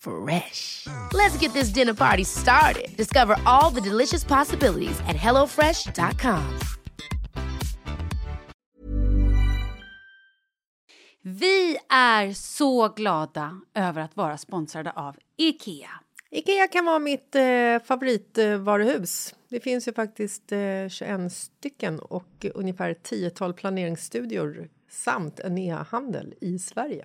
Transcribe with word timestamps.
Fresh. 0.00 0.86
Let's 1.12 1.36
get 1.42 1.52
this 1.52 1.68
dinner 1.68 1.94
party 1.94 2.24
started. 2.24 2.96
Discover 2.96 3.36
all 3.46 3.70
the 3.70 3.80
delicious 3.80 4.24
possibilities 4.24 5.00
at 5.00 5.16
hellofresh.com. 5.16 6.58
Vi 11.22 11.78
är 11.88 12.32
så 12.32 12.88
glada 12.88 13.60
över 13.74 14.00
att 14.02 14.16
vara 14.16 14.38
sponsrade 14.38 14.90
av 14.90 15.16
IKEA. 15.36 15.90
Ikea 16.30 16.68
kan 16.68 16.84
vara 16.84 16.98
mitt 16.98 17.34
eh, 17.34 17.78
favoritvaruhus. 17.84 19.34
Det 19.48 19.60
finns 19.60 19.88
ju 19.88 19.92
faktiskt 19.92 20.52
eh, 20.52 20.88
21 20.88 21.32
stycken 21.32 21.98
och 21.98 22.46
ungefär 22.54 22.94
10-tal 22.94 23.54
planeringsstudior 23.54 24.68
samt 24.90 25.40
en 25.40 25.58
e-handel 25.58 26.34
i 26.40 26.58
Sverige. 26.58 27.04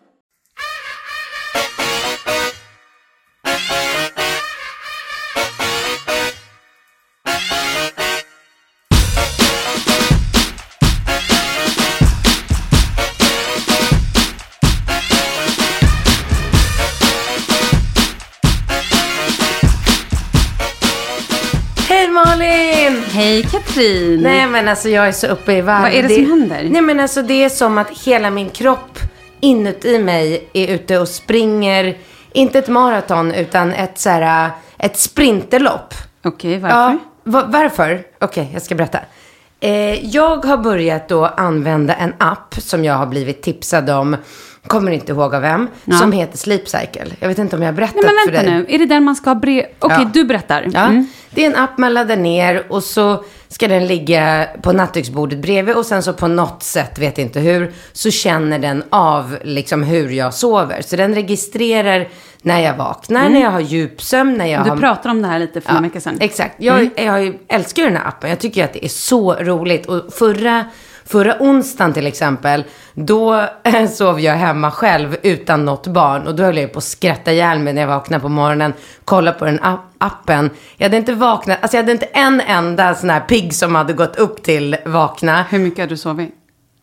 Hej 23.31 23.43
Katrin! 23.43 24.21
Nej 24.21 24.47
men 24.47 24.67
alltså 24.67 24.89
jag 24.89 25.07
är 25.07 25.11
så 25.11 25.27
uppe 25.27 25.53
i 25.53 25.61
varv. 25.61 25.81
Vad 25.81 25.91
är 25.93 26.03
det 26.03 26.09
som 26.15 26.25
händer? 26.25 26.67
Nej 26.71 26.81
men 26.81 26.99
alltså 26.99 27.21
det 27.21 27.43
är 27.43 27.49
som 27.49 27.77
att 27.77 27.89
hela 28.05 28.29
min 28.29 28.49
kropp 28.49 28.99
inuti 29.39 29.99
mig 29.99 30.49
är 30.53 30.67
ute 30.67 30.99
och 30.99 31.07
springer, 31.07 31.97
inte 32.31 32.59
ett 32.59 32.67
maraton 32.67 33.31
utan 33.31 33.71
ett 33.73 33.97
så 33.99 34.09
här, 34.09 34.49
ett 34.77 34.97
sprinterlopp. 34.97 35.93
Okej, 36.23 36.59
varför? 36.59 36.75
Ja, 36.77 36.97
va- 37.23 37.45
varför? 37.47 38.03
Okej, 38.21 38.49
jag 38.53 38.61
ska 38.61 38.75
berätta. 38.75 38.99
Eh, 39.59 40.05
jag 40.05 40.45
har 40.45 40.57
börjat 40.57 41.09
då 41.09 41.25
använda 41.25 41.93
en 41.93 42.13
app 42.17 42.55
som 42.57 42.83
jag 42.85 42.93
har 42.93 43.05
blivit 43.07 43.41
tipsad 43.41 43.89
om, 43.89 44.15
kommer 44.67 44.91
inte 44.91 45.11
ihåg 45.11 45.35
av 45.35 45.41
vem, 45.41 45.67
Ja. 45.85 45.97
som 45.97 46.11
heter 46.11 46.37
Sleep 46.37 46.67
Cycle. 46.69 47.05
Jag 47.19 47.27
vet 47.27 47.37
inte 47.37 47.55
om 47.55 47.61
jag 47.61 47.67
har 47.69 47.73
berättat 47.75 47.95
Nej 47.95 48.05
men 48.13 48.25
för 48.25 48.31
vänta 48.31 48.51
dig. 48.51 48.59
nu, 48.69 48.75
är 48.75 48.79
det 48.79 48.85
den 48.85 49.03
man 49.03 49.15
ska 49.15 49.29
ha 49.29 49.35
brev... 49.35 49.65
Okej, 49.79 49.97
Ja. 50.01 50.09
du 50.13 50.23
berättar. 50.23 50.67
Ja, 50.73 50.85
Mm. 50.85 51.07
det 51.29 51.45
är 51.45 51.49
en 51.49 51.55
app 51.55 51.77
man 51.77 51.93
laddar 51.93 52.17
ner 52.17 52.65
och 52.69 52.83
så 52.83 53.23
ska 53.47 53.67
den 53.67 53.87
ligga 53.87 54.47
på 54.61 54.71
nattduksbordet 54.71 55.39
bredvid 55.41 55.75
och 55.75 55.85
sen 55.85 56.03
så 56.03 56.13
på 56.13 56.27
något 56.27 56.63
sätt, 56.63 56.99
vet 56.99 57.17
inte 57.17 57.39
hur, 57.39 57.73
så 57.93 58.11
känner 58.11 58.59
den 58.59 58.83
av 58.89 59.37
liksom 59.43 59.83
hur 59.83 60.09
jag 60.09 60.33
sover. 60.33 60.81
Så 60.81 60.95
den 60.95 61.15
registrerar 61.15 62.07
när 62.41 62.59
jag 62.59 62.75
vaknar, 62.77 63.29
när 63.29 63.41
jag 63.41 63.51
har 63.51 63.59
djupsömn, 63.59 64.33
när 64.33 64.45
jag 64.45 64.63
Du 64.65 64.69
har... 64.69 64.77
pratade 64.77 65.09
om 65.09 65.21
det 65.21 65.27
här 65.27 65.39
lite 65.39 65.61
för 65.61 65.75
en 65.75 65.83
vecka 65.83 66.01
sedan. 66.01 66.17
Exakt. 66.19 66.55
Jag, 66.57 66.89
jag 66.95 67.33
älskar 67.47 67.83
den 67.83 67.95
här 67.97 68.07
appen. 68.07 68.29
Jag 68.29 68.39
tycker 68.39 68.63
att 68.63 68.73
det 68.73 68.85
är 68.85 68.89
så 68.89 69.33
roligt. 69.33 69.85
Och 69.85 70.13
förra, 70.13 70.65
förra 71.11 71.35
onsdagen 71.39 71.93
till 71.93 72.07
exempel, 72.07 72.63
då 72.93 73.45
sov 73.95 74.19
jag 74.19 74.33
hemma 74.33 74.71
själv 74.71 75.15
utan 75.23 75.65
något 75.65 75.87
barn. 75.87 76.27
Och 76.27 76.35
då 76.35 76.43
höll 76.43 76.57
jag 76.57 76.71
på 76.73 76.77
att 76.77 76.83
skratta 76.83 77.31
ihjäl 77.31 77.59
mig 77.59 77.73
när 77.73 77.81
jag 77.81 77.87
vaknade 77.89 78.21
på 78.21 78.29
morgonen. 78.29 78.73
Kolla 79.05 79.31
på 79.31 79.45
den 79.45 79.59
app- 79.59 79.93
appen. 79.97 80.49
Jag 80.77 80.85
hade 80.85 80.97
inte 80.97 81.13
vaknat, 81.13 81.57
alltså 81.61 81.77
jag 81.77 81.83
hade 81.83 81.91
inte 81.91 82.05
en 82.05 82.41
enda 82.41 82.95
sån 82.95 83.09
här 83.09 83.19
pigg 83.19 83.53
som 83.53 83.75
hade 83.75 83.93
gått 83.93 84.15
upp 84.15 84.43
till 84.43 84.77
vakna. 84.85 85.45
Hur 85.49 85.59
mycket 85.59 85.79
har 85.79 85.87
du 85.87 85.97
sovit? 85.97 86.29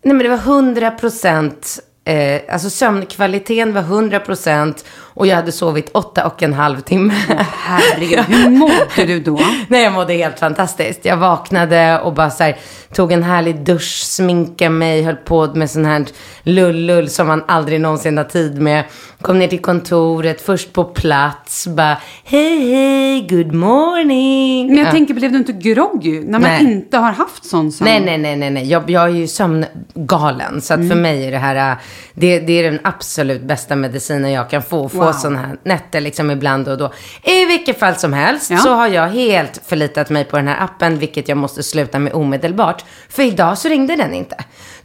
Nej 0.05 0.15
men 0.15 0.25
det 0.25 0.29
var 0.29 0.37
100 0.37 0.91
procent, 0.91 1.79
eh, 2.05 2.41
alltså 2.53 2.71
sömnkvaliteten 2.71 3.73
var 3.75 3.81
100 3.83 4.21
procent 4.21 4.85
Och 5.19 5.27
jag 5.27 5.37
hade 5.37 5.53
sovit 5.53 5.91
åtta 5.95 6.27
och 6.27 6.43
en 6.43 6.53
halv 6.55 6.81
timme. 6.81 7.15
Herregud, 7.53 8.19
hur 8.29 8.51
mådde 8.51 9.05
du 9.07 9.21
då? 9.21 9.41
Nej, 9.69 9.83
jag 9.85 9.93
mådde 9.93 10.15
helt 10.15 10.39
fantastiskt. 10.39 11.05
Jag 11.05 11.17
vaknade 11.17 12.01
och 12.01 12.13
bara 12.15 12.31
så 12.31 12.43
här, 12.43 12.57
tog 12.93 13.13
en 13.13 13.23
härlig 13.23 13.61
dusch, 13.65 14.03
sminkade 14.05 14.71
mig, 14.71 15.03
höll 15.03 15.17
på 15.17 15.47
med 15.55 15.71
sån 15.71 15.85
här 15.85 16.05
lullull 16.43 17.11
som 17.11 17.27
man 17.27 17.45
aldrig 17.49 17.81
någonsin 17.81 18.17
har 18.17 18.25
tid 18.25 18.61
med. 18.63 18.85
Kom 19.21 19.39
ner 19.39 19.49
till 19.49 19.63
kontoret, 19.63 20.41
först 20.41 20.73
på 20.73 20.85
plats, 20.85 21.67
bara 21.67 21.97
hej 22.25 22.71
hej, 22.73 23.27
good 23.29 23.53
morning. 23.55 24.67
Men 24.67 24.77
jag 24.77 24.87
Ja. 24.87 24.91
tänker, 24.91 25.15
blev 25.15 25.33
du 25.33 25.39
inte 25.39 25.53
groggy 25.53 26.21
när 26.21 26.39
man 26.39 26.43
Nej. 26.43 26.63
inte 26.63 26.99
har 26.99 27.13
haft 27.13 27.45
sån 27.45 27.73
sömn? 27.73 27.91
Nej, 27.91 28.01
nej, 28.05 28.19
nej, 28.19 28.37
nej, 28.37 28.51
nej. 28.51 28.67
Jag, 28.71 28.91
jag 28.91 29.03
är 29.05 29.09
ju 29.09 29.27
sömngalen. 29.29 30.61
Så 30.61 30.75
att 30.75 30.79
Mm. 30.81 30.91
för 30.91 30.97
mig 30.97 31.27
är 31.27 31.31
det 31.31 31.39
här, 31.39 31.71
äh, 31.73 31.77
det, 32.15 32.41
det 32.41 32.53
är 32.53 32.71
den 32.71 32.81
absolut 32.85 33.43
bästa 33.43 33.77
medicinen 33.77 34.33
jag 34.33 34.51
kan 34.51 34.63
få. 34.63 34.89
Få 34.89 35.08
Wow. 35.13 35.21
sådana 35.21 35.39
här 35.39 35.57
nätter 35.63 36.01
liksom 36.01 36.31
ibland 36.31 36.69
och 36.69 36.79
då. 36.79 36.93
I 37.23 37.45
vilket 37.45 37.79
fall 37.79 37.95
som 37.95 38.13
helst 38.13 38.51
Ja. 38.51 38.59
så 38.59 38.75
har 38.75 38.89
jag 38.89 39.09
helt 39.09 39.61
förlitat 39.67 40.11
mig 40.11 40.25
på 40.25 40.37
den 40.37 40.49
här 40.49 40.65
appen, 40.65 40.99
vilket 40.99 41.29
jag 41.29 41.39
måste 41.39 41.63
sluta 41.63 41.99
med 41.99 42.13
omedelbart. 42.13 42.85
För 43.09 43.23
idag 43.23 43.59
så 43.59 43.69
ringde 43.69 43.97
den 43.97 44.15
inte. 44.15 44.37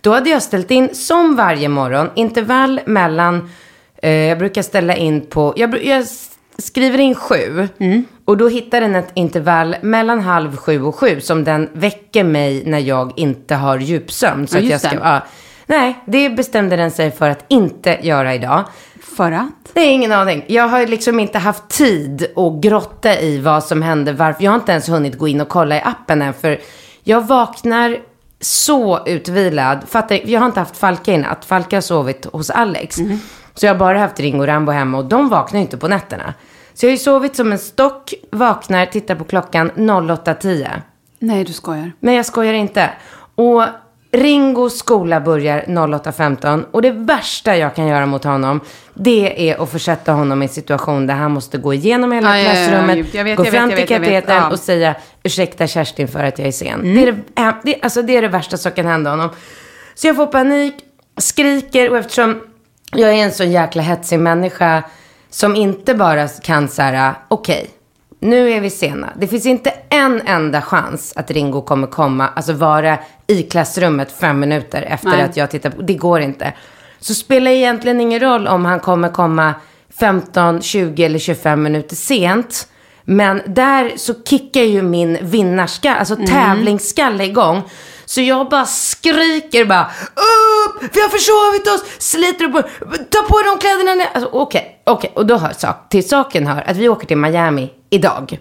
Då 0.02 0.14
hade 0.14 0.30
jag 0.30 0.44
ställt 0.44 0.72
in, 0.72 0.96
som 0.96 1.36
varje 1.36 1.70
morgon, 1.70 2.10
intervall 2.16 2.82
mellan, 2.86 3.50
eh, 4.02 4.12
jag 4.12 4.38
brukar 4.38 4.62
ställa 4.62 4.96
in 4.96 5.22
på, 5.22 5.54
jag, 5.56 5.84
jag 5.86 6.06
skriver 6.58 7.00
in 7.00 7.16
sju. 7.16 7.68
Mm. 7.80 8.06
Och 8.26 8.38
då 8.38 8.48
hittar 8.50 8.82
den 8.82 8.96
ett 8.96 9.12
intervall 9.14 9.76
mellan 9.82 10.20
halv 10.20 10.58
sju 10.58 10.84
och 10.84 10.96
sju 10.96 11.22
som 11.22 11.44
den 11.44 11.70
väcker 11.74 12.24
mig 12.24 12.64
när 12.66 12.80
jag 12.80 13.14
inte 13.16 13.56
har 13.56 13.78
djupsömn. 13.80 14.48
Så 14.48 14.58
Ja, 14.58 14.62
att 14.62 14.70
jag 14.70 14.80
ska, 14.82 14.96
ja, 14.96 15.22
nej, 15.66 16.00
det 16.06 16.30
bestämde 16.30 16.76
den 16.76 16.92
sig 16.92 17.12
för 17.12 17.30
att 17.30 17.46
inte 17.48 18.00
göra 18.02 18.36
idag. 18.36 18.64
För 19.16 19.32
att? 19.32 19.50
Är 19.74 19.92
ingen 19.92 20.12
aning. 20.12 20.46
Jag 20.48 20.68
har 20.68 20.88
liksom 20.88 21.20
inte 21.20 21.40
haft 21.40 21.68
tid 21.68 22.26
att 22.36 22.62
grotta 22.62 23.20
i 23.20 23.40
vad 23.40 23.64
som 23.64 23.82
hände. 23.82 24.14
Varför. 24.14 24.44
Jag 24.44 24.52
har 24.52 24.56
inte 24.56 24.72
ens 24.72 24.90
hunnit 24.90 25.18
gå 25.18 25.28
in 25.28 25.42
och 25.42 25.50
kolla 25.50 25.78
i 25.78 25.82
appen 25.82 26.22
än. 26.22 26.34
För 26.34 26.62
jag 27.04 27.28
vaknar 27.28 27.98
så 28.40 29.08
utvilad. 29.08 29.80
Fattar, 29.88 30.20
jag 30.26 30.40
har 30.40 30.46
inte 30.46 30.60
haft 30.60 30.78
Falka 30.78 31.14
i 31.14 31.18
natt. 31.18 31.46
Falka 31.46 31.76
har 31.76 31.82
sovit 31.82 32.26
hos 32.26 32.50
Alex. 32.50 32.98
Så 33.56 33.66
jag 33.66 33.74
har 33.74 33.80
bara 33.80 34.00
haft 34.00 34.20
Ringo 34.20 34.40
och 34.40 34.48
Rambo 34.48 34.72
hemma 34.72 34.98
och 34.98 35.06
de 35.06 35.30
vaknar 35.30 35.60
ju 35.60 35.62
inte 35.62 35.78
på 35.78 35.88
nätterna. 35.88 36.34
Så 36.74 36.86
jag 36.86 36.90
har 36.90 36.92
ju 36.92 36.98
sovit 36.98 37.36
som 37.36 37.52
en 37.52 37.60
stock, 37.60 38.14
vaknar, 38.32 38.86
tittar 38.86 39.16
på 39.16 39.24
klockan 39.24 39.72
08.10. 39.72 40.70
Nej, 41.20 41.44
du 41.44 41.54
skojar. 41.54 41.92
Men 42.00 42.14
jag 42.14 42.26
skojar 42.26 42.54
inte. 42.54 42.90
Och 43.36 43.64
Ringos 44.14 44.78
skola 44.78 45.22
börjar 45.22 45.64
08.15 45.68 46.66
och 46.72 46.82
det 46.82 46.92
värsta 46.92 47.58
jag 47.58 47.76
kan 47.76 47.88
göra 47.88 48.06
mot 48.06 48.24
honom 48.24 48.60
det 48.94 49.50
är 49.50 49.64
att 49.64 49.72
försätta 49.72 50.12
honom 50.12 50.42
i 50.42 50.46
en 50.46 50.50
situation 50.50 51.08
där 51.08 51.14
han 51.14 51.32
måste 51.32 51.58
gå 51.58 51.74
igenom 51.74 52.12
hela 52.12 52.40
Ja, 52.40 52.44
ja, 52.44 52.50
ja, 52.50 52.68
klassrummet, 52.68 53.14
jag 53.14 53.24
vet, 53.24 53.38
gå 53.38 53.46
fram 53.46 53.70
till 53.70 53.88
katedern 53.88 54.24
Ja. 54.28 54.38
Mm. 54.38 54.52
och 54.52 54.60
säga 54.60 54.96
ursäkta 55.24 55.68
Kerstin 55.68 56.08
för 56.08 56.24
att 56.24 56.40
jag 56.40 56.48
är 56.48 56.52
sen. 56.52 56.96
Det, 56.96 57.02
är 57.04 57.06
det, 57.06 57.56
det, 57.64 57.82
alltså, 57.82 58.02
det 58.02 58.18
är 58.18 58.22
det 58.22 58.28
värsta 58.28 58.58
som 58.58 58.72
kan 58.72 58.86
hända 58.86 59.10
honom. 59.10 59.30
Så 59.96 60.08
jag 60.08 60.16
får 60.16 60.28
panik, 60.28 60.74
skriker 61.18 61.90
och 61.90 61.98
eftersom 61.98 62.42
jag 62.92 63.10
är 63.10 63.24
en 63.24 63.32
så 63.32 63.44
jäkla 63.44 63.82
hetsig 63.82 64.20
människa 64.20 64.84
som 65.30 65.56
inte 65.56 65.96
bara 65.96 66.28
kan 66.28 66.68
så 66.68 66.82
här, 66.82 67.14
okej, 67.28 67.70
nu 68.24 68.52
är 68.52 68.62
vi 68.62 68.70
sena. 68.70 69.10
Det 69.16 69.28
finns 69.28 69.46
inte 69.46 69.74
en 69.90 70.22
enda 70.26 70.62
chans 70.62 71.14
att 71.16 71.32
Ringo 71.32 71.62
kommer 71.62 71.88
komma, 71.88 72.30
alltså 72.36 72.54
vara 72.54 72.98
i 73.28 73.44
klassrummet 73.44 74.12
fem 74.12 74.40
minuter 74.40 74.82
efter 74.82 75.10
Nej. 75.10 75.22
att 75.22 75.38
jag 75.38 75.52
tittar 75.52 75.70
på. 75.70 75.82
Det 75.82 75.94
går 75.94 76.22
inte. 76.22 76.54
Så 77.00 77.14
spelar 77.14 77.52
egentligen 77.52 78.02
ingen 78.02 78.20
roll 78.20 78.48
om 78.48 78.66
han 78.66 78.80
kommer 78.80 79.10
komma 79.10 79.54
15, 80.00 80.62
20 80.62 81.04
eller 81.04 81.20
25 81.20 81.64
minuter 81.64 81.96
sent. 81.96 82.68
Men 83.04 83.42
där 83.46 83.94
så 83.96 84.14
kickar 84.24 84.62
ju 84.62 84.82
min 84.82 85.18
vinnarskalle, 85.22 85.96
alltså 85.96 86.16
tävlingsskalle 86.16 87.26
igång. 87.26 87.62
Så 88.06 88.22
jag 88.22 88.50
bara 88.50 88.66
skriker 88.66 89.66
bara 89.66 89.92
upp, 90.16 90.84
vi 90.96 91.02
har 91.02 91.10
försovit 91.10 91.68
oss, 91.68 92.02
sliter 92.02 92.46
upp, 92.46 92.66
ta 93.10 93.22
på 93.22 93.42
de 93.42 93.58
kläderna. 93.60 93.94
nu." 93.96 94.04
Alltså, 94.14 94.30
Okej, 94.34 94.82
okej, 94.86 95.12
och 95.16 95.26
då 95.26 95.38
hör 95.38 95.54
sak, 95.54 95.90
till 95.90 96.10
saken 96.10 96.48
hör 96.48 96.64
att 96.70 96.78
vi 96.78 96.90
åker 96.90 97.08
till 97.08 97.18
Miami 97.18 97.70
idag. 97.94 98.40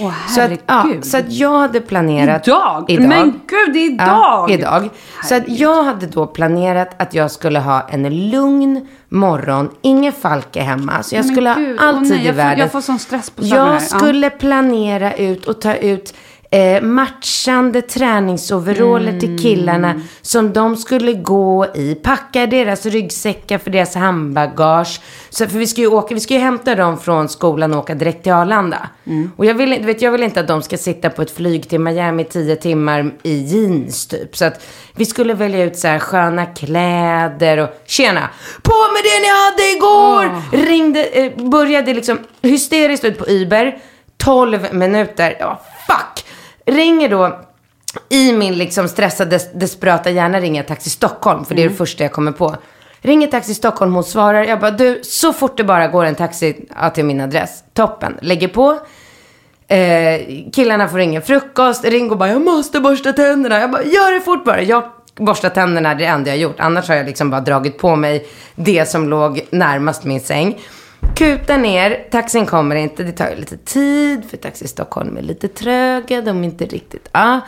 Åh, 0.00 0.12
Så 0.28 0.40
att, 0.40 0.50
ja, 0.66 0.86
så 1.02 1.16
att 1.16 1.32
jag 1.32 1.58
hade 1.58 1.80
planerat. 1.80 2.48
Idag? 2.48 2.84
Men 3.08 3.40
gud, 3.46 3.72
det 3.74 3.78
är 3.78 3.90
idag! 3.92 4.06
Ja, 4.08 4.46
idag. 4.50 4.88
Så 5.24 5.34
att 5.34 5.48
jag 5.48 5.82
hade 5.82 6.06
då 6.06 6.26
planerat 6.26 7.02
att 7.02 7.14
jag 7.14 7.30
skulle 7.30 7.58
ha 7.58 7.88
en 7.88 8.30
lugn 8.30 8.86
morgon, 9.08 9.70
ingen 9.82 10.12
Falke 10.12 10.60
hemma. 10.60 11.02
Så 11.02 11.14
jag 11.14 11.24
Men 11.24 11.34
skulle 11.34 11.54
gud, 11.54 11.80
ha 11.80 11.86
all 11.88 12.02
tid 12.08 12.12
i 12.12 12.16
jag 12.16 12.24
får- 12.26 12.32
världen. 12.32 12.58
jag 12.58 12.72
får 12.72 12.80
sån 12.80 12.98
stress 12.98 13.30
på 13.30 13.42
saker 13.42 13.62
här. 13.64 13.72
Jag 13.72 13.82
skulle 13.82 14.30
planera 14.30 15.14
ut 15.14 15.46
och 15.46 15.60
ta 15.60 15.74
ut 15.74 16.14
eh, 16.56 16.82
matchande 16.82 17.82
träningsoveraller 17.82 19.08
Mm. 19.08 19.20
till 19.20 19.38
killarna 19.38 20.00
som 20.22 20.52
de 20.52 20.76
skulle 20.76 21.12
gå 21.12 21.66
i. 21.74 21.94
Packa 21.94 22.46
deras 22.46 22.86
ryggsäckar 22.86 23.58
för 23.58 23.70
deras 23.70 23.94
handbagage. 23.94 25.00
Så, 25.30 25.46
för 25.46 25.58
vi 25.58 25.66
ska 25.66 25.80
ju 25.80 25.86
åka, 25.86 26.14
vi 26.14 26.20
ska 26.20 26.34
ju 26.34 26.40
hämta 26.40 26.74
dem 26.74 26.98
från 27.00 27.28
skolan 27.28 27.72
och 27.74 27.78
åka 27.78 27.94
direkt 27.94 28.22
till 28.22 28.32
Arlanda. 28.32 28.88
Mm. 29.06 29.30
Och 29.36 29.44
jag 29.46 29.54
vill, 29.54 29.70
du 29.70 29.82
vet, 29.86 30.02
jag 30.02 30.12
vill 30.12 30.22
inte 30.22 30.40
att 30.40 30.48
de 30.48 30.62
ska 30.62 30.76
sitta 30.78 31.10
på 31.10 31.22
ett 31.22 31.30
flyg 31.36 31.68
till 31.68 31.80
Miami 31.80 32.24
tio 32.24 32.56
timmar 32.56 33.10
i 33.22 33.34
jeans 33.42 34.06
typ. 34.06 34.36
Så 34.36 34.44
att 34.44 34.66
vi 34.94 35.04
skulle 35.06 35.34
välja 35.34 35.64
ut 35.64 35.78
så 35.78 35.88
här 35.88 35.98
sköna 35.98 36.46
kläder 36.46 37.58
och 37.58 37.70
tjena, 37.86 38.28
på 38.62 38.72
med 38.92 39.02
det 39.04 39.20
ni 39.20 39.28
hade 39.44 39.76
igår! 39.76 40.42
Ringde, 40.70 41.04
eh, 41.04 41.32
började 41.50 41.94
liksom 41.94 42.18
hysteriskt 42.42 43.04
ut 43.04 43.18
på 43.18 43.24
Uber. 43.28 43.78
12 44.18 44.66
minuter. 44.72 45.36
Ja, 45.40 45.60
fuck! 45.86 46.24
Ringer 46.66 47.08
då 47.08 47.40
i 48.08 48.32
min 48.32 48.54
liksom 48.54 48.88
stressade, 48.88 49.30
des- 49.36 49.52
desperata 49.54 50.10
hjärna 50.10 50.40
ringer 50.40 50.60
jag 50.60 50.68
Taxi 50.68 50.90
Stockholm. 50.90 51.44
För 51.44 51.54
det 51.54 51.62
är 51.62 51.68
det 51.68 51.74
första 51.74 52.02
jag 52.04 52.12
kommer 52.12 52.32
på. 52.32 52.56
Ringer 53.00 53.26
Taxi 53.26 53.54
Stockholm, 53.54 53.94
hon 53.94 54.04
svarar. 54.04 54.44
Jag 54.44 54.60
bara, 54.60 54.70
du, 54.70 55.00
så 55.02 55.32
fort 55.32 55.56
det 55.56 55.64
bara 55.64 55.88
går 55.88 56.04
en 56.04 56.14
taxi 56.14 56.66
ja, 56.80 56.90
till 56.90 57.04
min 57.04 57.20
adress. 57.20 57.64
Toppen. 57.74 58.18
Lägger 58.22 58.48
på. 58.48 58.78
Eh, 59.68 60.20
killarna 60.52 60.88
får 60.88 61.00
ingen 61.00 61.22
frukost. 61.22 61.84
Ringo 61.84 62.14
bara, 62.16 62.28
jag 62.28 62.44
måste 62.44 62.80
borsta 62.80 63.12
tänderna. 63.12 63.60
Jag 63.60 63.70
bara, 63.70 63.82
gör 63.82 64.12
det 64.14 64.20
fort 64.20 64.44
bara. 64.44 64.62
Jag 64.62 64.84
borstar 65.16 65.48
tänderna, 65.48 65.88
det 65.88 65.94
är 65.94 65.98
det 66.08 66.14
enda 66.14 66.30
jag 66.30 66.38
gjort. 66.38 66.56
Annars 66.60 66.88
har 66.88 66.94
jag 66.96 67.06
liksom 67.06 67.30
bara 67.30 67.40
dragit 67.40 67.78
på 67.78 67.96
mig 67.96 68.26
det 68.54 68.88
som 68.90 69.08
låg 69.08 69.40
närmast 69.50 70.04
min 70.04 70.20
säng. 70.20 70.58
Kutar 71.14 71.58
ner, 71.58 72.06
taxin 72.10 72.46
kommer 72.46 72.76
inte. 72.76 73.02
Det 73.02 73.12
tar 73.12 73.30
ju 73.30 73.36
lite 73.36 73.56
tid 73.56 74.30
för 74.30 74.36
Taxi 74.36 74.68
Stockholm 74.68 75.16
är 75.16 75.22
lite 75.22 75.48
tröga. 75.48 76.22
De 76.22 76.40
är 76.40 76.44
inte 76.44 76.64
riktigt, 76.64 77.08
ja. 77.12 77.40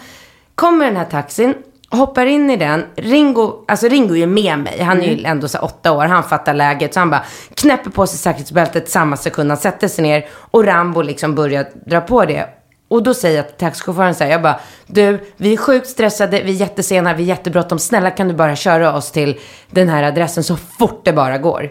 Kommer 0.54 0.84
den 0.84 0.96
här 0.96 1.04
taxin, 1.04 1.54
hoppar 1.90 2.26
in 2.26 2.50
i 2.50 2.56
den. 2.56 2.84
Ringo, 2.96 3.64
alltså 3.68 3.88
Ringo 3.88 4.14
är 4.14 4.18
ju 4.18 4.26
med 4.26 4.58
mig. 4.58 4.80
Han 4.82 5.00
är 5.00 5.16
ju 5.16 5.24
ändå 5.24 5.48
så 5.48 5.58
åtta 5.58 5.92
år. 5.92 6.04
Han 6.04 6.22
fattar 6.22 6.54
läget. 6.54 6.94
Så 6.94 7.00
han 7.00 7.10
bara 7.10 7.24
knäpper 7.54 7.90
på 7.90 8.06
sig 8.06 8.18
säkerhetsbältet 8.18 8.90
samma 8.90 9.16
sekund 9.16 9.50
han 9.50 9.58
sätter 9.58 9.88
sig 9.88 10.02
ner. 10.02 10.26
Och 10.32 10.64
Rambo 10.64 11.02
liksom 11.02 11.34
börjar 11.34 11.66
dra 11.86 12.00
på 12.00 12.24
det. 12.24 12.48
Och 12.88 13.02
då 13.02 13.14
säger 13.14 13.36
jag 13.36 13.48
till 13.48 13.56
taxichauffören 13.56 14.14
så 14.14 14.24
här, 14.24 14.30
jag 14.30 14.42
bara, 14.42 14.60
du, 14.86 15.20
vi 15.36 15.52
är 15.52 15.56
sjukt 15.56 15.86
stressade, 15.86 16.42
vi 16.42 16.50
är 16.50 16.56
jättesena, 16.56 17.14
vi 17.14 17.22
är 17.22 17.26
jättebråttom. 17.26 17.78
Snälla 17.78 18.10
kan 18.10 18.28
du 18.28 18.34
bara 18.34 18.56
köra 18.56 18.96
oss 18.96 19.12
till 19.12 19.40
den 19.70 19.88
här 19.88 20.02
adressen 20.02 20.44
så 20.44 20.56
fort 20.56 21.04
det 21.04 21.12
bara 21.12 21.38
går. 21.38 21.70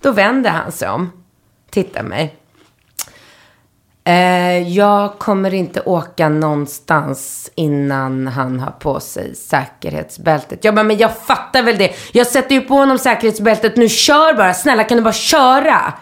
Då 0.00 0.12
vänder 0.12 0.50
han 0.50 0.72
sig 0.72 0.88
om, 0.88 1.12
tittar 1.70 2.02
mig. 2.02 2.36
Eh, 4.04 4.68
jag 4.68 5.18
kommer 5.18 5.54
inte 5.54 5.80
åka 5.80 6.28
någonstans 6.28 7.50
innan 7.54 8.26
han 8.26 8.60
har 8.60 8.70
på 8.70 9.00
sig 9.00 9.34
säkerhetsbältet. 9.34 10.64
Jag 10.64 10.74
bara, 10.74 10.82
men 10.82 10.96
jag 10.96 11.16
fattar 11.16 11.62
väl 11.62 11.78
det. 11.78 11.92
Jag 12.12 12.26
sätter 12.26 12.54
ju 12.54 12.60
på 12.60 12.74
honom 12.74 12.98
säkerhetsbältet. 12.98 13.76
Nu 13.76 13.88
kör 13.88 14.34
bara. 14.34 14.54
Snälla 14.54 14.84
kan 14.84 14.96
du 14.96 15.02
bara 15.02 15.12
köra? 15.12 15.92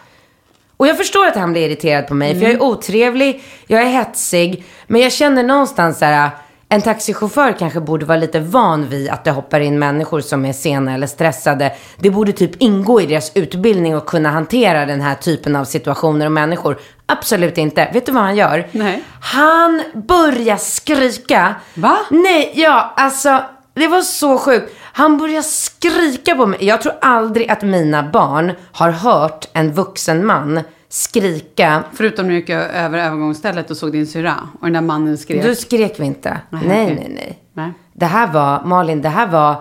Och 0.76 0.86
jag 0.86 0.96
förstår 0.96 1.26
att 1.26 1.36
han 1.36 1.52
blir 1.52 1.66
irriterad 1.66 2.06
på 2.08 2.14
mig. 2.14 2.34
För 2.34 2.42
jag 2.42 2.52
är 2.52 2.62
otrevlig, 2.62 3.42
jag 3.66 3.82
är 3.82 3.86
hetsig. 3.86 4.64
Men 4.86 5.00
jag 5.00 5.12
känner 5.12 5.42
någonstans 5.42 5.98
så 5.98 6.04
här. 6.04 6.30
En 6.74 6.82
taxichaufför 6.82 7.52
kanske 7.52 7.80
borde 7.80 8.06
vara 8.06 8.18
lite 8.18 8.40
van 8.40 8.88
vid 8.88 9.10
att 9.10 9.24
det 9.24 9.30
hoppar 9.30 9.60
in 9.60 9.78
människor 9.78 10.20
som 10.20 10.44
är 10.44 10.52
sena 10.52 10.94
eller 10.94 11.06
stressade. 11.06 11.72
Det 11.98 12.10
borde 12.10 12.32
typ 12.32 12.62
ingå 12.62 13.00
i 13.00 13.06
deras 13.06 13.32
utbildning 13.34 13.92
att 13.92 14.06
kunna 14.06 14.30
hantera 14.30 14.86
den 14.86 15.00
här 15.00 15.14
typen 15.14 15.56
av 15.56 15.64
situationer 15.64 16.26
och 16.26 16.32
människor. 16.32 16.78
Absolut 17.06 17.58
inte. 17.58 17.90
Vet 17.92 18.06
du 18.06 18.12
vad 18.12 18.22
han 18.22 18.36
gör? 18.36 18.68
Nej. 18.72 19.02
Han 19.20 19.82
börjar 19.94 20.56
skrika. 20.56 21.54
Va? 21.74 21.98
Nej, 22.10 22.52
ja, 22.54 22.94
alltså. 22.96 23.42
Det 23.74 23.88
var 23.88 24.00
så 24.00 24.38
sjukt. 24.38 24.72
Han 24.92 25.18
börjar 25.18 25.42
skrika 25.42 26.34
på 26.34 26.46
mig. 26.46 26.58
Jag 26.64 26.82
tror 26.82 26.94
aldrig 27.00 27.50
att 27.50 27.62
mina 27.62 28.02
barn 28.02 28.52
har 28.72 28.90
hört 28.90 29.48
en 29.52 29.72
vuxen 29.72 30.26
man 30.26 30.60
skrika. 30.94 31.84
Förutom 31.92 32.26
när 32.26 32.32
du 32.32 32.40
gick 32.40 32.50
över 32.50 32.98
övergångsstället 32.98 33.70
och 33.70 33.76
såg 33.76 33.92
din 33.92 34.06
syrra 34.06 34.48
och 34.60 34.66
den 34.66 34.72
där 34.72 34.80
mannen 34.80 35.18
skrek. 35.18 35.44
Då 35.44 35.54
skrek 35.54 36.00
vi 36.00 36.04
inte. 36.04 36.40
Nej, 36.50 36.62
nej, 36.66 36.86
nej, 36.86 37.08
nej. 37.14 37.38
Nej. 37.52 37.72
Det 37.92 38.06
här 38.06 38.32
var, 38.32 38.64
Malin, 38.64 39.02
det 39.02 39.08
här 39.08 39.26
var 39.26 39.56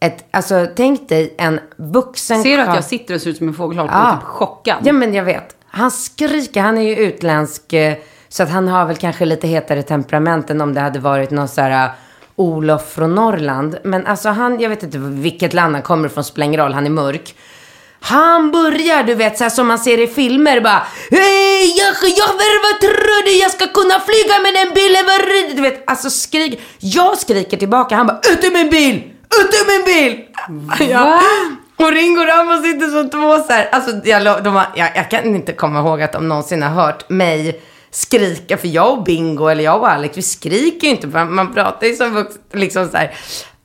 ett, 0.00 0.24
alltså 0.30 0.66
tänk 0.76 1.08
dig 1.08 1.34
en 1.38 1.60
vuxen 1.76 2.42
Ser 2.42 2.56
du 2.56 2.62
att 2.62 2.74
jag 2.74 2.84
sitter 2.84 3.14
och 3.14 3.20
ser 3.20 3.30
ut 3.30 3.36
som 3.36 3.48
en 3.48 3.54
fågelholk 3.54 3.90
och 3.90 3.96
Ja. 3.96 4.08
är 4.08 4.16
typ 4.16 4.22
chockad? 4.22 4.76
Ja, 4.84 4.92
men 4.92 5.14
jag 5.14 5.24
vet. 5.24 5.56
Han 5.66 5.90
skriker, 5.90 6.60
han 6.60 6.78
är 6.78 6.82
ju 6.82 6.96
utländsk, 6.96 7.72
eh, 7.72 7.96
så 8.28 8.42
att 8.42 8.50
han 8.50 8.68
har 8.68 8.86
väl 8.86 8.96
kanske 8.96 9.24
lite 9.24 9.48
hetare 9.48 9.82
temperament 9.82 10.50
än 10.50 10.60
om 10.60 10.74
det 10.74 10.80
hade 10.80 10.98
varit 10.98 11.30
någon 11.30 11.48
så 11.48 11.60
här 11.60 11.86
uh, 11.86 11.92
Olof 12.36 12.92
från 12.92 13.14
Norrland. 13.14 13.78
Men 13.84 14.06
alltså 14.06 14.28
han, 14.28 14.60
jag 14.60 14.68
vet 14.68 14.82
inte 14.82 14.98
vilket 14.98 15.54
land 15.54 15.74
han 15.74 15.82
kommer 15.82 16.08
ifrån, 16.08 16.24
spelar 16.24 16.46
ingen 16.46 16.60
roll, 16.60 16.72
han 16.72 16.86
är 16.86 16.90
mörk. 16.90 17.34
Han 18.02 18.50
börjar, 18.50 19.02
du 19.02 19.14
vet, 19.14 19.38
så 19.38 19.44
här 19.44 19.50
som 19.50 19.66
man 19.66 19.78
ser 19.78 20.00
i 20.00 20.06
filmer 20.06 20.60
bara 20.60 20.82
Hej, 21.10 21.74
jag, 21.78 22.10
jag, 22.10 22.26
vad 22.62 22.80
tror 22.80 23.24
du? 23.24 23.38
Jag 23.38 23.50
ska 23.50 23.66
kunna 23.66 24.00
flyga 24.00 24.38
med 24.42 24.54
den 24.54 24.74
bilen, 24.74 25.06
vad 25.06 25.20
rid-" 25.28 25.56
Du 25.56 25.62
vet, 25.62 25.90
alltså 25.90 26.10
skrik. 26.10 26.60
Jag 26.78 27.18
skriker 27.18 27.56
tillbaka, 27.56 27.96
han 27.96 28.06
bara 28.06 28.20
Ut 28.32 28.44
ur 28.44 28.52
min 28.52 28.70
bil! 28.70 28.94
Ut 29.40 29.54
ur 29.54 29.66
min 29.66 29.84
bil! 29.84 30.24
Ja. 30.90 31.20
Och 31.76 31.92
Ringo 31.92 32.20
och 32.20 32.26
Rambo 32.26 32.62
sitter 32.62 32.88
som 32.88 33.10
två 33.10 33.38
så 33.38 33.52
här. 33.52 33.68
Alltså, 33.72 33.90
jag, 34.04 34.44
de 34.44 34.54
har, 34.54 34.66
jag, 34.74 34.88
jag 34.94 35.10
kan 35.10 35.24
inte 35.24 35.52
komma 35.52 35.78
ihåg 35.80 36.02
att 36.02 36.12
de 36.12 36.28
någonsin 36.28 36.62
har 36.62 36.70
hört 36.70 37.08
mig 37.10 37.60
skrika. 37.90 38.56
För 38.56 38.68
jag 38.68 38.92
och 38.92 39.02
Bingo, 39.04 39.48
eller 39.48 39.64
jag 39.64 39.80
och 39.80 39.90
Alex, 39.90 40.18
vi 40.18 40.22
skriker 40.22 40.86
ju 40.86 40.90
inte. 40.90 41.06
Man, 41.06 41.34
man 41.34 41.54
pratar 41.54 41.86
ju 41.86 41.96
som 41.96 42.14
vuxen, 42.14 42.42
liksom 42.52 42.88
så 42.88 42.96
här. 42.96 43.14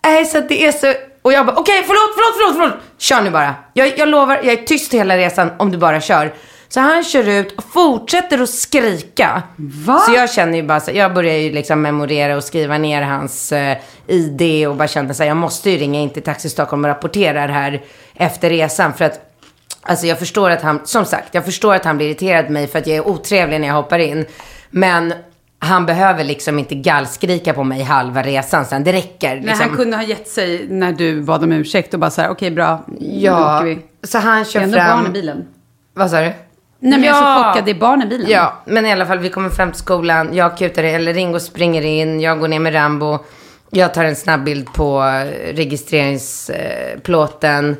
Nej, 0.03 0.25
så 0.25 0.37
att 0.37 0.49
det 0.49 0.65
är 0.65 0.71
så... 0.71 0.93
Och 1.21 1.33
jag 1.33 1.45
bara, 1.45 1.55
okej, 1.55 1.83
förlåt, 1.87 2.15
förlåt, 2.15 2.35
förlåt, 2.37 2.55
förlåt. 2.55 2.83
Kör 2.97 3.21
nu 3.21 3.29
bara. 3.29 3.55
Jag, 3.73 3.97
jag 3.97 4.07
lovar, 4.07 4.39
jag 4.43 4.53
är 4.53 4.63
tyst 4.63 4.93
hela 4.93 5.17
resan 5.17 5.51
om 5.57 5.71
du 5.71 5.77
bara 5.77 6.01
kör. 6.01 6.33
Så 6.69 6.79
han 6.79 7.03
kör 7.03 7.29
ut 7.29 7.51
och 7.51 7.63
fortsätter 7.63 8.41
att 8.41 8.49
skrika. 8.49 9.43
Va? 9.85 9.99
Så 9.99 10.13
jag 10.13 10.31
känner 10.31 10.57
ju 10.57 10.63
bara 10.63 10.79
så, 10.79 10.91
jag 10.91 11.13
börjar 11.13 11.35
ju 11.35 11.51
liksom 11.51 11.81
memorera 11.81 12.37
och 12.37 12.43
skriva 12.43 12.77
ner 12.77 13.01
hans 13.01 13.51
eh, 13.51 13.77
ID 14.07 14.67
och 14.67 14.75
bara 14.75 14.87
kände 14.87 15.13
så 15.13 15.23
här, 15.23 15.27
jag 15.27 15.37
måste 15.37 15.69
ju 15.71 15.77
ringa 15.77 15.99
in 15.99 16.09
till 16.09 16.23
Taxi 16.23 16.49
Stockholm 16.49 16.85
och 16.85 16.89
rapportera 16.89 17.47
det 17.47 17.53
här 17.53 17.83
efter 18.15 18.49
resan. 18.49 18.93
För 18.93 19.05
att, 19.05 19.19
alltså 19.81 20.05
jag 20.05 20.19
förstår 20.19 20.49
att 20.49 20.61
han, 20.61 20.81
som 20.83 21.05
sagt, 21.05 21.35
jag 21.35 21.45
förstår 21.45 21.73
att 21.73 21.85
han 21.85 21.97
blir 21.97 22.07
irriterad 22.07 22.45
på 22.45 22.51
mig 22.51 22.67
för 22.67 22.79
att 22.79 22.87
jag 22.87 22.97
är 22.97 23.07
otrevlig 23.07 23.61
när 23.61 23.67
jag 23.67 23.75
hoppar 23.75 23.99
in. 23.99 24.25
Men 24.69 25.13
han 25.59 25.85
behöver 25.85 26.23
liksom 26.23 26.59
inte 26.59 26.75
gallskrika 26.75 27.53
på 27.53 27.63
mig 27.63 27.83
halva 27.83 28.23
resan 28.23 28.65
sen, 28.65 28.83
det 28.83 28.93
räcker. 28.93 29.35
Nej, 29.35 29.43
Liksom. 29.45 29.67
han 29.67 29.77
kunde 29.77 29.97
ha 29.97 30.03
gett 30.03 30.27
sig 30.27 30.67
när 30.69 30.91
du 30.91 31.21
bad 31.21 31.43
om 31.43 31.51
ursäkt 31.51 31.93
och 31.93 31.99
bara 31.99 32.09
så 32.11 32.21
här, 32.21 32.29
okej 32.29 32.51
bra, 32.51 32.83
nu 32.87 32.97
ja, 33.19 33.57
åker 33.57 33.65
vi. 33.65 33.79
så 34.03 34.17
han 34.17 34.39
Det 34.39 34.45
kör 34.45 34.59
är 34.59 34.63
ändå 34.63 34.77
fram. 34.77 34.97
barn 34.97 35.07
i 35.07 35.09
bilen. 35.13 35.47
Vad 35.93 36.11
sa 36.11 36.17
du? 36.21 36.31
Nej 36.79 36.99
men 36.99 37.03
jag 37.03 37.17
är 37.17 37.21
Ja. 37.21 37.37
så 37.37 37.43
chockad, 37.43 37.65
det 37.65 37.71
är 37.71 37.75
barn 37.75 38.01
i 38.01 38.05
bilen. 38.05 38.27
Ja, 38.29 38.53
men 38.65 38.85
i 38.85 38.91
alla 38.91 39.05
fall 39.05 39.19
vi 39.19 39.29
kommer 39.29 39.49
fram 39.49 39.71
till 39.71 39.79
skolan. 39.79 40.35
Jag 40.35 40.57
kutar 40.57 40.83
eller 40.83 41.13
Ringo 41.13 41.39
springer 41.39 41.81
in. 41.81 42.21
Jag 42.21 42.39
går 42.39 42.47
ner 42.47 42.59
med 42.59 42.75
Rambo. 42.75 43.19
Jag 43.69 43.93
tar 43.93 44.03
en 44.03 44.15
snabb 44.15 44.43
bild 44.43 44.73
på 44.73 45.01
registreringsplåten. 45.53 47.77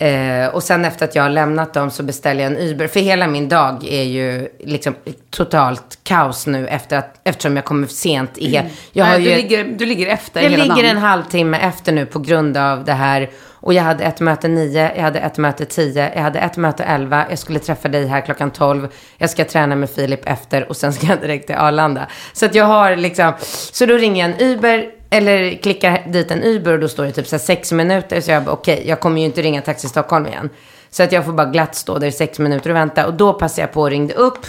Eh, 0.00 0.46
och 0.48 0.62
sen 0.62 0.84
efter 0.84 1.04
att 1.04 1.14
jag 1.14 1.22
har 1.22 1.30
lämnat 1.30 1.74
dem 1.74 1.90
så 1.90 2.02
beställer 2.02 2.42
jag 2.44 2.52
en 2.52 2.58
Uber. 2.58 2.86
För 2.86 3.00
hela 3.00 3.26
min 3.26 3.48
dag 3.48 3.84
är 3.84 4.02
ju 4.02 4.48
liksom 4.64 4.94
totalt 5.30 5.98
kaos 6.02 6.46
nu 6.46 6.68
efter 6.68 6.96
att, 6.98 7.20
eftersom 7.24 7.56
jag 7.56 7.64
kommer 7.64 7.86
sent 7.86 8.38
i. 8.38 8.62
Jag 8.92 9.04
har 9.04 9.12
Nej, 9.18 9.22
ju 9.22 9.30
du, 9.30 9.36
ligger, 9.36 9.64
du 9.64 9.86
ligger 9.86 10.06
efter 10.06 10.42
jag 10.42 10.50
hela 10.50 10.62
ligger 10.62 10.76
dagen. 10.82 10.96
en 10.96 11.02
halvtimme 11.02 11.58
efter 11.58 11.92
nu 11.92 12.06
på 12.06 12.18
grund 12.18 12.56
av 12.56 12.84
det 12.84 12.92
här. 12.92 13.30
Och 13.60 13.74
jag 13.74 13.82
hade 13.82 14.04
ett 14.04 14.20
möte 14.20 14.48
nio, 14.48 14.92
jag 14.96 15.02
hade 15.02 15.18
ett 15.18 15.38
möte 15.38 15.64
tio, 15.64 16.12
jag 16.14 16.22
hade 16.22 16.38
ett 16.38 16.56
möte 16.56 16.84
elva. 16.84 17.24
Jag 17.30 17.38
skulle 17.38 17.58
träffa 17.58 17.88
dig 17.88 18.06
här 18.06 18.20
klockan 18.20 18.50
tolv. 18.50 18.88
Jag 19.16 19.30
ska 19.30 19.44
träna 19.44 19.76
med 19.76 19.90
Filip 19.90 20.20
efter 20.28 20.68
och 20.68 20.76
sen 20.76 20.92
ska 20.92 21.06
jag 21.06 21.20
direkt 21.20 21.46
till 21.46 21.56
Arlanda. 21.56 22.06
Så 22.32 22.46
att 22.46 22.54
jag 22.54 22.64
har 22.64 22.96
liksom, 22.96 23.32
så 23.72 23.86
då 23.86 23.94
ringer 23.94 24.28
jag 24.28 24.40
en 24.40 24.48
Uber 24.48 24.97
eller 25.10 25.62
klickar 25.62 26.04
dit 26.06 26.30
en 26.30 26.42
Uber 26.42 26.72
och 26.72 26.80
då 26.80 26.88
står 26.88 27.04
det 27.04 27.12
typ 27.12 27.26
så 27.26 27.36
här 27.36 27.40
sex 27.40 27.72
minuter. 27.72 28.20
Så 28.20 28.30
jag 28.30 28.44
bara 28.44 28.52
okej, 28.52 28.82
jag 28.86 29.00
kommer 29.00 29.20
ju 29.20 29.26
inte 29.26 29.42
ringa 29.42 29.62
Taxi 29.62 29.88
Stockholm 29.88 30.26
igen. 30.26 30.50
Så 30.90 31.02
att 31.02 31.12
jag 31.12 31.24
får 31.24 31.32
bara 31.32 31.46
glatt 31.46 31.74
stå 31.74 31.98
där 31.98 32.06
i 32.06 32.12
sex 32.12 32.38
minuter 32.38 32.70
och 32.70 32.76
vänta. 32.76 33.06
Och 33.06 33.14
då 33.14 33.32
passade 33.32 33.62
jag 33.62 33.72
på 33.72 33.80
och 33.80 33.90
ringde 33.90 34.14
upp 34.14 34.46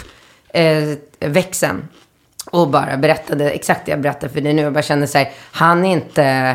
eh, 0.48 0.84
växeln. 1.18 1.88
Och 2.50 2.68
bara 2.68 2.96
berättade 2.96 3.50
exakt 3.50 3.86
det 3.86 3.90
jag 3.90 4.00
berättade 4.00 4.32
för 4.32 4.40
dig 4.40 4.52
nu. 4.52 4.66
Och 4.66 4.72
bara 4.72 4.82
kände 4.82 5.06
så 5.06 5.18
här, 5.18 5.30
han 5.52 5.84
är 5.84 5.92
inte... 5.92 6.24
Eh, 6.24 6.54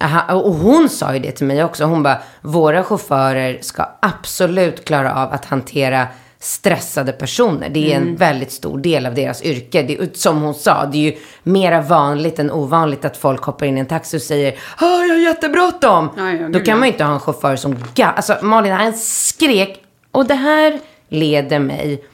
Aha, 0.00 0.34
och 0.34 0.54
hon 0.54 0.88
sa 0.88 1.14
ju 1.14 1.20
det 1.20 1.32
till 1.32 1.46
mig 1.46 1.64
också. 1.64 1.84
Hon 1.84 2.02
bara, 2.02 2.18
våra 2.40 2.84
chaufförer 2.84 3.58
ska 3.60 3.88
absolut 4.00 4.84
klara 4.84 5.14
av 5.14 5.32
att 5.32 5.44
hantera 5.44 6.06
stressade 6.40 7.12
personer. 7.12 7.68
Det 7.68 7.92
är 7.92 7.96
en 7.96 8.16
väldigt 8.16 8.52
stor 8.52 8.78
del 8.78 9.06
av 9.06 9.14
deras 9.14 9.42
yrke. 9.42 9.82
Det, 9.82 10.16
som 10.16 10.42
hon 10.42 10.54
sa, 10.54 10.86
det 10.86 10.98
är 10.98 11.02
ju 11.12 11.16
mera 11.42 11.80
vanligt 11.80 12.38
än 12.38 12.50
ovanligt 12.50 13.04
att 13.04 13.16
folk 13.16 13.42
hoppar 13.42 13.66
in 13.66 13.76
i 13.76 13.80
en 13.80 13.86
taxi 13.86 14.16
och 14.18 14.22
säger 14.22 14.52
"Ah, 14.76 15.02
jag 15.02 15.14
har 15.14 15.20
jättebråttom. 15.20 16.08
Ja, 16.16 16.30
ja, 16.32 16.48
Då 16.48 16.58
kan 16.58 16.66
ja. 16.68 16.76
man 16.76 16.86
ju 16.88 16.92
inte 16.92 17.04
ha 17.04 17.12
en 17.14 17.20
chaufför 17.20 17.56
som 17.56 17.74
ga- 17.76 18.12
Alltså 18.16 18.36
Malin, 18.42 18.72
han 18.72 18.92
skrek. 18.94 19.82
Och 20.10 20.26
det 20.26 20.34
här 20.34 20.78
leder 21.08 21.58
mig 21.58 22.04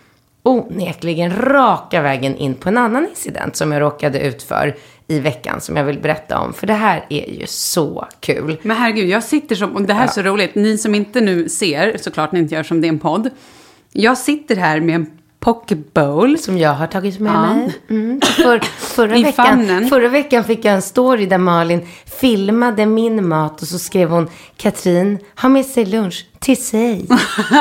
onekligen 0.43 1.37
raka 1.37 2.03
vägen 2.03 2.37
in 2.37 2.55
på 2.55 2.69
en 2.69 2.79
annan 2.79 3.07
incident 3.09 3.57
som 3.57 3.73
jag 3.73 3.81
råkade 3.83 4.21
ut 4.21 4.43
för 4.43 4.77
i 5.07 5.21
veckan 5.21 5.61
som 5.61 5.77
jag 5.77 5.85
vill 5.85 5.99
berätta 6.01 6.39
om. 6.39 6.53
För 6.53 6.67
det 6.67 6.73
här 6.75 7.07
är 7.09 7.31
ju 7.41 7.47
så 7.47 8.07
kul. 8.21 8.57
Men 8.63 8.77
herregud, 8.77 9.09
jag 9.09 9.23
sitter 9.25 9.57
som, 9.57 9.77
och 9.77 9.83
det 9.83 9.95
här 9.95 10.05
är 10.05 10.11
så 10.11 10.23
roligt, 10.23 10.55
ni 10.55 10.79
som 10.79 10.95
inte 10.95 11.21
nu 11.21 11.49
ser, 11.49 11.97
såklart 12.01 12.33
ni 12.33 12.39
inte 12.39 12.55
gör 12.55 12.63
som 12.63 12.81
det 12.81 12.87
är 12.87 12.89
en 12.89 12.99
podd. 12.99 13.31
Jag 13.97 14.19
sitter 14.19 14.57
här 14.57 14.81
med 14.81 14.95
en 14.95 15.07
pockebowl. 15.41 16.39
Som 16.39 16.59
jag 16.59 16.71
har 16.75 16.87
tagit 16.87 17.21
med 17.21 17.33
Ja. 17.33 17.55
mig. 17.55 17.75
Mm. 17.91 18.21
För, 18.21 18.59
förra, 18.79 19.13
veckan, 19.23 19.89
förra 19.89 20.09
veckan 20.09 20.45
fick 20.45 20.65
jag 20.65 20.75
en 20.75 20.83
story 20.83 21.27
där 21.27 21.39
Malin 21.39 21.89
filmade 22.21 22.87
min 22.87 23.29
mat 23.29 23.63
och 23.63 23.69
så 23.69 23.79
skrev 23.79 24.11
hon 24.11 24.31
Katrin, 24.57 25.19
ha 25.41 25.49
med 25.49 25.67
sig 25.67 25.85
lunch 25.87 26.27
till 26.41 26.65
sig. 26.65 27.07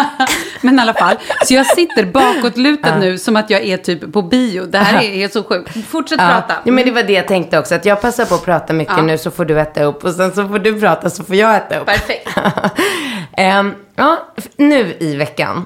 Men 0.61 0.79
i 0.79 0.81
alla 0.81 0.93
fall, 0.93 1.15
så 1.45 1.53
jag 1.53 1.65
sitter 1.65 2.05
bakåtlutad 2.05 2.97
nu 2.99 3.17
som 3.17 3.35
att 3.35 3.49
jag 3.49 3.61
är 3.61 3.77
typ 3.77 4.13
på 4.13 4.21
bio. 4.21 4.65
Det 4.65 4.77
här 4.77 5.03
är 5.03 5.09
helt 5.15 5.33
så 5.33 5.43
sjukt. 5.43 5.87
Fortsätt 5.87 6.19
prata. 6.19 6.53
Ja, 6.63 6.71
men 6.71 6.85
det 6.85 6.91
var 6.91 7.03
det 7.03 7.13
jag 7.13 7.27
tänkte 7.27 7.59
också. 7.59 7.75
Att 7.75 7.85
jag 7.85 8.01
passar 8.01 8.25
på 8.25 8.35
att 8.35 8.45
prata 8.45 8.73
mycket 8.73 8.93
Ja. 8.97 9.03
nu 9.03 9.17
så 9.17 9.31
får 9.31 9.45
du 9.45 9.59
äta 9.59 9.83
upp. 9.83 10.03
Och 10.03 10.13
sen 10.13 10.31
så 10.35 10.47
får 10.47 10.59
du 10.59 10.79
prata 10.79 11.09
så 11.09 11.23
får 11.23 11.35
jag 11.35 11.55
äta 11.55 11.79
upp. 11.79 11.85
Perfekt. 11.85 12.29
Ehm, 13.37 13.73
ja, 13.95 14.27
nu 14.57 14.95
i 14.99 15.15
veckan. 15.15 15.65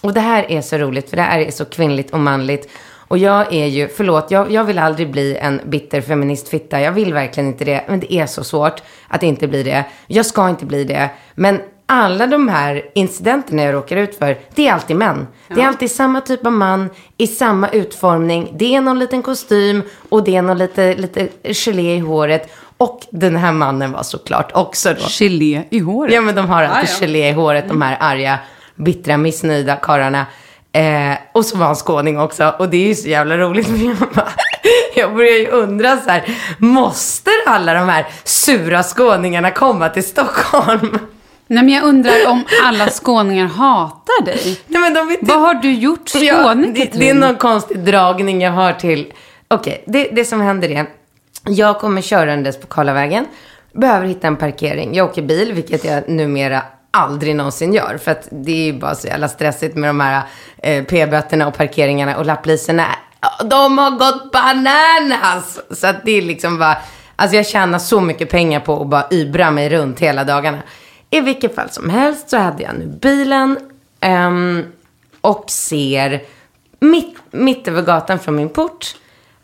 Och 0.00 0.14
det 0.14 0.20
här 0.20 0.50
är 0.50 0.60
så 0.60 0.78
roligt 0.78 1.10
för 1.10 1.16
det 1.16 1.22
här 1.22 1.40
är 1.40 1.50
så 1.50 1.64
kvinnligt 1.64 2.10
och 2.10 2.20
manligt. 2.20 2.70
Och 3.08 3.18
jag 3.18 3.52
är 3.52 3.66
ju, 3.66 3.88
förlåt, 3.88 4.30
jag, 4.30 4.50
jag 4.50 4.64
vill 4.64 4.78
aldrig 4.78 5.10
bli 5.10 5.36
en 5.36 5.60
bitter 5.64 6.00
feministfitta. 6.00 6.80
Jag 6.80 6.92
vill 6.92 7.14
verkligen 7.14 7.48
inte 7.48 7.64
det. 7.64 7.84
Men 7.88 8.00
det 8.00 8.12
är 8.12 8.26
så 8.26 8.44
svårt 8.44 8.82
att 9.08 9.22
inte 9.22 9.48
bli 9.48 9.62
det. 9.62 9.84
Jag 10.06 10.26
ska 10.26 10.48
inte 10.48 10.64
bli 10.66 10.84
det. 10.84 11.10
Men 11.34 11.60
alla 11.86 12.26
de 12.26 12.48
här 12.48 12.82
incidenterna 12.94 13.62
jag 13.62 13.74
råkar 13.74 13.96
ut 13.96 14.18
för, 14.18 14.38
det 14.54 14.68
är 14.68 14.72
alltid 14.72 14.96
män. 14.96 15.26
Det 15.48 15.60
är 15.60 15.66
alltid 15.66 15.90
samma 15.90 16.20
typ 16.20 16.46
av 16.46 16.52
man, 16.52 16.90
i 17.16 17.26
samma 17.26 17.68
utformning. 17.68 18.52
Det 18.58 18.74
är 18.74 18.80
någon 18.80 18.98
liten 18.98 19.22
kostym 19.22 19.82
och 20.08 20.24
det 20.24 20.36
är 20.36 20.42
någon 20.42 20.58
lite, 20.58 20.94
lite 20.94 21.28
gelé 21.44 21.94
i 21.94 21.98
håret. 21.98 22.50
Och 22.76 23.00
den 23.10 23.36
här 23.36 23.52
mannen 23.52 23.92
var 23.92 24.02
såklart 24.02 24.50
också 24.54 24.94
då. 24.94 25.06
Gelé 25.08 25.62
i 25.70 25.78
håret. 25.78 26.14
Ja, 26.14 26.20
men 26.20 26.34
de 26.34 26.48
har 26.48 26.62
alltid 26.62 26.88
Ja, 26.88 26.94
ja. 27.00 27.06
gelé 27.06 27.28
i 27.28 27.32
håret, 27.32 27.68
de 27.68 27.82
här 27.82 27.96
arga, 28.00 28.38
bittra, 28.78 29.16
missnöjda 29.16 29.76
karlarna. 29.76 30.26
Eh, 30.72 31.18
och 31.32 31.44
så 31.44 31.56
var 31.56 31.66
han 31.66 31.76
skåning 31.76 32.20
också. 32.20 32.54
Och 32.58 32.68
det 32.68 32.76
är 32.76 32.88
ju 32.88 32.94
så 32.94 33.08
jävla 33.08 33.36
roligt. 33.36 33.66
för 33.68 33.76
Jag, 33.76 33.96
bara, 34.14 34.32
jag 34.96 35.14
börjar 35.14 35.38
ju 35.38 35.46
undra 35.46 35.96
så 35.96 36.10
här, 36.10 36.24
måste 36.58 37.30
alla 37.46 37.74
de 37.74 37.88
här 37.88 38.06
sura 38.24 38.82
skåningarna 38.82 39.50
komma 39.50 39.88
till 39.88 40.04
Stockholm? 40.04 40.98
Nej, 41.50 41.64
men 41.64 41.74
jag 41.74 41.84
undrar 41.84 42.12
om 42.26 42.44
alla 42.62 42.90
skåningar 42.90 43.46
hatar 43.46 44.24
dig. 44.24 44.60
Nej, 44.66 44.80
men 44.80 44.94
de 44.94 45.08
vet 45.08 45.18
Vad 45.22 45.40
har 45.40 45.54
du 45.54 45.74
gjort 45.74 46.08
Skåne, 46.08 46.24
Ja, 46.24 46.54
det, 46.54 46.90
det 46.92 47.10
är 47.10 47.14
någon 47.14 47.36
konstig 47.36 47.78
dragning 47.78 48.42
jag 48.42 48.52
har 48.52 48.72
till. 48.72 49.12
Okej, 49.48 49.84
det, 49.86 50.08
det 50.12 50.24
som 50.24 50.40
händer 50.40 50.70
är. 50.70 50.86
Jag 51.44 51.78
kommer 51.78 52.02
körandes 52.02 52.60
på 52.60 52.66
Karlavägen. 52.66 53.26
Behöver 53.72 54.06
hitta 54.06 54.26
en 54.26 54.36
parkering. 54.36 54.94
Jag 54.94 55.10
åker 55.10 55.22
bil, 55.22 55.52
vilket 55.52 55.84
jag 55.84 56.08
numera 56.08 56.62
aldrig 56.90 57.36
någonsin 57.36 57.74
gör. 57.74 57.98
För 57.98 58.10
att 58.10 58.28
det 58.30 58.52
är 58.52 58.72
ju 58.72 58.78
bara 58.78 58.94
så 58.94 59.06
jävla 59.06 59.28
stressigt 59.28 59.76
med 59.76 59.90
de 59.90 60.00
här 60.00 60.22
eh, 60.62 60.84
p-böterna 60.84 61.48
och 61.48 61.54
parkeringarna 61.54 62.16
och 62.16 62.26
lapplisorna. 62.26 62.86
De 63.44 63.78
har 63.78 63.90
gått 63.90 64.32
bananas! 64.32 65.60
Så 65.70 65.86
att 65.86 66.04
det 66.04 66.12
är 66.12 66.22
liksom 66.22 66.58
bara, 66.58 66.76
alltså 67.16 67.36
jag 67.36 67.46
tjänar 67.46 67.78
så 67.78 68.00
mycket 68.00 68.30
pengar 68.30 68.60
på 68.60 68.82
att 68.82 68.88
bara 68.88 69.06
ybra 69.10 69.50
mig 69.50 69.68
runt 69.68 70.00
hela 70.00 70.24
dagarna. 70.24 70.58
I 71.10 71.20
vilket 71.20 71.54
fall 71.54 71.70
som 71.70 71.90
helst 71.90 72.30
så 72.30 72.36
hade 72.36 72.62
jag 72.62 72.74
nu 72.78 72.86
bilen. 72.86 73.58
um, 74.06 74.64
och 75.20 75.44
ser 75.50 76.22
mitt, 76.80 77.18
mitt 77.30 77.68
över 77.68 77.82
gatan 77.82 78.18
från 78.18 78.36
min 78.36 78.48
port 78.48 78.94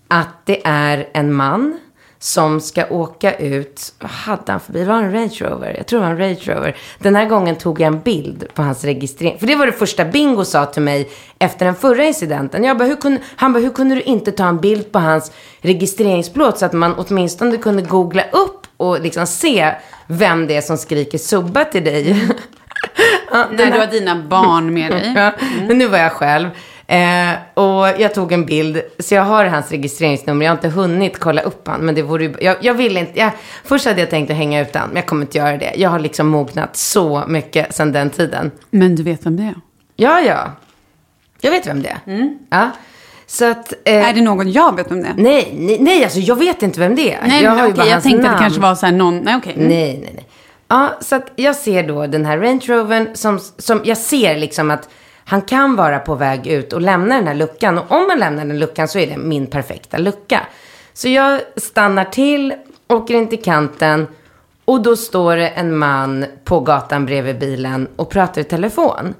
att 0.08 0.46
det 0.46 0.60
är 0.64 1.08
en 1.12 1.32
man 1.32 1.78
som 2.24 2.60
ska 2.60 2.86
åka 2.90 3.34
ut. 3.34 3.94
Vad 4.00 4.10
hade 4.10 4.52
han 4.52 4.60
för 4.60 4.72
bil? 4.72 4.86
Var 4.86 4.94
en 4.94 5.12
Range 5.12 5.36
Rover? 5.40 5.74
Jag 5.76 5.86
tror 5.86 6.00
det 6.00 6.06
var 6.06 6.12
en 6.12 6.18
Range 6.18 6.40
Rover. 6.44 6.76
Den 6.98 7.16
här 7.16 7.24
gången 7.24 7.56
tog 7.56 7.80
jag 7.80 7.86
en 7.86 8.00
bild 8.00 8.44
på 8.54 8.62
hans 8.62 8.84
registrering. 8.84 9.38
För 9.38 9.46
det 9.46 9.56
var 9.56 9.66
det 9.66 9.72
första 9.72 10.04
Bingo 10.04 10.44
sa 10.44 10.66
till 10.66 10.82
mig 10.82 11.10
efter 11.38 11.66
den 11.66 11.74
förra 11.74 12.04
incidenten. 12.04 12.64
Jag 12.64 12.78
bara, 12.78 12.88
hur 12.88 12.96
kunde, 12.96 13.20
han 13.36 13.52
bara, 13.52 13.58
hur 13.58 13.70
kunde 13.70 13.94
du 13.94 14.00
inte 14.02 14.32
ta 14.32 14.48
en 14.48 14.60
bild 14.60 14.92
på 14.92 14.98
hans 14.98 15.32
registreringsplåt 15.60 16.58
så 16.58 16.66
att 16.66 16.72
man 16.72 16.94
åtminstone 16.94 17.56
kunde 17.56 17.82
googla 17.82 18.22
upp 18.22 18.66
och 18.76 19.00
liksom 19.00 19.26
se 19.26 19.74
vem 20.06 20.46
det 20.46 20.56
är 20.56 20.60
som 20.60 20.78
skriker 20.78 21.18
subba 21.18 21.64
till 21.64 21.84
dig. 21.84 22.28
ja, 23.32 23.46
När 23.52 23.70
du 23.70 23.78
har 23.78 23.86
dina 23.86 24.22
barn 24.22 24.74
med 24.74 24.90
dig. 24.92 25.12
Ja, 25.16 25.32
men 25.68 25.78
nu 25.78 25.86
var 25.86 25.98
jag 25.98 26.12
själv. 26.12 26.48
Eh, 26.86 27.30
och 27.54 28.00
jag 28.00 28.14
tog 28.14 28.32
en 28.32 28.46
bild, 28.46 28.82
så 28.98 29.14
jag 29.14 29.22
har 29.22 29.44
hans 29.44 29.70
registreringsnummer. 29.70 30.44
Jag 30.44 30.50
har 30.52 30.56
inte 30.56 30.68
hunnit 30.68 31.18
kolla 31.18 31.42
upp 31.42 31.68
han, 31.68 31.80
men 31.80 31.94
det 31.94 32.02
vore 32.02 32.34
jag, 32.40 32.56
jag 32.60 32.74
vill 32.74 32.96
inte, 32.96 33.18
jag, 33.20 33.30
först 33.64 33.86
hade 33.86 34.00
jag 34.00 34.10
tänkt 34.10 34.30
att 34.30 34.36
hänga 34.36 34.60
ut 34.60 34.74
han, 34.74 34.88
men 34.88 34.96
jag 34.96 35.06
kommer 35.06 35.22
inte 35.22 35.38
göra 35.38 35.56
det. 35.56 35.72
Jag 35.76 35.90
har 35.90 35.98
liksom 35.98 36.28
mognat 36.28 36.76
så 36.76 37.24
mycket 37.28 37.74
sedan 37.74 37.92
den 37.92 38.10
tiden. 38.10 38.50
Men 38.70 38.96
du 38.96 39.02
vet 39.02 39.26
vem 39.26 39.36
det 39.36 39.42
är? 39.42 39.54
Ja, 39.96 40.20
ja. 40.20 40.52
Jag 41.40 41.50
vet 41.50 41.66
vem 41.66 41.82
det 41.82 41.96
är. 42.06 42.28
Ja. 42.50 42.70
Så 43.26 43.50
att, 43.50 43.72
eh, 43.84 44.08
Är 44.08 44.14
det 44.14 44.20
någon 44.20 44.52
jag 44.52 44.76
vet 44.76 44.90
vem 44.90 45.02
det 45.02 45.08
är? 45.08 45.14
nej, 45.16 45.54
nej, 45.58 45.78
nej, 45.80 46.04
alltså 46.04 46.18
jag 46.18 46.36
vet 46.36 46.62
inte 46.62 46.80
vem 46.80 46.94
det 46.94 47.14
är. 47.14 47.26
Nej, 47.26 47.42
jag 47.42 47.50
har 47.50 47.66
ju 47.66 47.72
okej, 47.72 47.88
jag 47.88 48.02
tänkte 48.02 48.18
att 48.18 48.24
namn. 48.24 48.36
det 48.36 48.42
kanske 48.42 48.60
var 48.60 48.74
så 48.74 48.86
här 48.86 48.92
någon, 48.92 49.18
nej 49.18 49.36
okej. 49.36 49.54
Mm. 49.56 49.68
Nej, 49.68 49.98
nej, 50.02 50.12
nej. 50.14 50.26
Ja, 50.68 50.88
så 51.00 51.16
att 51.16 51.32
jag 51.36 51.56
ser 51.56 51.88
då 51.88 52.06
den 52.06 52.26
här 52.26 52.38
Range 52.38 52.60
Rovern 52.66 53.08
som, 53.14 53.40
som 53.58 53.80
jag 53.84 53.98
ser 53.98 54.36
liksom 54.36 54.70
att 54.70 54.88
han 55.24 55.42
kan 55.42 55.76
vara 55.76 55.98
på 55.98 56.14
väg 56.14 56.46
ut 56.46 56.72
och 56.72 56.80
lämna 56.80 57.14
den 57.14 57.26
här 57.26 57.34
luckan. 57.34 57.78
Och 57.78 57.90
om 57.90 58.06
man 58.06 58.18
lämnar 58.18 58.44
den 58.44 58.58
luckan 58.58 58.88
så 58.88 58.98
är 58.98 59.06
det 59.06 59.16
min 59.16 59.46
perfekta 59.46 59.98
lucka. 59.98 60.40
Så 60.92 61.08
jag 61.08 61.40
stannar 61.56 62.04
till, 62.04 62.54
åker 62.88 63.14
in 63.14 63.28
till 63.28 63.42
kanten 63.42 64.06
och 64.64 64.82
då 64.82 64.96
står 64.96 65.36
det 65.36 65.48
en 65.48 65.76
man 65.76 66.24
på 66.44 66.60
gatan 66.60 67.06
bredvid 67.06 67.38
bilen 67.38 67.88
och 67.96 68.10
pratar 68.10 68.40
i 68.40 68.44
telefon. 68.44 69.14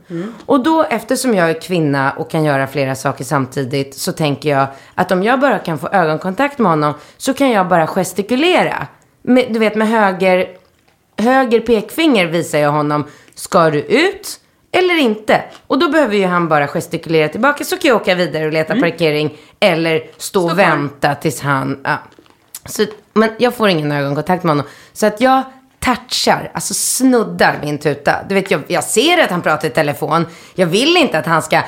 Och 0.47 0.63
då, 0.63 0.83
eftersom 0.91 1.35
jag 1.35 1.51
är 1.51 1.61
kvinna 1.61 2.11
och 2.11 2.31
kan 2.31 2.45
göra 2.45 2.67
flera 2.67 2.95
saker 2.95 3.25
samtidigt, 3.25 3.95
så 3.95 4.13
tänker 4.13 4.49
jag 4.49 4.67
att 4.95 5.13
om 5.13 5.23
jag 5.23 5.41
bara 5.41 5.59
kan 5.59 5.79
få 5.79 5.89
ögonkontakt 5.89 6.59
med 6.59 6.71
honom 6.71 6.95
så 7.17 7.35
kan 7.35 7.51
jag 7.51 7.69
bara 7.69 7.87
gestikulera. 7.87 8.87
Med, 9.23 9.53
du 9.53 9.59
vet, 9.59 9.75
med 9.75 9.89
höger, 9.89 10.49
höger 11.19 11.61
pekfinger 11.61 12.27
visar 12.27 12.59
jag 12.59 12.73
honom, 12.73 13.05
ska 13.35 13.71
du 13.71 13.81
ut 13.81 14.41
eller 14.75 14.99
inte? 14.99 15.43
Och 15.67 15.79
då 15.79 15.89
behöver 15.89 16.17
ju 16.17 16.27
han 16.27 16.49
bara 16.49 16.69
gestikulera 16.69 17.29
tillbaka 17.29 17.65
så 17.65 17.77
kan 17.77 17.89
jag 17.89 18.01
åka 18.01 18.15
vidare 18.15 18.47
och 18.47 18.53
leta 18.53 18.81
parkering 18.81 19.37
eller 19.61 20.03
stå 20.17 20.51
och 20.51 20.59
vänta 20.59 21.15
tills 21.15 21.41
han, 21.41 21.81
ja. 21.85 21.99
Så, 22.67 22.87
men 23.13 23.31
jag 23.39 23.55
får 23.55 23.69
ingen 23.69 23.93
ögonkontakt 23.93 24.45
med 24.45 24.51
honom. 24.51 24.67
Så 24.93 25.07
att 25.07 25.21
jag 25.21 25.43
touchar, 25.85 26.51
alltså 26.55 26.75
snuddar 26.75 27.59
min 27.63 27.79
tuta. 27.79 28.17
Du 28.29 28.35
vet, 28.35 28.51
jag, 28.51 28.63
jag 28.67 28.85
ser 28.85 29.25
att 29.25 29.31
han 29.31 29.43
pratar 29.43 29.69
i 29.69 29.71
telefon. 29.71 30.27
Jag 30.55 30.67
vill 30.67 30.97
inte 30.97 31.19
att 31.19 31.27
han 31.27 31.43
ska 31.43 31.63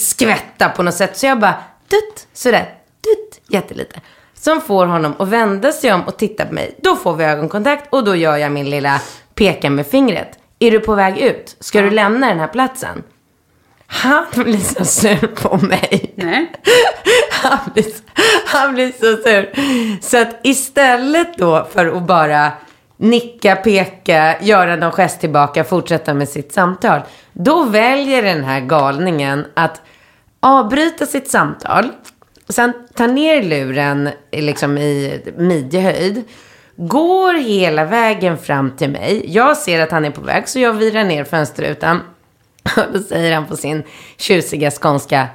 skvätta 0.00 0.68
på 0.68 0.82
något 0.82 0.94
sätt. 0.94 1.16
Så 1.16 1.26
jag 1.26 1.40
bara, 1.40 1.54
dutt, 1.88 2.26
sådär, 2.32 2.74
dutt, 3.00 3.40
jättelite. 3.48 4.00
Som 4.34 4.60
får 4.60 4.86
honom 4.86 5.14
att 5.18 5.28
vända 5.28 5.72
sig 5.72 5.92
om 5.92 6.02
och 6.02 6.16
titta 6.16 6.46
på 6.46 6.54
mig. 6.54 6.78
Då 6.82 6.96
får 6.96 7.14
vi 7.14 7.24
ögonkontakt 7.24 7.88
och 7.90 8.04
då 8.04 8.16
gör 8.16 8.36
jag 8.36 8.52
min 8.52 8.70
lilla 8.70 9.00
peka 9.34 9.70
med 9.70 9.86
fingret. 9.86 10.38
Är 10.58 10.70
du 10.70 10.80
på 10.80 10.94
väg 10.94 11.18
ut? 11.18 11.56
Ska 11.60 11.82
du 11.82 11.90
lämna 11.90 12.28
den 12.28 12.38
här 12.38 12.48
platsen? 12.48 13.02
Han 13.86 14.24
blir 14.34 14.58
så 14.58 14.84
sur 14.84 15.26
på 15.26 15.66
mig. 15.66 16.12
Nej. 16.14 16.52
Han 17.30 17.58
blir, 17.74 17.86
han 18.46 18.74
blir 18.74 18.92
så 18.92 19.22
sur. 19.22 19.52
Så 20.00 20.22
att 20.22 20.40
istället 20.42 21.38
då 21.38 21.68
för 21.72 21.96
att 21.96 22.02
bara 22.02 22.52
nicka, 22.96 23.56
peka, 23.56 24.40
göra 24.40 24.76
någon 24.76 24.92
gest 24.92 25.20
tillbaka, 25.20 25.64
fortsätta 25.64 26.14
med 26.14 26.28
sitt 26.28 26.52
samtal. 26.52 27.00
Då 27.32 27.62
väljer 27.62 28.22
den 28.22 28.44
här 28.44 28.60
galningen 28.60 29.46
att 29.54 29.82
avbryta 30.40 31.06
sitt 31.06 31.30
samtal. 31.30 31.88
Sen 32.48 32.72
tar 32.94 33.08
ner 33.08 33.42
luren 33.42 34.10
liksom 34.32 34.78
i 34.78 35.22
midjehöjd. 35.36 36.24
Går 36.76 37.34
hela 37.34 37.84
vägen 37.84 38.38
fram 38.38 38.76
till 38.76 38.90
mig. 38.90 39.24
Jag 39.26 39.56
ser 39.56 39.80
att 39.80 39.90
han 39.90 40.04
är 40.04 40.10
på 40.10 40.20
väg 40.20 40.48
så 40.48 40.58
jag 40.58 40.72
virar 40.72 41.04
ner 41.04 41.24
fönsterrutan. 41.24 42.00
Och 42.76 42.82
då 42.92 42.98
säger 42.98 43.34
han 43.34 43.46
på 43.46 43.56
sin 43.56 43.82
tjusiga 44.16 44.70
skånska. 44.70 45.28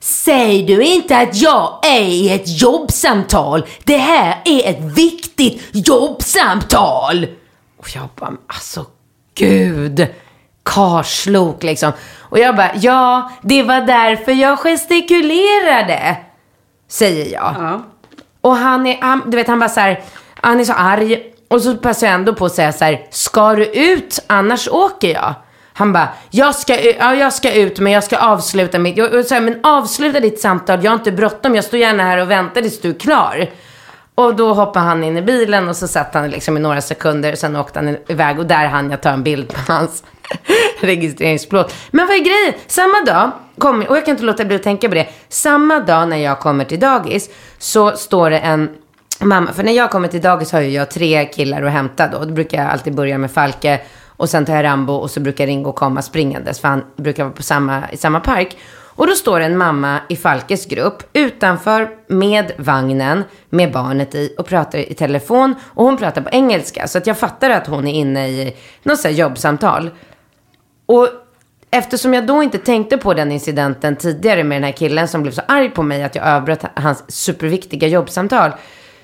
Säg 0.00 0.62
du 0.62 0.82
inte 0.82 1.18
att 1.18 1.36
jag 1.36 1.86
är 1.86 2.00
i 2.00 2.30
ett 2.32 2.62
jobbsamtal. 2.62 3.66
Det 3.84 3.96
här 3.96 4.42
är 4.44 4.70
ett 4.70 4.80
viktigt 4.80 5.62
jobbsamtal. 5.72 7.26
Och 7.76 7.88
jag 7.94 8.08
bara, 8.16 8.32
alltså 8.46 8.86
gud. 9.34 10.06
Karslok 10.62 11.62
liksom. 11.62 11.92
Och 12.18 12.38
jag 12.38 12.56
bara, 12.56 12.70
ja, 12.76 13.32
det 13.42 13.62
var 13.62 13.80
därför 13.80 14.32
jag 14.32 14.58
gestikulerade. 14.58 16.16
Säger 16.88 17.32
jag. 17.32 17.82
Och 18.40 18.56
han 18.56 18.86
är, 18.86 18.98
han, 19.00 19.30
du 19.30 19.36
vet 19.36 19.48
han 19.48 19.58
bara 19.58 19.68
så 19.68 19.80
här, 19.80 20.02
han 20.42 20.60
är 20.60 20.64
så 20.64 20.72
arg. 20.72 21.22
Och 21.48 21.62
så 21.62 21.76
passar 21.76 22.06
jag 22.06 22.14
ändå 22.14 22.34
på 22.34 22.44
att 22.46 22.54
säga 22.54 22.72
så 22.72 22.84
här, 22.84 23.06
ska 23.10 23.54
du 23.54 23.64
ut 23.64 24.24
annars 24.26 24.68
åker 24.68 25.14
jag. 25.14 25.34
Han 25.72 25.92
bara, 25.92 26.08
jag 26.30 26.54
ska, 26.54 26.80
ja, 26.80 27.14
jag 27.14 27.32
ska 27.32 27.52
ut 27.52 27.78
men 27.78 27.92
jag 27.92 28.04
ska 28.04 28.18
avsluta 28.18 28.78
mitt, 28.78 28.96
jag, 28.96 29.14
jag, 29.14 29.26
så 29.26 29.34
här, 29.34 29.40
men 29.40 29.60
avsluta 29.62 30.20
ditt 30.20 30.40
samtal, 30.40 30.84
jag 30.84 30.90
har 30.90 30.98
inte 30.98 31.12
bråttom, 31.12 31.54
jag 31.54 31.64
står 31.64 31.80
gärna 31.80 32.02
här 32.02 32.18
och 32.18 32.30
väntar 32.30 32.62
tills 32.62 32.80
du 32.80 32.90
är 32.90 32.94
klar. 32.94 33.50
Och 34.14 34.34
då 34.34 34.54
hoppade 34.54 34.84
han 34.84 35.04
in 35.04 35.16
i 35.16 35.22
bilen 35.22 35.68
och 35.68 35.76
så 35.76 35.88
satt 35.88 36.14
han 36.14 36.30
liksom 36.30 36.56
i 36.56 36.60
några 36.60 36.80
sekunder. 36.80 37.34
Sen 37.34 37.56
åkte 37.56 37.78
han 37.78 37.96
iväg 38.08 38.38
och 38.38 38.46
där 38.46 38.66
hann 38.66 38.90
jag 38.90 39.00
ta 39.00 39.08
en 39.10 39.22
bild 39.22 39.48
på 39.48 39.72
hans 39.72 40.04
registreringsplåt. 40.80 41.74
Men 41.90 42.06
vad 42.06 42.16
är 42.16 42.20
grejen? 42.20 42.54
Samma 42.66 43.00
dag, 43.06 43.30
kom, 43.58 43.82
och 43.82 43.96
jag 43.96 44.04
kan 44.04 44.12
inte 44.12 44.24
låta 44.24 44.44
bli 44.44 44.56
att 44.56 44.62
tänka 44.62 44.88
på 44.88 44.94
det. 44.94 45.08
Samma 45.28 45.80
dag 45.80 46.08
när 46.08 46.16
jag 46.16 46.40
kommer 46.40 46.64
till 46.64 46.80
dagis 46.80 47.30
så 47.58 47.96
står 47.96 48.30
det 48.30 48.38
en 48.38 48.68
mamma. 49.26 49.52
För 49.52 49.62
när 49.62 49.72
jag 49.72 49.90
kommer 49.90 50.08
till 50.08 50.20
dagis 50.20 50.52
har 50.52 50.60
ju 50.60 50.68
jag 50.70 50.90
tre 50.90 51.24
killar 51.24 51.62
att 51.62 51.72
hämta 51.72 52.08
då. 52.08 52.18
Då 52.18 52.32
brukar 52.32 52.58
jag 52.58 52.70
alltid 52.70 52.94
börja 52.94 53.18
med 53.18 53.30
Falke. 53.30 53.80
Och 54.06 54.30
sen 54.30 54.44
tar 54.44 54.54
jag 54.56 54.64
Rambo 54.64 54.92
och 54.92 55.10
så 55.10 55.20
brukar 55.20 55.46
Ringo 55.46 55.72
komma 55.72 56.02
springandes. 56.02 56.60
För 56.60 56.68
han 56.68 56.84
brukar 56.96 57.24
vara 57.24 57.34
på 57.34 57.42
samma, 57.42 57.90
i 57.90 57.96
samma 57.96 58.20
park. 58.20 58.56
Och 59.00 59.06
då 59.06 59.12
står 59.12 59.40
en 59.40 59.56
mamma 59.56 60.00
i 60.08 60.16
Falkes 60.16 60.66
grupp 60.66 61.02
utanför 61.12 61.90
med 62.06 62.52
vagnen 62.58 63.24
med 63.50 63.72
barnet 63.72 64.14
i 64.14 64.34
och 64.38 64.46
pratar 64.46 64.78
i 64.78 64.94
telefon. 64.94 65.54
Och 65.62 65.84
hon 65.84 65.96
pratar 65.96 66.22
på 66.22 66.30
engelska. 66.32 66.88
Så 66.88 66.98
att 66.98 67.06
jag 67.06 67.18
fattar 67.18 67.50
att 67.50 67.66
hon 67.66 67.86
är 67.86 67.92
inne 67.92 68.28
i 68.28 68.56
något 68.82 69.00
sånt 69.00 69.12
här 69.14 69.20
jobbsamtal. 69.20 69.90
Och 70.86 71.08
eftersom 71.70 72.14
jag 72.14 72.26
då 72.26 72.42
inte 72.42 72.58
tänkte 72.58 72.98
på 72.98 73.14
den 73.14 73.32
incidenten 73.32 73.96
tidigare 73.96 74.44
med 74.44 74.56
den 74.56 74.64
här 74.64 74.72
killen 74.72 75.08
som 75.08 75.22
blev 75.22 75.32
så 75.32 75.42
arg 75.48 75.70
på 75.70 75.82
mig 75.82 76.02
att 76.02 76.14
jag 76.14 76.26
avbröt 76.26 76.64
hans 76.74 77.04
superviktiga 77.08 77.88
jobbsamtal. 77.88 78.50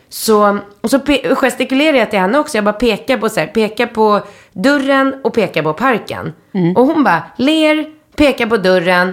Så, 0.09 0.59
och 0.81 0.91
så 0.91 1.01
gestikulerar 1.35 1.97
jag 1.97 2.11
till 2.11 2.19
henne 2.19 2.39
också. 2.39 2.57
Jag 2.57 2.65
bara 2.65 2.73
pekar 2.73 3.19
på, 3.19 3.29
så 3.29 3.41
här, 3.41 3.47
pekar 3.47 3.87
på 3.87 4.21
dörren 4.53 5.15
och 5.25 5.35
pekar 5.35 5.63
på 5.63 5.73
parken. 5.73 6.33
Och 6.77 6.87
hon 6.87 7.05
bara 7.05 7.23
ler, 7.37 7.87
pekar 8.17 8.47
på 8.47 8.57
dörren 8.57 9.13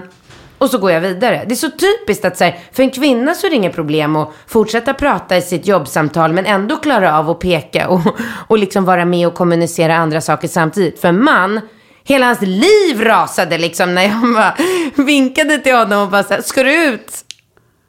och 0.58 0.70
så 0.70 0.78
går 0.78 0.90
jag 0.90 1.00
vidare. 1.00 1.44
Det 1.46 1.54
är 1.54 1.56
så 1.56 1.70
typiskt 1.70 2.24
att 2.24 2.38
så 2.38 2.44
här, 2.44 2.58
för 2.72 2.82
en 2.82 2.90
kvinna 2.90 3.34
så 3.34 3.46
är 3.46 3.50
det 3.50 3.56
inget 3.56 3.74
problem 3.74 4.16
att 4.16 4.32
fortsätta 4.46 4.94
prata 4.94 5.36
i 5.36 5.42
sitt 5.42 5.66
jobbsamtal 5.66 6.32
men 6.32 6.46
ändå 6.46 6.76
klara 6.76 7.18
av 7.18 7.30
att 7.30 7.40
peka 7.40 7.88
och, 7.88 8.00
och 8.48 8.58
liksom 8.58 8.84
vara 8.84 9.04
med 9.04 9.26
och 9.26 9.34
kommunicera 9.34 9.96
andra 9.96 10.20
saker 10.20 10.48
samtidigt. 10.48 11.00
För 11.00 11.08
en 11.08 11.24
man, 11.24 11.60
hela 12.04 12.26
hans 12.26 12.40
liv 12.40 13.00
rasade 13.00 13.58
liksom 13.58 13.94
när 13.94 14.02
jag 14.02 14.34
bara 14.34 14.54
vinkade 15.04 15.58
till 15.58 15.74
honom 15.74 16.02
och 16.02 16.08
bara 16.08 16.22
så 16.22 16.34
här, 16.34 16.42
ska 16.42 16.62
du 16.62 16.84
ut? 16.84 17.23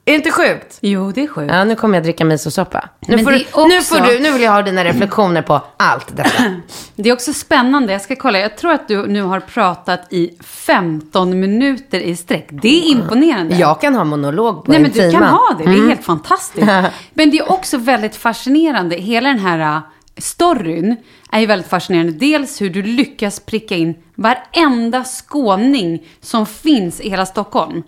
Är 0.08 0.12
det 0.12 0.16
inte 0.16 0.32
sjukt? 0.32 0.78
Jo, 0.82 1.12
det 1.12 1.24
är 1.24 1.28
sjukt. 1.28 1.54
Ja, 1.54 1.64
nu 1.64 1.76
kommer 1.76 1.98
jag 1.98 2.04
dricka 2.04 2.26
misosoppa. 2.26 2.90
Nu, 3.00 3.20
får 3.24 3.32
du, 3.32 3.38
är 3.38 3.68
nu, 3.68 3.78
också- 3.78 3.96
får 3.96 4.06
du, 4.06 4.20
nu 4.20 4.32
vill 4.32 4.42
jag 4.42 4.52
ha 4.52 4.62
dina 4.62 4.84
reflektioner 4.84 5.42
på 5.42 5.62
allt 5.78 6.18
detta. 6.18 6.44
Det 6.96 7.10
är 7.10 7.14
också 7.14 7.34
spännande. 7.34 7.94
Jag 7.94 8.02
ska 8.02 8.16
kolla. 8.16 8.40
Jag 8.40 8.58
tror 8.58 8.72
att 8.72 8.88
du 8.88 9.08
nu 9.08 9.22
har 9.22 9.40
pratat 9.40 10.14
i 10.14 10.30
15 10.44 11.40
minuter 11.40 12.00
i 12.00 12.16
sträck. 12.16 12.48
Det 12.52 12.68
är 12.68 12.92
imponerande. 12.92 13.56
Jag 13.56 13.82
kan 13.82 13.96
ha 13.96 14.04
monolog 14.04 14.66
på 14.66 14.72
Nej, 14.72 14.78
en 14.78 14.82
men 14.84 14.92
du 14.92 15.00
kan 15.00 15.12
timma. 15.12 15.26
ha 15.26 15.56
det. 15.58 15.64
Det 15.64 15.78
är 15.78 15.88
helt 15.88 16.06
fantastiskt. 16.06 16.68
Men 17.14 17.32
det 17.32 17.38
är 17.38 17.52
också 17.52 17.78
väldigt 17.78 18.16
fascinerande. 18.16 18.96
Hela 18.96 19.30
den 19.30 19.40
här 19.40 19.76
uh, 19.78 19.82
storyn 20.18 20.96
är 21.32 21.40
ju 21.40 21.46
väldigt 21.46 21.70
fascinerande. 21.70 22.12
Dels 22.12 22.62
hur 22.62 22.70
du 22.70 22.82
lyckas 22.84 23.40
pricka 23.40 23.76
in 23.76 23.96
varenda 24.16 25.04
skåning 25.04 26.04
som 26.22 26.46
finns 26.46 27.02
i 27.02 27.10
hela 27.10 27.26
Stockholm. 27.26 27.84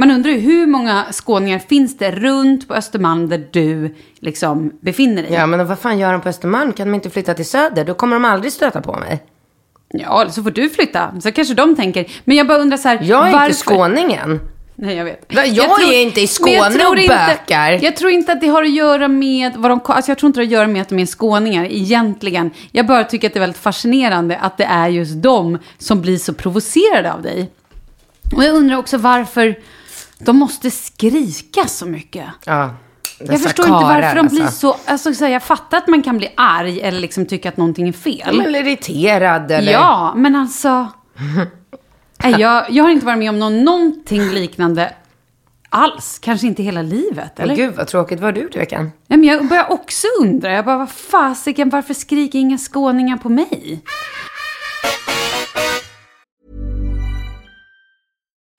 Man 0.00 0.10
undrar 0.10 0.30
ju 0.30 0.38
hur 0.38 0.66
många 0.66 1.06
skåningar 1.10 1.58
finns 1.58 1.98
det 1.98 2.10
runt 2.10 2.68
på 2.68 2.74
Östermalm 2.74 3.28
där 3.28 3.46
du 3.50 3.94
liksom 4.20 4.72
befinner 4.80 5.22
dig? 5.22 5.32
Ja, 5.32 5.46
men 5.46 5.66
vad 5.66 5.78
fan 5.78 5.98
gör 5.98 6.12
de 6.12 6.20
på 6.20 6.28
Östermalm? 6.28 6.72
Kan 6.72 6.88
de 6.88 6.94
inte 6.94 7.10
flytta 7.10 7.34
till 7.34 7.48
Söder? 7.48 7.84
Då 7.84 7.94
kommer 7.94 8.16
de 8.16 8.24
aldrig 8.24 8.52
stöta 8.52 8.80
på 8.80 8.92
mig. 8.92 9.22
Ja, 9.88 10.20
eller 10.20 10.30
så 10.30 10.42
får 10.42 10.50
du 10.50 10.70
flytta. 10.70 11.20
Så 11.22 11.32
kanske 11.32 11.54
de 11.54 11.76
tänker. 11.76 12.06
Men 12.24 12.36
jag 12.36 12.46
bara 12.46 12.58
undrar 12.58 12.76
så 12.76 12.88
här. 12.88 12.98
Jag 13.02 13.28
är 13.28 13.32
varför... 13.32 13.46
inte 13.46 13.58
skåningen. 13.58 14.40
Nej, 14.74 14.96
jag 14.96 15.04
vet. 15.04 15.34
Va, 15.34 15.44
jag 15.44 15.82
är 15.82 16.02
inte 16.02 16.20
i 16.20 16.22
jag 16.22 16.30
Skåne 16.30 16.70
tror 16.70 16.90
och 16.92 16.98
inte- 16.98 17.36
bökar. 17.38 17.78
Jag 17.82 17.96
tror 17.96 18.10
inte 18.10 18.32
att 18.32 18.40
det 18.40 18.48
har 18.48 18.62
att 18.62 18.70
göra 18.70 19.08
med 19.08 19.56
vad 19.56 19.70
de... 19.70 19.80
Alltså 19.84 20.10
jag 20.10 20.18
tror 20.18 20.28
inte 20.28 20.40
det 20.40 20.44
har 20.44 20.46
att 20.46 20.52
göra 20.52 20.66
med 20.66 20.82
att 20.82 20.88
de 20.88 20.98
är 20.98 21.06
skåningar 21.06 21.64
egentligen. 21.64 22.50
Jag 22.72 22.86
bara 22.86 23.04
tycker 23.04 23.26
att 23.26 23.34
det 23.34 23.38
är 23.38 23.40
väldigt 23.40 23.62
fascinerande 23.62 24.36
att 24.36 24.56
det 24.56 24.64
är 24.64 24.88
just 24.88 25.22
de 25.22 25.58
som 25.78 26.00
blir 26.00 26.18
så 26.18 26.34
provocerade 26.34 27.12
av 27.12 27.22
dig. 27.22 27.50
Och 28.36 28.44
jag 28.44 28.54
undrar 28.54 28.76
också 28.76 28.98
varför 28.98 29.56
de 30.20 30.36
måste 30.36 30.70
skrika 30.70 31.66
så 31.66 31.86
mycket. 31.86 32.26
Ja. 32.44 32.74
Jag 33.18 33.42
förstår 33.42 33.66
inte 33.66 33.78
karlar, 33.78 34.02
varför 34.02 34.16
de 34.16 34.26
blir 34.26 34.42
alltså. 34.42 34.72
så... 34.72 34.90
Alltså, 34.90 35.14
så 35.14 35.24
här, 35.24 35.32
jag 35.32 35.42
fattar 35.42 35.78
att 35.78 35.88
man 35.88 36.02
kan 36.02 36.18
bli 36.18 36.32
arg 36.36 36.80
eller 36.80 37.00
liksom 37.00 37.26
tycka 37.26 37.48
att 37.48 37.56
någonting 37.56 37.88
är 37.88 37.92
fel. 37.92 38.40
Eller 38.40 38.60
irriterad 38.60 39.50
eller... 39.50 39.72
Ja, 39.72 40.12
men 40.16 40.36
alltså... 40.36 40.88
Nej, 42.22 42.34
jag, 42.38 42.70
jag 42.70 42.84
har 42.84 42.90
inte 42.90 43.06
varit 43.06 43.18
med 43.18 43.30
om 43.30 43.38
någon, 43.38 43.64
någonting 43.64 44.30
liknande 44.30 44.92
alls. 45.68 46.18
Kanske 46.22 46.46
inte 46.46 46.62
hela 46.62 46.82
livet, 46.82 47.32
Men 47.36 47.44
eller? 47.44 47.56
gud 47.56 47.74
vad 47.76 47.86
tråkigt. 47.86 48.20
Vad 48.20 48.26
har 48.26 48.32
du 48.32 48.40
gjort 48.40 48.56
i 48.56 48.58
veckan? 48.58 48.92
Nej, 49.06 49.18
men 49.18 49.28
jag 49.28 49.48
börjar 49.48 49.72
också 49.72 50.06
undra. 50.20 50.52
Jag 50.52 50.64
bara, 50.64 50.78
vad 50.78 50.90
fasiken, 50.90 51.68
varför 51.70 51.94
skriker 51.94 52.38
inga 52.38 52.58
skåningar 52.58 53.16
på 53.16 53.28
mig? 53.28 53.82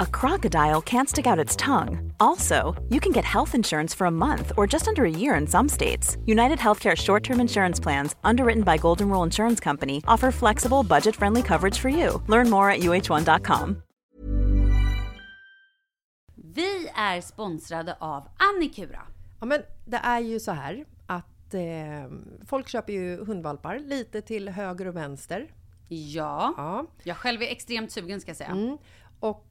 a 0.00 0.06
crocodile 0.06 0.82
can't 0.82 1.08
stick 1.08 1.26
out 1.26 1.38
its 1.38 1.56
tongue. 1.56 2.12
Also, 2.20 2.74
you 2.88 3.00
can 3.00 3.12
get 3.12 3.24
health 3.24 3.54
insurance 3.54 3.94
for 3.94 4.06
a 4.06 4.10
month 4.10 4.52
or 4.56 4.66
just 4.66 4.88
under 4.88 5.04
a 5.04 5.10
year 5.10 5.34
in 5.40 5.46
some 5.46 5.68
states. 5.68 6.16
United 6.26 6.58
Healthcare 6.58 6.96
short 6.96 7.24
term 7.24 7.40
insurance 7.40 7.80
plans, 7.82 8.16
underwritten 8.24 8.62
by 8.62 8.76
Golden 8.76 9.08
Rule 9.08 9.22
Insurance 9.22 9.60
Company, 9.60 10.02
offer 10.06 10.30
flexible, 10.30 10.82
budget 10.82 11.16
friendly 11.16 11.42
coverage 11.42 11.78
for 11.78 11.88
you. 11.88 12.22
Learn 12.26 12.50
more 12.50 12.70
at 12.70 12.80
uh1.com. 12.80 13.82
Vi 16.54 16.88
är 16.94 17.20
sponsrade 17.20 17.96
av 18.00 18.28
Annikura. 18.38 19.00
Ja, 19.40 19.46
men 19.46 19.62
det 19.84 19.96
är 19.96 20.20
ju 20.20 20.40
så 20.40 20.52
här 20.52 20.84
att 21.06 21.54
eh, 21.54 21.60
folk 22.46 22.68
köper 22.68 22.92
ju 22.92 23.24
hundvalpar 23.24 23.78
lite 23.78 24.22
till 24.22 24.48
höger 24.48 24.88
och 24.88 24.96
vänster. 24.96 25.50
Ja. 25.88 26.54
Ja. 26.56 26.86
Jag 27.02 27.16
själv 27.16 27.42
är 27.42 27.46
extremt 27.46 27.92
sugen 27.92 28.20
ska 28.20 28.30
jag 28.30 28.36
säga. 28.36 28.50
Mm. 28.50 28.78
Och 29.20 29.47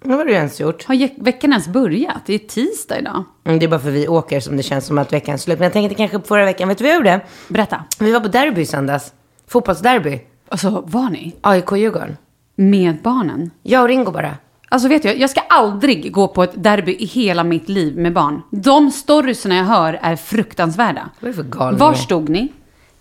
Vad 0.00 0.18
har 0.18 0.24
du 0.24 0.32
ens 0.32 0.60
gjort? 0.60 0.84
Har 0.84 1.24
veckan 1.24 1.50
ens 1.50 1.68
börjat? 1.68 2.22
Det 2.26 2.34
är 2.34 2.38
tisdag 2.38 2.98
idag. 2.98 3.24
Mm, 3.44 3.58
det 3.58 3.66
är 3.66 3.68
bara 3.68 3.80
för 3.80 3.90
vi 3.90 4.08
åker 4.08 4.40
som 4.40 4.56
det 4.56 4.62
känns 4.62 4.86
som 4.86 4.98
att 4.98 5.12
veckan 5.12 5.34
är 5.34 5.38
slut. 5.38 5.58
Men 5.58 5.64
jag 5.64 5.72
tänkte 5.72 5.94
kanske 5.94 6.18
på 6.18 6.26
förra 6.26 6.44
veckan. 6.44 6.68
Vet 6.68 6.78
du 6.78 6.84
vad 6.84 6.90
jag 6.90 6.96
gjorde? 6.96 7.20
Berätta. 7.48 7.84
Vi 7.98 8.12
var 8.12 8.20
på 8.20 8.28
derby 8.28 8.60
i 8.60 8.66
söndags. 8.66 9.12
Fotbollsderby. 9.46 10.20
Alltså, 10.48 10.84
var 10.86 11.10
ni? 11.10 11.36
AIK-Djurgården. 11.40 12.16
Med 12.56 13.02
barnen? 13.02 13.50
Jag 13.62 13.82
och 13.82 13.88
Ringo 13.88 14.10
bara. 14.12 14.36
Alltså 14.68 14.88
vet 14.88 15.02
du, 15.02 15.12
jag 15.14 15.30
ska 15.30 15.40
aldrig 15.40 16.12
gå 16.12 16.28
på 16.28 16.42
ett 16.42 16.62
derby 16.62 16.96
i 16.98 17.04
hela 17.04 17.44
mitt 17.44 17.68
liv 17.68 17.96
med 17.98 18.12
barn. 18.12 18.42
De 18.50 18.90
storiesarna 18.90 19.56
jag 19.56 19.64
hör 19.64 19.98
är 20.02 20.16
fruktansvärda. 20.16 21.10
Vad 21.20 21.28
är 21.28 21.36
det 21.36 21.42
för 21.42 21.50
galningar? 21.50 21.86
Var 21.86 21.94
stod 21.94 22.28
ni? 22.28 22.52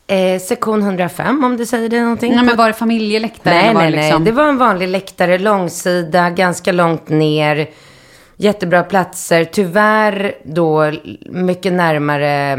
Eh, 0.10 0.40
sektion 0.40 0.82
105 0.82 1.44
om 1.44 1.58
det 1.58 1.66
säger 1.66 1.90
dig 1.90 2.02
någonting. 2.02 2.36
Nej, 2.36 2.46
men 2.46 2.58
var 2.58 2.68
det 2.68 2.74
familjeläktare? 2.74 3.54
Nej, 3.54 3.74
nej, 3.74 3.92
det 3.92 3.98
liksom... 3.98 4.24
nej. 4.24 4.32
Det 4.32 4.38
var 4.38 4.48
en 4.50 4.58
vanlig 4.58 4.88
läktare, 4.88 5.38
långsida, 5.38 6.30
ganska 6.30 6.72
långt 6.72 7.10
ner. 7.10 7.70
Jättebra 8.38 8.84
platser. 8.84 9.44
Tyvärr 9.46 10.36
då 10.44 10.92
mycket 11.26 11.74
närmare 11.74 12.52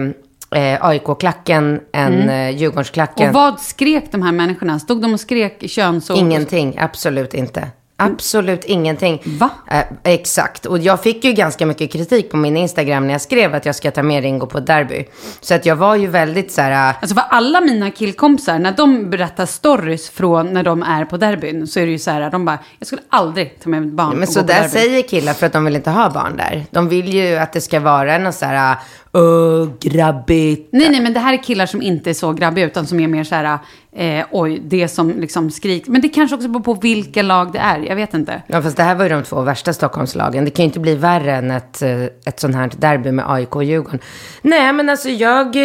eh, 0.55 0.85
AIK-klacken 0.87 1.81
än 1.93 2.15
Mm. 2.23 2.29
eh, 2.29 2.57
Djurgårdsklacken. 2.57 3.29
Och 3.29 3.35
vad 3.35 3.61
skrek 3.61 4.05
de 4.11 4.23
här 4.23 4.33
människorna? 4.33 4.79
Stod 4.79 5.03
de 5.03 5.13
och 5.15 5.21
skrek 5.21 5.71
könsord? 5.71 6.17
Ingenting, 6.19 6.77
absolut 6.79 7.35
inte. 7.35 7.69
Absolut 8.01 8.65
ingenting. 8.65 9.23
Va? 9.25 9.51
Eh, 9.71 9.85
exakt. 10.03 10.67
Och 10.67 10.79
jag 10.79 11.03
fick 11.03 11.25
ju 11.25 11.33
ganska 11.33 11.67
mycket 11.67 11.93
kritik 11.93 12.31
på 12.31 12.37
min 12.37 12.57
Instagram 12.57 13.07
när 13.07 13.15
jag 13.15 13.21
skrev 13.21 13.55
att 13.55 13.67
jag 13.67 13.75
ska 13.75 13.91
ta 13.91 14.03
med 14.03 14.23
Ringo 14.23 14.47
på 14.47 14.59
ett 14.59 14.67
derby. 14.67 15.05
Så 15.41 15.55
att 15.55 15.67
jag 15.67 15.77
var 15.77 15.95
ju 15.95 16.07
väldigt 16.07 16.53
så 16.53 16.61
här... 16.61 16.95
Alltså 17.01 17.15
för 17.15 17.25
alla 17.31 17.61
mina 17.61 17.91
killkompisar, 17.91 18.59
när 18.59 18.73
de 18.73 19.11
berättar 19.11 19.47
stories 19.47 20.11
från 20.11 20.53
när 20.53 20.63
de 20.63 20.83
är 20.83 21.05
på 21.05 21.17
derbyn, 21.17 21.67
så 21.67 21.81
är 21.81 21.87
det 21.87 21.93
ju 21.93 21.99
så 21.99 22.11
här, 22.11 22.31
de 22.31 22.45
bara, 22.45 22.59
jag 22.79 22.87
skulle 22.87 23.03
aldrig 23.09 23.61
ta 23.63 23.71
med 23.71 23.83
mitt 23.83 23.93
barn 23.93 24.15
Men 24.15 24.23
och 24.23 24.29
så 24.29 24.41
gå 24.41 24.47
på 24.47 24.53
där 24.53 24.61
derby. 24.61 24.69
säger 24.69 25.03
killar 25.03 25.33
för 25.33 25.47
att 25.47 25.53
de 25.53 25.65
vill 25.65 25.77
inte 25.77 25.91
ha 25.91 26.11
barn 26.11 26.37
där. 26.37 26.67
De 26.71 26.89
vill 26.89 27.15
ju 27.15 27.37
att 27.37 27.53
det 27.53 27.61
ska 27.61 27.81
vara 27.81 28.19
något 28.19 28.35
så 28.35 28.47
här, 28.47 28.77
öh, 29.19 29.69
grabbigt. 29.81 30.69
Nej, 30.73 30.89
nej, 30.91 31.01
men 31.01 31.13
det 31.13 31.21
här 31.21 31.33
är 31.33 31.43
killar 31.43 31.67
som 31.67 31.83
inte 31.83 32.11
är 32.11 32.15
så 32.15 32.33
grabbiga, 32.33 32.67
utan 32.67 32.87
som 32.87 33.01
är 33.01 33.09
mer 33.09 33.25
så 33.25 33.35
här, 33.35 33.59
eh, 33.93 34.25
oj, 34.31 34.61
det 34.65 34.89
som 34.89 35.11
liksom 35.21 35.51
skriks. 35.51 35.89
Men 35.89 36.01
det 36.01 36.09
kanske 36.09 36.37
också 36.37 36.49
beror 36.49 36.63
på 36.63 36.75
vilka 36.75 37.23
lag 37.23 37.53
det 37.53 37.59
är, 37.59 37.79
jag 37.79 37.97
vet 37.97 38.15
inte. 38.15 38.43
Ja, 38.47 38.63
fast 38.63 38.77
det 38.77 38.83
här 38.83 38.95
var 38.95 39.05
ju 39.05 39.11
de 39.11 39.23
två 39.23 39.41
värsta 39.41 39.73
Stockholmslagen. 39.73 40.45
Det 40.45 40.51
kan 40.51 40.63
ju 40.63 40.67
inte 40.67 40.81
bli 40.81 40.95
värre 40.95 41.37
än 41.37 41.51
ett, 41.51 41.83
eh, 41.83 42.03
ett 42.03 42.41
sånt 42.41 42.55
här 42.55 42.71
derby 42.77 43.13
med 43.13 43.31
AIK 43.31 43.57
och 43.57 43.65
Djurgården. 43.65 44.01
Nej, 44.43 44.73
men 44.73 44.89
alltså 44.89 45.09
jag, 45.09 45.57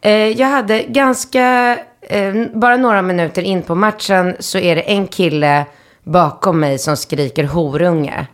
eh, 0.00 0.12
jag 0.12 0.48
hade 0.48 0.82
ganska, 0.82 1.78
eh, 2.00 2.34
bara 2.54 2.76
några 2.76 3.02
minuter 3.02 3.42
in 3.42 3.62
på 3.62 3.74
matchen 3.74 4.36
så 4.38 4.58
är 4.58 4.76
det 4.76 4.82
en 4.82 5.06
kille 5.06 5.64
bakom 6.04 6.60
mig 6.60 6.78
som 6.78 6.96
skriker 6.96 7.44
horunge. 7.44 8.26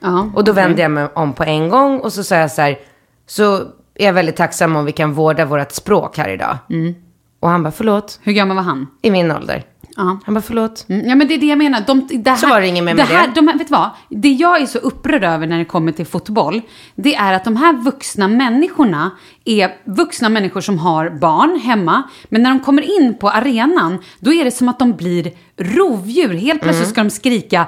Ja, 0.00 0.30
Och 0.34 0.44
då 0.44 0.52
vände 0.52 0.82
jag 0.82 0.90
mig 0.90 1.08
om 1.14 1.32
på 1.32 1.44
en 1.44 1.68
gång 1.68 2.00
och 2.00 2.12
så 2.12 2.24
sa 2.24 2.34
jag 2.34 2.50
så 2.50 2.62
här, 2.62 2.78
så 3.26 3.62
är 3.98 4.06
jag 4.06 4.12
väldigt 4.12 4.36
tacksam 4.36 4.76
om 4.76 4.84
vi 4.84 4.92
kan 4.92 5.12
vårda 5.14 5.44
vårt 5.44 5.72
språk 5.72 6.18
här 6.18 6.28
idag. 6.28 6.56
Och 7.40 7.48
han 7.48 7.62
bara, 7.62 7.70
förlåt, 7.72 8.20
Hur 8.22 8.32
gammal 8.32 8.56
var 8.56 8.62
han? 8.64 8.86
i 9.02 9.10
min 9.10 9.30
ålder. 9.30 9.64
Ja. 9.96 10.18
Han 10.24 10.34
bara, 10.34 10.40
förlåt. 10.42 10.86
Mm, 10.88 11.08
Ja 11.08 11.14
men 11.14 11.28
det 11.28 11.34
är 11.34 11.38
det 11.38 11.46
jag 11.46 11.58
menar. 11.58 11.82
De, 11.86 12.08
det 12.10 12.30
här, 12.30 12.36
Så 12.36 12.48
var 12.48 12.60
det 12.60 12.66
inget 12.66 12.84
mer 12.84 12.94
med 12.94 13.04
här, 13.06 13.26
det. 13.28 13.32
De, 13.34 13.58
vet 13.58 13.70
vad? 13.70 13.90
Det 14.08 14.28
jag 14.32 14.62
är 14.62 14.66
så 14.66 14.78
upprörd 14.78 15.24
över 15.24 15.46
när 15.46 15.58
det 15.58 15.64
kommer 15.64 15.92
till 15.92 16.06
fotboll, 16.06 16.60
det 16.94 17.14
är 17.14 17.32
att 17.32 17.44
de 17.44 17.56
här 17.56 17.72
vuxna 17.72 18.28
människorna 18.28 19.10
är 19.44 19.70
vuxna 19.84 20.28
människor 20.28 20.60
som 20.60 20.78
har 20.78 21.10
barn 21.10 21.60
hemma, 21.60 22.02
men 22.28 22.42
när 22.42 22.50
de 22.50 22.60
kommer 22.60 22.98
in 23.00 23.18
på 23.18 23.28
arenan, 23.30 23.98
då 24.20 24.32
är 24.32 24.44
det 24.44 24.50
som 24.50 24.68
att 24.68 24.78
de 24.78 24.92
blir 24.92 25.32
rovdjur. 25.56 26.34
Helt 26.34 26.62
plötsligt 26.62 26.84
Mm. 26.84 26.92
ska 26.94 27.04
de 27.04 27.10
skrika 27.10 27.66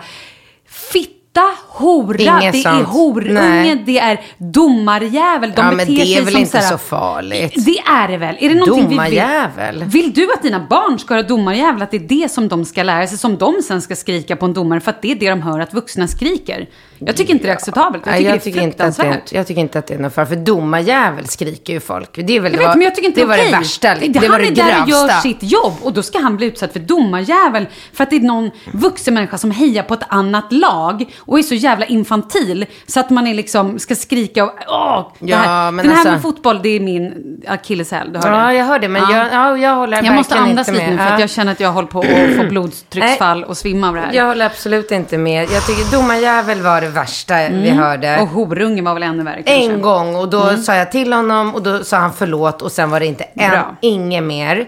Fitta, 0.68 1.42
hora, 1.80 2.40
Inget 2.40 2.52
det 2.52 2.58
är 2.58 2.62
sånt. 2.62 2.88
horunge, 2.88 3.32
Nej. 3.40 3.82
det 3.86 3.98
är 3.98 4.20
domarjävel. 4.38 5.52
De 5.56 5.62
Ja, 5.66 5.70
men 5.70 5.86
det 5.94 6.16
är 6.16 6.22
väl 6.22 6.36
inte 6.36 6.50
såhär- 6.50 6.70
så 6.70 6.78
farligt. 6.78 7.64
Det 7.66 7.78
är 7.78 8.08
det 8.08 8.16
väl? 8.16 8.36
Är 8.40 8.48
det 8.48 8.54
någonting 8.54 8.88
vi 8.88 8.94
Domarjävel? 8.94 9.78
vill? 9.78 9.84
Vill 9.84 10.12
du 10.12 10.32
att 10.32 10.42
dina 10.42 10.66
barn 10.70 10.98
ska 10.98 11.14
höra 11.14 11.22
domarjävel? 11.26 11.82
Att 11.82 11.90
det 11.90 11.96
är 11.96 12.22
det 12.22 12.28
som 12.30 12.48
de 12.48 12.64
ska 12.64 12.82
lära 12.82 13.06
sig, 13.06 13.18
som 13.18 13.36
de 13.36 13.62
sen 13.62 13.82
ska 13.82 13.96
skrika 13.96 14.36
på 14.36 14.46
en 14.46 14.52
domare 14.52 14.80
för 14.80 14.90
att 14.90 15.02
det 15.02 15.10
är 15.10 15.14
det 15.14 15.30
de 15.30 15.42
hör 15.42 15.60
att 15.60 15.74
vuxna 15.74 16.08
skriker? 16.08 16.68
Jag 16.98 17.16
tycker 17.16 17.32
inte 17.32 17.44
det 17.46 17.50
är 17.50 17.54
acceptabelt. 17.56 18.06
Jag 18.06 18.14
tycker 18.16 18.30
jag, 18.30 18.34
det 18.34 18.40
är 18.40 18.44
tycker 18.44 18.60
inte 18.60 18.84
att 18.84 18.96
det, 18.96 19.20
jag 19.30 19.46
tycker 19.46 19.60
inte 19.60 19.78
att 19.78 19.86
det 19.86 19.94
är 19.94 19.98
något 19.98 20.14
fara. 20.14 20.26
För 20.26 20.36
domarjävel 20.36 21.26
skriker 21.28 21.72
ju 21.72 21.80
folk. 21.80 22.10
Det 22.26 22.36
är 22.36 22.40
väl 22.40 22.52
Jag 22.52 22.52
det 22.52 22.58
vet, 22.58 22.66
var, 22.68 22.74
men 22.74 22.84
jag 22.84 22.94
tycker 22.94 23.08
inte 23.08 23.20
det 23.20 23.26
var 23.26 23.34
okej. 23.34 23.50
det 23.50 23.56
värsta. 23.58 23.94
Det, 23.94 24.18
han 24.18 24.30
var 24.30 24.38
det 24.38 24.46
är 24.46 24.50
där 24.54 24.82
och 24.82 24.88
gör 24.88 25.06
grövsta. 25.06 25.20
sitt 25.20 25.42
jobb 25.42 25.72
och 25.82 25.92
då 25.92 26.02
ska 26.02 26.18
han 26.18 26.36
bli 26.36 26.46
utsatt 26.46 26.72
för 26.72 26.80
domarjävel 26.80 27.66
för 27.92 28.04
att 28.04 28.10
det 28.10 28.16
är 28.16 28.20
någon 28.20 28.50
vuxen 28.72 29.14
människa 29.14 29.38
som 29.38 29.50
hejar 29.50 29.82
på 29.82 29.94
ett 29.94 30.02
annat 30.08 30.52
lag 30.52 31.04
och 31.18 31.38
är 31.38 31.42
så 31.42 31.54
jävla 31.54 31.69
infantil 31.88 32.66
så 32.86 33.00
att 33.00 33.10
man 33.10 33.26
är 33.26 33.34
liksom 33.34 33.78
ska 33.78 33.94
skrika 33.94 34.44
och 34.44 34.52
åh, 34.68 35.12
det 35.18 35.30
Ja, 35.30 35.36
här. 35.36 35.70
men 35.70 35.84
Den 35.86 35.92
här 35.94 35.98
alltså- 36.00 36.12
med 36.12 36.22
fotboll, 36.22 36.60
det 36.62 36.68
är 36.68 36.80
min 36.80 37.12
akilleshäl. 37.48 38.12
Du 38.12 38.18
hör 38.18 38.32
Ja, 38.40 38.46
det? 38.46 38.54
jag 38.54 38.64
hör 38.64 38.78
det. 38.78 38.88
Men 38.88 39.02
Ja. 39.02 39.16
jag, 39.16 39.26
ja, 39.32 39.56
jag 39.58 39.74
håller 39.74 40.02
Jag 40.04 40.14
måste 40.14 40.34
andas 40.34 40.68
inte 40.68 40.72
lite 40.80 40.84
med. 40.86 40.92
nu 40.96 40.98
för 41.08 41.14
att 41.14 41.20
jag 41.20 41.30
känner 41.30 41.52
att 41.52 41.60
jag 41.60 41.72
håller 41.72 41.88
på 41.88 42.00
att 42.00 42.36
få 42.36 42.42
blodtrycksfall 42.48 43.44
och 43.44 43.56
svimma 43.56 43.88
av 43.88 43.94
det 43.94 44.00
här. 44.00 44.12
Jag 44.12 44.26
håller 44.26 44.46
absolut 44.46 44.90
inte 44.92 45.18
med. 45.18 45.50
Jag 45.50 45.66
tycker 45.66 45.96
domarjävel 45.96 46.62
var 46.62 46.80
det 46.80 46.88
värsta 46.88 47.34
vi 47.48 47.70
hörde. 47.70 48.08
Mm. 48.08 48.22
Och 48.22 48.28
horunge 48.28 48.82
var 48.82 48.94
väl 48.94 49.02
ännu 49.02 49.22
värre 49.22 49.42
kanske. 49.42 49.64
En 49.72 49.82
gång 49.82 50.16
och 50.16 50.28
då 50.28 50.56
sa 50.56 50.74
jag 50.74 50.92
till 50.92 51.12
honom 51.12 51.54
och 51.54 51.62
då 51.62 51.84
sa 51.84 51.96
han 51.96 52.12
förlåt 52.12 52.62
och 52.62 52.72
sen 52.72 52.90
var 52.90 53.00
det 53.00 53.06
inte 53.06 53.24
en, 53.24 53.52
inget 53.80 54.22
mer. 54.22 54.66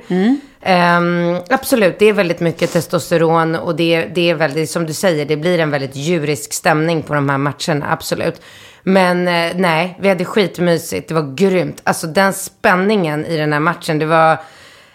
Um, 0.66 1.36
absolut, 1.50 1.98
det 1.98 2.06
är 2.06 2.12
väldigt 2.12 2.40
mycket 2.40 2.72
testosteron 2.72 3.54
och 3.54 3.76
det, 3.76 4.04
det 4.04 4.30
är 4.30 4.34
väldigt, 4.34 4.70
som 4.70 4.86
du 4.86 4.92
säger, 4.92 5.24
det 5.24 5.36
blir 5.36 5.58
en 5.58 5.70
väldigt 5.70 5.96
djurisk 5.96 6.52
stämning 6.52 7.02
på 7.02 7.14
de 7.14 7.28
här 7.28 7.38
matcherna, 7.38 7.92
absolut. 7.92 8.40
Men 8.82 9.18
uh, 9.18 9.60
nej, 9.60 9.98
vi 10.00 10.08
hade 10.08 10.24
skitmysigt, 10.24 11.08
det 11.08 11.14
var 11.14 11.34
grymt. 11.34 11.80
Alltså 11.84 12.06
den 12.06 12.32
spänningen 12.32 13.26
i 13.26 13.36
den 13.36 13.52
här 13.52 13.60
matchen, 13.60 13.98
det 13.98 14.06
var, 14.06 14.38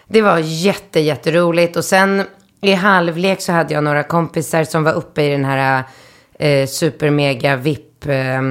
det 0.06 0.22
var 0.22 0.38
jätte, 0.38 1.00
jätteroligt. 1.00 1.76
Och 1.76 1.84
sen 1.84 2.22
i 2.60 2.72
halvlek 2.72 3.40
så 3.40 3.52
hade 3.52 3.74
jag 3.74 3.84
några 3.84 4.02
kompisar 4.02 4.64
som 4.64 4.84
var 4.84 4.92
uppe 4.92 5.22
i 5.22 5.28
den 5.28 5.44
här 5.44 5.84
uh, 6.42 6.66
supermega 6.66 7.56
VIP 7.56 8.06
eh, 8.06 8.42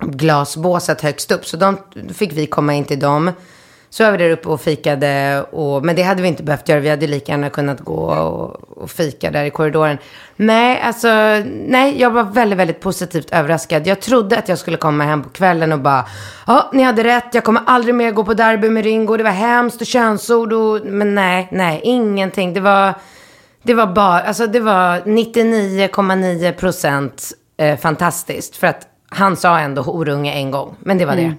glasbåset 0.00 1.00
högst 1.00 1.32
upp. 1.32 1.46
Så 1.46 1.56
de 1.56 1.78
fick 2.14 2.32
vi 2.32 2.46
komma 2.46 2.74
in 2.74 2.84
till 2.84 3.00
dem. 3.00 3.30
Så 3.90 4.04
var 4.04 4.12
vi 4.12 4.18
där 4.18 4.30
uppe 4.30 4.48
och 4.48 4.60
fikade. 4.60 5.42
Och, 5.50 5.84
men 5.84 5.96
det 5.96 6.02
hade 6.02 6.22
vi 6.22 6.28
inte 6.28 6.42
behövt 6.42 6.68
göra. 6.68 6.80
Vi 6.80 6.90
hade 6.90 7.06
lika 7.06 7.32
gärna 7.32 7.50
kunnat 7.50 7.80
gå 7.80 7.94
och, 7.94 8.78
och 8.82 8.90
fika 8.90 9.30
där 9.30 9.44
i 9.44 9.50
korridoren. 9.50 9.98
Nej, 10.36 10.80
alltså, 10.80 11.08
nej, 11.66 12.00
jag 12.00 12.10
var 12.10 12.22
väldigt, 12.22 12.58
väldigt 12.58 12.80
positivt 12.80 13.30
överraskad. 13.30 13.86
Jag 13.86 14.00
trodde 14.00 14.38
att 14.38 14.48
jag 14.48 14.58
skulle 14.58 14.76
komma 14.76 15.04
hem 15.04 15.22
på 15.22 15.28
kvällen 15.28 15.72
och 15.72 15.80
bara, 15.80 16.06
ja, 16.46 16.70
ni 16.72 16.82
hade 16.82 17.04
rätt. 17.04 17.34
Jag 17.34 17.44
kommer 17.44 17.62
aldrig 17.66 17.94
mer 17.94 18.10
gå 18.10 18.24
på 18.24 18.34
derby 18.34 18.70
med 18.70 18.84
Ringo. 18.84 19.16
Det 19.16 19.24
var 19.24 19.30
hemskt 19.30 19.80
och 19.80 19.86
könsord 19.86 20.52
och, 20.52 20.86
men 20.86 21.14
nej, 21.14 21.48
nej, 21.52 21.80
ingenting. 21.84 22.54
Det 22.54 22.60
var, 22.60 22.94
det 23.62 23.74
var 23.74 23.86
bara, 23.86 24.20
alltså 24.20 24.46
det 24.46 24.60
var 24.60 25.00
99,9 25.00 26.52
procent 26.52 27.32
eh, 27.56 27.78
fantastiskt. 27.78 28.56
För 28.56 28.66
att 28.66 28.88
han 29.08 29.36
sa 29.36 29.58
ändå 29.58 29.82
horunge 29.82 30.32
en 30.32 30.50
gång. 30.50 30.76
Men 30.80 30.98
det 30.98 31.04
var 31.04 31.16
det. 31.16 31.22
Mm. 31.22 31.36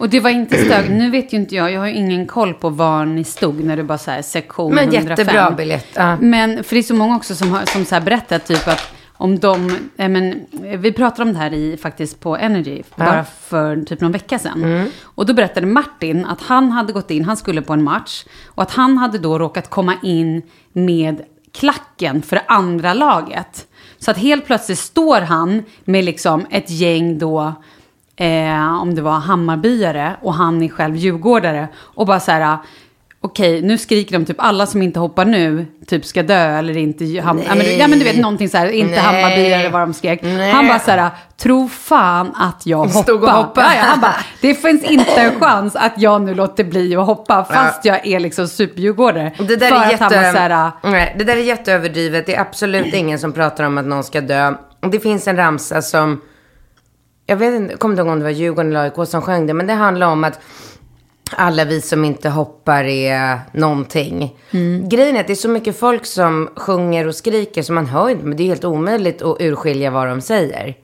Och 0.00 0.08
det 0.08 0.20
var 0.20 0.30
inte 0.30 0.64
stög. 0.64 0.90
Nu 0.90 1.10
vet 1.10 1.32
ju 1.32 1.36
inte 1.36 1.54
jag, 1.54 1.72
jag 1.72 1.80
har 1.80 1.86
ju 1.86 1.94
ingen 1.94 2.26
koll 2.26 2.54
på 2.54 2.68
var 2.68 3.04
ni 3.04 3.24
stod 3.24 3.64
när 3.64 3.76
det 3.76 3.84
bara 3.84 3.98
så 3.98 4.10
här 4.10 4.22
sektion 4.22 4.74
Men 4.74 4.88
105. 4.94 5.08
jättebra 5.08 5.50
biljett. 5.50 5.86
Ja. 5.94 6.16
Men 6.20 6.64
för 6.64 6.76
det 6.76 6.80
är 6.80 6.82
så 6.82 6.94
många 6.94 7.16
också 7.16 7.34
som, 7.34 7.50
har, 7.50 7.64
som 7.66 7.84
så 7.84 7.94
här 7.94 8.02
berättar 8.02 8.38
typ 8.38 8.68
att 8.68 8.92
om 9.12 9.38
de, 9.38 9.76
eh, 9.96 10.08
men, 10.08 10.46
vi 10.78 10.92
pratade 10.92 11.22
om 11.22 11.32
det 11.32 11.38
här 11.38 11.52
i, 11.52 11.76
faktiskt 11.76 12.20
på 12.20 12.36
Energy, 12.36 12.82
bara 12.96 13.24
för 13.24 13.76
typ 13.76 14.00
någon 14.00 14.12
vecka 14.12 14.38
sedan. 14.38 14.64
Mm. 14.64 14.88
Och 15.02 15.26
då 15.26 15.34
berättade 15.34 15.66
Martin 15.66 16.24
att 16.24 16.40
han 16.40 16.70
hade 16.70 16.92
gått 16.92 17.10
in, 17.10 17.24
han 17.24 17.36
skulle 17.36 17.62
på 17.62 17.72
en 17.72 17.82
match, 17.82 18.24
och 18.46 18.62
att 18.62 18.70
han 18.70 18.98
hade 18.98 19.18
då 19.18 19.38
råkat 19.38 19.70
komma 19.70 19.94
in 20.02 20.42
med 20.72 21.22
klacken 21.52 22.22
för 22.22 22.40
andra 22.48 22.94
laget. 22.94 23.66
Så 23.98 24.10
att 24.10 24.18
helt 24.18 24.46
plötsligt 24.46 24.78
står 24.78 25.20
han 25.20 25.62
med 25.84 26.04
liksom 26.04 26.46
ett 26.50 26.70
gäng 26.70 27.18
då, 27.18 27.54
eh, 28.20 28.82
om 28.82 28.94
det 28.94 29.02
var 29.02 29.18
Hammarbyare 29.18 30.16
och 30.22 30.34
han 30.34 30.62
är 30.62 30.68
själv 30.68 30.96
djurgårdare. 30.96 31.68
Och 31.76 32.06
bara 32.06 32.20
så 32.20 32.30
här, 32.32 32.58
okej 33.20 33.62
nu 33.62 33.78
skriker 33.78 34.18
de 34.18 34.24
typ 34.24 34.36
alla 34.38 34.66
som 34.66 34.82
inte 34.82 35.00
hoppar 35.00 35.24
nu 35.24 35.66
typ 35.86 36.04
ska 36.04 36.22
dö 36.22 36.58
eller 36.58 36.76
inte. 36.76 37.04
Ham- 37.04 37.42
ja, 37.48 37.54
men, 37.54 37.78
ja 37.78 37.88
men 37.88 37.98
du 37.98 38.04
vet 38.04 38.16
någonting 38.16 38.48
så 38.48 38.56
här, 38.56 38.68
inte 38.68 38.90
Nej. 38.90 39.00
Hammarbyare 39.00 39.60
eller 39.60 39.70
vad 39.70 39.80
de 39.80 39.94
skrek. 39.94 40.22
Nej. 40.22 40.52
Han 40.52 40.68
bara 40.68 40.78
så 40.78 40.90
här, 40.90 41.10
tro 41.36 41.68
fan 41.68 42.34
att 42.34 42.66
jag 42.66 42.78
hoppar. 42.78 43.02
Stod 43.02 43.22
och 43.24 43.30
hoppade. 43.30 43.66
Ja, 43.66 43.74
ja, 43.74 43.82
han 43.82 44.00
bara, 44.00 44.16
det 44.40 44.54
finns 44.54 44.84
inte 44.84 45.20
en 45.20 45.40
chans 45.40 45.76
att 45.76 45.92
jag 45.96 46.22
nu 46.22 46.34
låter 46.34 46.64
bli 46.64 46.96
att 46.96 47.06
hoppa 47.06 47.44
fast 47.44 47.84
jag 47.84 48.06
är 48.06 48.20
liksom 48.20 48.48
superdjurgårdare. 48.48 49.32
Det 49.38 49.56
där, 49.56 49.66
är 49.66 49.70
så 49.70 49.74
här, 49.76 49.90
jätte, 49.90 50.72
nej, 50.82 51.14
det 51.18 51.24
där 51.24 51.36
är 51.36 51.40
jätteöverdrivet. 51.40 52.26
Det 52.26 52.34
är 52.34 52.40
absolut 52.40 52.94
ingen 52.94 53.18
som 53.18 53.32
pratar 53.32 53.64
om 53.64 53.78
att 53.78 53.86
någon 53.86 54.04
ska 54.04 54.20
dö. 54.20 54.54
Det 54.80 55.00
finns 55.00 55.28
en 55.28 55.36
ramsa 55.36 55.82
som, 55.82 56.20
jag 57.30 57.36
vet 57.36 57.54
inte, 57.54 57.76
kommer 57.76 57.92
inte 57.92 58.00
ihåg 58.02 58.12
om 58.12 58.18
det 58.18 58.24
var 58.24 58.30
Djurgården 58.30 58.70
eller 58.76 58.80
AIK 58.84 59.08
som 59.08 59.22
sjöng 59.22 59.46
det, 59.46 59.54
men 59.54 59.66
det 59.66 59.72
handlar 59.72 60.06
om 60.06 60.24
att 60.24 60.40
alla 61.32 61.64
vi 61.64 61.80
som 61.80 62.04
inte 62.04 62.28
hoppar 62.28 62.84
är 62.84 63.38
någonting. 63.52 64.36
Grejen 64.88 65.16
är 65.16 65.20
att 65.20 65.26
det 65.26 65.32
är 65.32 65.34
så 65.34 65.48
mycket 65.48 65.78
folk 65.78 66.06
som 66.06 66.50
sjunger 66.56 67.06
och 67.08 67.14
skriker 67.14 67.62
så 67.62 67.72
man 67.72 67.86
hör 67.86 68.08
inte, 68.08 68.24
men 68.24 68.36
det 68.36 68.42
är 68.42 68.46
helt 68.46 68.64
omöjligt 68.64 69.22
att 69.22 69.36
urskilja 69.40 69.90
vad 69.90 70.06
de 70.08 70.20
säger. 70.20 70.74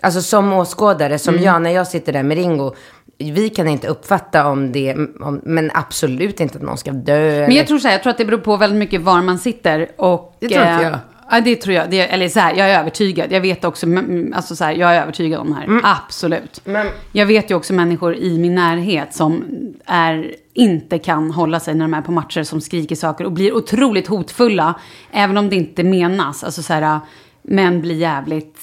Alltså 0.00 0.22
som 0.22 0.52
åskådare, 0.52 1.18
som 1.18 1.38
jag, 1.38 1.62
när 1.62 1.70
jag 1.70 1.86
sitter 1.86 2.12
där 2.12 2.22
med 2.22 2.36
Ringo, 2.36 2.74
vi 3.18 3.48
kan 3.48 3.68
inte 3.68 3.88
uppfatta 3.88 4.46
om 4.46 4.72
det, 4.72 4.94
om, 5.20 5.40
men 5.44 5.70
absolut 5.74 6.40
inte 6.40 6.58
att 6.58 6.64
någon 6.64 6.78
ska 6.78 6.90
dö. 6.90 7.30
Men 7.30 7.42
eller- 7.44 7.56
jag 7.56 7.66
tror 7.66 7.78
så 7.78 7.88
här, 7.88 7.94
jag 7.94 8.02
tror 8.02 8.10
att 8.10 8.18
det 8.18 8.24
beror 8.24 8.38
på 8.38 8.56
väldigt 8.56 8.78
mycket 8.78 9.00
var 9.00 9.22
man 9.22 9.38
sitter 9.38 9.90
och... 9.96 10.36
Det 10.40 10.48
tror 10.48 10.60
inte 10.60 10.84
eh, 10.84 10.90
jag. 10.90 10.98
Ja, 11.30 11.40
det 11.40 11.56
tror 11.56 11.74
jag. 11.74 11.90
Det, 11.90 12.00
eller 12.00 12.28
så 12.28 12.40
här, 12.40 12.54
jag 12.54 12.70
är 12.70 12.80
övertygad. 12.80 13.32
Jag 13.32 13.40
vet 13.40 13.64
också, 13.64 13.86
mm, 13.86 14.32
alltså 14.36 14.56
så 14.56 14.64
här, 14.64 14.72
jag 14.72 14.94
är 14.96 15.02
övertygad 15.02 15.40
om 15.40 15.48
det 15.48 15.54
här. 15.54 15.80
Absolut. 15.82 16.60
Men- 16.64 16.86
Jag 17.12 17.26
vet 17.26 17.50
ju 17.50 17.54
också 17.54 17.72
människor 17.72 18.14
i 18.16 18.38
min 18.38 18.54
närhet 18.54 19.14
som 19.14 19.44
är, 19.86 20.34
inte 20.52 20.98
kan 20.98 21.30
hålla 21.30 21.60
sig 21.60 21.74
när 21.74 21.84
de 21.84 21.94
är 21.94 22.02
på 22.02 22.12
matcher 22.12 22.42
som 22.42 22.60
skriker 22.60 22.96
saker 22.96 23.24
och 23.24 23.32
blir 23.32 23.56
otroligt 23.56 24.06
hotfulla. 24.06 24.74
Även 25.12 25.36
om 25.36 25.48
det 25.48 25.56
inte 25.56 25.84
menas. 25.84 26.44
Alltså 26.44 26.62
så 26.62 26.72
här, 26.72 27.00
men 27.42 27.80
blir 27.80 27.94
jävligt 27.94 28.58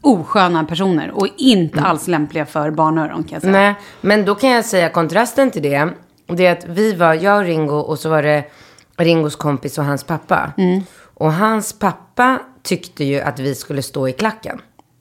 osköna 0.00 0.64
personer 0.64 1.10
och 1.10 1.28
inte 1.36 1.80
alls 1.80 2.08
lämpliga 2.08 2.46
för 2.46 2.70
barnöron 2.70 3.22
kan 3.24 3.32
jag 3.32 3.42
säga. 3.42 3.52
Nej, 3.52 3.74
men 4.00 4.24
då 4.24 4.34
kan 4.34 4.50
jag 4.50 4.64
säga 4.64 4.88
kontrasten 4.88 5.50
till 5.50 5.62
det. 5.62 5.88
Det 6.26 6.46
är 6.46 6.52
att 6.52 6.64
vi 6.68 6.94
var, 6.94 7.14
jag 7.14 7.38
och 7.38 7.44
Ringo 7.44 7.74
och 7.76 7.98
så 7.98 8.08
var 8.08 8.22
det 8.22 8.44
Ringos 8.96 9.36
kompis 9.36 9.78
och 9.78 9.84
hans 9.84 10.04
pappa. 10.04 10.52
Och 11.20 11.32
hans 11.32 11.78
pappa 11.78 12.38
tyckte 12.62 13.04
ju 13.04 13.20
att 13.20 13.38
vi 13.38 13.54
skulle 13.54 13.82
stå 13.82 14.08
i 14.08 14.12
klacken. 14.12 14.60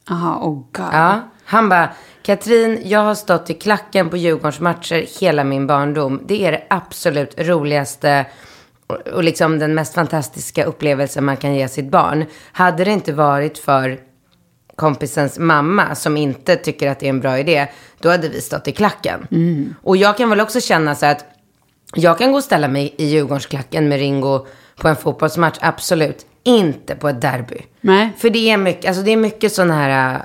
Jaha, 0.10 0.38
oh 0.42 0.56
god. 0.72 0.90
Ja, 0.92 1.22
han 1.44 1.70
bara, 1.70 1.90
Katrin, 2.24 2.82
jag 2.84 3.00
har 3.00 3.16
stått 3.16 3.50
i 3.50 3.54
klacken 3.54 4.10
på 4.10 4.18
Djurgårdens 4.18 4.60
matcher 4.60 5.20
hela 5.20 5.44
min 5.44 5.68
barndom. 5.68 6.22
Det 6.26 6.46
är 6.46 6.52
det 6.52 6.64
absolut 6.70 7.40
roligaste 7.40 8.26
och, 9.14 9.24
liksom 9.24 9.60
den 9.60 9.76
mest 9.76 9.94
fantastiska 9.94 10.64
upplevelsen 10.64 11.26
man 11.26 11.38
kan 11.38 11.56
ge 11.56 11.68
sitt 11.68 11.92
barn. 11.92 12.26
Hade 12.52 12.84
det 12.84 12.92
inte 12.92 13.14
varit 13.14 13.58
för 13.58 14.00
kompisens 14.76 15.40
mamma 15.40 15.96
som 15.96 16.18
inte 16.18 16.56
tycker 16.56 16.90
att 16.90 17.00
det 17.00 17.06
är 17.06 17.10
en 17.10 17.20
bra 17.20 17.40
idé, 17.40 17.68
då 18.00 18.10
hade 18.10 18.30
vi 18.30 18.42
stått 18.42 18.68
i 18.68 18.72
klacken. 18.72 19.28
Och 19.84 19.98
jag 19.98 20.18
kan 20.18 20.30
väl 20.30 20.42
också 20.42 20.62
känna 20.62 20.96
så 20.96 21.06
att 21.06 21.26
jag 21.96 22.18
kan 22.18 22.32
gå 22.32 22.38
och 22.38 22.44
ställa 22.44 22.68
mig 22.68 22.96
i 22.98 23.06
Djurgårdsklacken 23.06 23.90
med 23.90 24.00
Ringo 24.00 24.48
på 24.80 24.88
en 24.88 24.96
fotbollsmatch, 24.96 25.58
absolut. 25.62 26.26
Inte 26.44 26.96
på 26.96 27.10
ett 27.10 27.22
derby. 27.22 27.58
Nej. 27.82 28.10
För 28.18 28.30
det 28.30 28.50
är 28.50 28.58
mycket, 28.58 28.86
alltså 28.88 29.04
det 29.04 29.12
är 29.12 29.18
mycket 29.18 29.54
sådana 29.54 29.74
här 29.74 30.14
äh, 30.14 30.20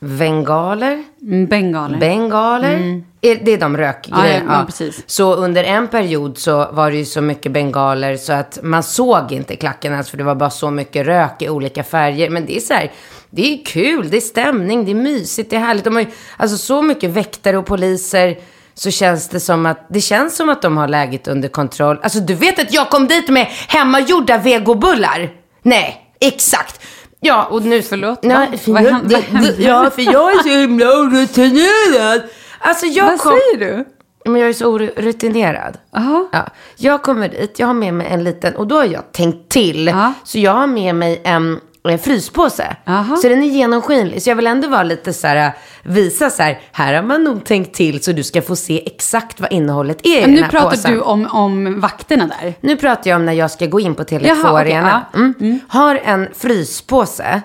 vengaler. 0.00 1.04
Mm, 1.22 1.46
Bengaler. 1.46 1.98
Bengaler. 1.98 3.02
Är- 3.20 3.44
Det 3.44 3.52
är 3.52 3.58
de 3.58 3.76
rökgrejerna. 3.76 4.44
Ja, 4.48 4.66
ja, 4.80 4.84
ja. 4.86 4.92
Så 5.06 5.34
under 5.34 5.64
en 5.64 5.88
period 5.88 6.38
så 6.38 6.66
var 6.72 6.90
det 6.90 6.96
ju 6.96 7.04
så 7.04 7.20
mycket 7.20 7.52
bengaler 7.52 8.16
så 8.16 8.32
att 8.32 8.58
man 8.62 8.82
såg 8.82 9.32
inte 9.32 9.56
klacken 9.56 9.92
ens 9.92 10.10
för 10.10 10.16
det 10.18 10.24
var 10.24 10.34
bara 10.34 10.50
så 10.50 10.70
mycket 10.70 11.06
rök 11.06 11.42
i 11.42 11.48
olika 11.48 11.84
färger. 11.84 12.30
Men 12.30 12.46
det 12.46 12.56
är 12.56 12.60
så 12.60 12.74
här, 12.74 12.92
det 13.30 13.52
är 13.52 13.64
kul, 13.64 14.10
det 14.10 14.16
är 14.16 14.20
stämning, 14.20 14.84
det 14.84 14.90
är 14.90 14.94
mysigt, 14.94 15.50
det 15.50 15.56
är 15.56 15.60
härligt. 15.60 15.84
De 15.84 15.94
har 15.94 16.02
ju, 16.02 16.08
alltså 16.36 16.56
så 16.56 16.82
mycket 16.82 17.10
väktare 17.10 17.58
och 17.58 17.66
poliser 17.66 18.38
så 18.78 18.90
känns 18.90 19.28
det 19.28 19.40
som 19.40 19.66
att, 19.66 19.86
det 19.90 20.00
känns 20.00 20.36
som 20.36 20.48
att 20.48 20.62
de 20.62 20.76
har 20.76 20.88
läget 20.88 21.28
under 21.28 21.48
kontroll. 21.48 21.98
Alltså 22.02 22.20
du 22.20 22.34
vet 22.34 22.58
att 22.58 22.72
jag 22.72 22.90
kom 22.90 23.08
dit 23.08 23.28
med 23.28 23.46
hemmagjorda 23.68 24.38
vegobullar? 24.38 25.30
Nej, 25.62 26.14
exakt. 26.20 26.80
Ja, 27.20 27.44
och 27.44 27.62
nu... 27.62 27.82
Förlåt, 27.82 28.22
Nej, 28.22 28.58
för 28.58 28.72
jag, 28.72 29.08
det, 29.08 29.24
det, 29.30 29.62
ja, 29.62 29.90
för 29.90 30.02
jag 30.02 30.32
är 30.32 30.42
så 30.42 30.48
himla 30.48 30.86
orutinerad. 30.86 32.22
Alltså 32.58 32.86
jag 32.86 33.04
Vad 33.04 33.20
kom... 33.20 33.32
säger 33.32 33.66
du? 33.66 33.84
Men 34.24 34.40
jag 34.40 34.48
är 34.48 34.52
så 34.52 34.66
orutinerad. 34.66 35.78
Ja. 35.92 36.28
Jag 36.76 37.02
kommer 37.02 37.28
dit, 37.28 37.58
jag 37.58 37.66
har 37.66 37.74
med 37.74 37.94
mig 37.94 38.06
en 38.10 38.24
liten, 38.24 38.56
och 38.56 38.66
då 38.66 38.76
har 38.76 38.84
jag 38.84 39.12
tänkt 39.12 39.48
till. 39.48 39.86
Ja. 39.86 40.12
Så 40.24 40.38
jag 40.38 40.52
har 40.52 40.66
med 40.66 40.94
mig 40.94 41.20
en 41.24 41.60
fryspåse. 41.98 42.76
Aha. 42.86 43.16
Så 43.16 43.28
den 43.28 43.42
är 43.42 43.46
genomskinlig. 43.46 44.22
Så 44.22 44.30
jag 44.30 44.36
vill 44.36 44.46
ändå 44.46 44.68
vara 44.68 44.82
lite 44.82 45.12
så 45.12 45.26
här, 45.26 45.52
visa 45.82 46.30
så 46.30 46.42
här, 46.42 46.60
här 46.72 46.94
har 46.94 47.02
man 47.02 47.24
nog 47.24 47.44
tänkt 47.44 47.74
till 47.74 48.02
så 48.02 48.12
du 48.12 48.22
ska 48.22 48.42
få 48.42 48.56
se 48.56 48.82
exakt 48.86 49.40
vad 49.40 49.52
innehållet 49.52 50.06
är 50.06 50.08
i 50.18 50.20
Men 50.20 50.22
den 50.22 50.34
nu 50.34 50.42
här 50.42 50.50
pratar 50.50 50.70
påsen. 50.70 50.92
du 50.92 51.00
om, 51.00 51.26
om 51.26 51.80
vakterna 51.80 52.26
där. 52.42 52.54
Nu 52.60 52.76
pratar 52.76 53.10
jag 53.10 53.16
om 53.16 53.26
när 53.26 53.32
jag 53.32 53.50
ska 53.50 53.66
gå 53.66 53.80
in 53.80 53.94
på 53.94 54.02
Tele2 54.04 54.26
Jaha, 54.26 54.52
okej, 54.62 54.72
Arena. 54.74 55.02
ja. 55.12 55.18
Mm. 55.18 55.60
Har 55.68 56.00
en 56.04 56.28
fryspåse. 56.34 57.42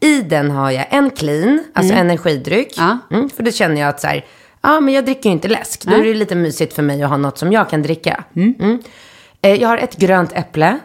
I 0.00 0.20
den 0.22 0.50
har 0.50 0.70
jag 0.70 0.86
en 0.90 1.10
clean, 1.10 1.64
alltså 1.74 1.94
energidryck. 1.94 2.78
Mm. 2.78 2.98
Ja. 3.10 3.16
Mm, 3.16 3.30
för 3.30 3.42
då 3.42 3.50
känner 3.50 3.80
jag 3.80 3.88
att 3.88 4.00
så 4.00 4.06
här, 4.06 4.24
ja 4.62 4.80
men 4.80 4.94
jag 4.94 5.04
dricker 5.04 5.28
ju 5.28 5.32
inte 5.32 5.48
läsk. 5.48 5.84
Då 5.84 5.90
Nej. 5.90 6.00
är 6.00 6.04
det 6.04 6.14
lite 6.14 6.34
mysigt 6.34 6.74
för 6.74 6.82
mig 6.82 7.02
att 7.02 7.10
ha 7.10 7.16
något 7.16 7.38
som 7.38 7.52
jag 7.52 7.70
kan 7.70 7.82
dricka. 7.82 8.24
Mm. 8.36 8.78
Eh, 9.42 9.54
Jag 9.54 9.68
har 9.68 9.78
ett 9.78 9.96
grönt 9.96 10.32
äpple. 10.32 10.78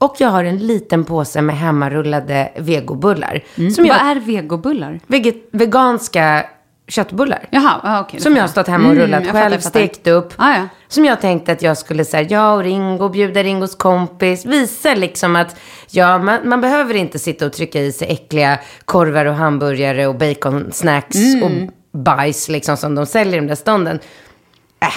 Mm. 0.00 0.10
Och 0.10 0.16
jag 0.18 0.28
har 0.28 0.44
en 0.44 0.58
liten 0.58 1.04
påse 1.04 1.42
med 1.42 1.56
hemmarullade 1.58 2.52
vegobullar. 2.56 3.44
Som 3.74 3.86
jag, 3.86 3.94
Vad 3.98 4.16
är 4.16 4.20
vegobullar? 4.20 5.00
veget, 5.06 5.36
veganska 5.52 6.44
köttbullar. 6.88 7.46
Jaha, 7.50 8.04
då 8.12 8.18
Som 8.20 8.36
jag 8.36 8.42
har 8.42 8.48
stått 8.48 8.66
hemma 8.68 8.84
och 8.88 8.92
Mm, 8.94 9.02
rullat 9.04 9.26
fattar, 9.26 9.40
själv, 9.40 9.54
fattar. 9.56 9.70
stekt 9.70 10.06
upp. 10.06 10.32
Ah, 10.36 10.52
ja. 10.56 10.68
Som 10.88 11.04
jag 11.04 11.20
tänkte 11.20 11.52
att 11.52 11.62
jag 11.62 11.78
skulle 11.78 12.04
säga, 12.04 12.22
jag 12.30 12.56
och 12.56 12.62
Ringo, 12.64 13.08
bjuda 13.08 13.42
Ringos 13.42 13.74
kompis. 13.76 14.44
Visa 14.46 14.94
liksom 14.94 15.36
att 15.36 15.56
ja, 15.90 16.18
man, 16.18 16.48
man 16.48 16.60
behöver 16.60 16.94
inte 16.94 17.18
sitta 17.18 17.46
och 17.46 17.52
trycka 17.52 17.80
i 17.80 17.92
sig 17.92 18.08
äckliga 18.08 18.58
korvar 18.84 19.24
och 19.26 19.34
hamburgare 19.34 20.06
och 20.06 20.14
baconsnacks 20.14 21.16
Mm. 21.16 21.42
och 21.44 21.72
bajs 22.00 22.48
liksom 22.48 22.76
som 22.76 22.94
de 22.94 23.06
säljer 23.06 23.34
i 23.36 23.40
de 23.40 23.46
där 23.46 23.54
stånden. 23.54 23.98
Äh, 24.82 24.88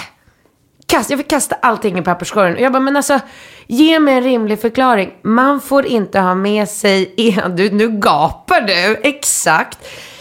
kast, 0.96 1.10
jag 1.10 1.18
fick 1.18 1.28
kasta 1.28 1.56
allting 1.62 1.98
i 1.98 2.02
papperskorgen. 2.02 2.54
Och 2.54 2.60
jag 2.60 2.72
bara, 2.72 2.80
men 2.80 2.96
alltså, 2.96 3.20
ge 3.66 4.00
mig 4.00 4.14
en 4.14 4.22
rimlig 4.22 4.60
förklaring. 4.60 5.12
Man 5.22 5.60
får 5.60 5.86
inte 5.86 6.20
ha 6.20 6.34
med 6.34 6.68
sig, 6.68 7.14
en, 7.16 7.56
du, 7.56 7.70
nu 7.70 7.88
gapar 7.88 8.60
du, 8.60 9.00
exakt. 9.02 9.78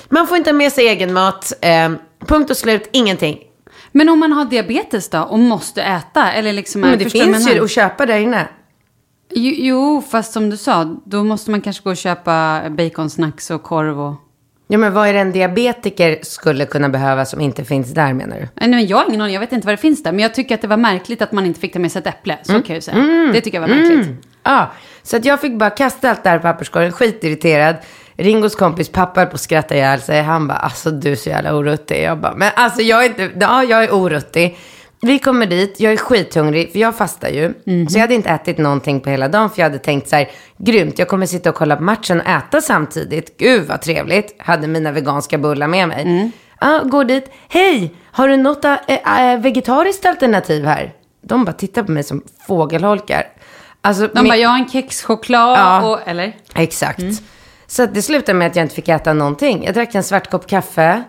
Man 0.09 0.27
får 0.27 0.37
inte 0.37 0.49
ha 0.49 0.57
med 0.57 0.71
sig 0.71 0.87
egen 0.87 1.13
mat, 1.13 1.53
eh, 1.61 1.91
punkt 2.27 2.49
och 2.49 2.57
slut, 2.57 2.89
ingenting. 2.91 3.39
Men 3.91 4.09
om 4.09 4.19
man 4.19 4.31
har 4.31 4.45
diabetes 4.45 5.09
då 5.09 5.19
och 5.19 5.39
måste 5.39 5.83
äta? 5.83 6.31
Eller 6.31 6.53
liksom, 6.53 6.81
Men 6.81 6.99
det 6.99 7.09
finns 7.09 7.49
ju 7.49 7.63
att 7.63 7.71
köpa 7.71 8.05
där 8.05 8.17
inne. 8.17 8.47
Jo, 9.29 9.53
jo, 9.57 10.03
fast 10.09 10.33
som 10.33 10.49
du 10.49 10.57
sa, 10.57 10.95
då 11.05 11.23
måste 11.23 11.51
man 11.51 11.61
kanske 11.61 11.83
gå 11.83 11.89
och 11.89 11.97
köpa 11.97 12.63
baconsnacks 12.69 13.51
och 13.51 13.63
korv 13.63 14.01
och... 14.01 14.15
Ja, 14.73 14.77
men 14.77 14.93
vad 14.93 15.07
är 15.07 15.13
det 15.13 15.19
en 15.19 15.31
diabetiker 15.31 16.17
skulle 16.21 16.65
kunna 16.65 16.89
behöva 16.89 17.25
som 17.25 17.41
inte 17.41 17.63
finns 17.65 17.93
där 17.93 18.13
menar 18.13 18.35
du? 18.39 18.47
Nej, 18.55 18.69
men 18.69 18.87
jag 18.87 18.97
har 18.97 19.05
ingen 19.09 19.21
aning, 19.21 19.33
jag 19.33 19.39
vet 19.39 19.51
inte 19.51 19.67
vad 19.67 19.73
det 19.73 19.81
finns 19.81 20.03
där. 20.03 20.11
Men 20.11 20.19
jag 20.19 20.33
tycker 20.33 20.55
att 20.55 20.61
det 20.61 20.67
var 20.67 20.77
märkligt 20.77 21.21
att 21.21 21.31
man 21.31 21.45
inte 21.45 21.59
fick 21.59 21.73
ta 21.73 21.79
med 21.79 21.91
sig 21.91 21.99
ett 21.99 22.07
äpple. 22.07 22.37
Så 22.43 22.51
Mm. 22.51 22.63
kan 22.63 22.73
jag 22.73 22.83
säga. 22.83 22.97
Det 23.33 23.41
tycker 23.41 23.61
jag 23.61 23.67
var 23.67 23.75
märkligt. 23.75 24.09
Ja, 24.43 24.71
så 25.03 25.17
att 25.17 25.25
jag 25.25 25.41
fick 25.41 25.57
bara 25.57 25.69
kasta 25.69 26.09
allt 26.09 26.23
där 26.23 26.35
i 26.37 26.39
papperskorgen, 26.39 26.91
skitirriterad. 26.91 27.75
Ringos 28.17 28.55
kompis 28.55 28.89
pappa 28.89 29.19
höll 29.19 29.27
på 29.29 29.33
att 29.35 29.41
skratta 29.41 29.75
ihjäl 29.75 30.01
sig. 30.01 30.21
Han 30.21 30.47
bara, 30.47 30.57
alltså 30.57 30.91
du 30.91 31.11
är 31.11 31.15
så 31.15 31.29
jävla 31.29 31.55
oruttig. 31.55 32.03
Jag 32.03 32.17
bara, 32.19 32.33
men 32.35 32.51
alltså 32.55 32.81
jag 32.81 33.05
är 33.05 33.09
inte, 33.09 33.29
ja 33.39 33.63
jag 33.63 33.83
är 33.83 33.89
oruttig. 33.91 34.57
Vi 35.03 35.19
kommer 35.19 35.45
dit, 35.45 35.79
jag 35.79 35.93
är 35.93 35.97
skithungrig, 35.97 36.71
för 36.71 36.79
jag 36.79 36.95
fastar 36.95 37.29
ju. 37.29 37.53
Så 37.89 37.97
jag 37.97 38.01
hade 38.01 38.13
inte 38.13 38.29
ätit 38.29 38.57
någonting 38.57 38.99
på 39.01 39.09
hela 39.09 39.27
dagen, 39.27 39.49
för 39.49 39.59
jag 39.59 39.65
hade 39.65 39.79
tänkt 39.79 40.09
så 40.09 40.15
här, 40.15 40.29
grymt, 40.57 40.99
jag 40.99 41.07
kommer 41.07 41.25
sitta 41.25 41.49
och 41.49 41.55
kolla 41.55 41.75
på 41.75 41.83
matchen 41.83 42.21
och 42.21 42.27
äta 42.27 42.61
samtidigt. 42.61 43.37
Gud 43.37 43.67
vad 43.67 43.81
trevligt. 43.81 44.35
Hade 44.37 44.67
mina 44.67 44.91
veganska 44.91 45.37
bullar 45.37 45.67
med 45.67 45.87
mig. 45.87 46.31
Ja, 46.61 46.81
går 46.83 47.03
dit, 47.03 47.31
hej, 47.49 47.95
har 48.11 48.27
du 48.27 48.37
något 48.37 48.65
äh, 48.65 48.75
äh, 49.33 49.39
vegetariskt 49.39 50.05
alternativ 50.05 50.65
här? 50.65 50.93
De 51.21 51.45
bara 51.45 51.53
tittar 51.53 51.83
på 51.83 51.91
mig 51.91 52.03
som 52.03 52.23
fågelholkar. 52.47 53.23
Alltså, 53.81 54.07
De 54.07 54.21
min- 54.21 54.29
bara, 54.29 54.37
jag 54.37 54.49
har 54.49 54.57
en 54.57 54.69
kexchoklad 54.69 55.59
Ja. 55.59 55.89
och... 55.89 55.99
Eller? 56.07 56.35
Exakt. 56.55 57.01
Så 57.67 57.83
att 57.83 57.93
det 57.93 58.01
slutade 58.01 58.37
med 58.37 58.47
att 58.47 58.55
jag 58.55 58.65
inte 58.65 58.75
fick 58.75 58.89
äta 58.89 59.13
någonting. 59.13 59.63
Jag 59.65 59.73
drack 59.73 59.95
en 59.95 60.03
svart 60.03 60.29
kopp 60.31 60.47
kaffe. 60.47 61.03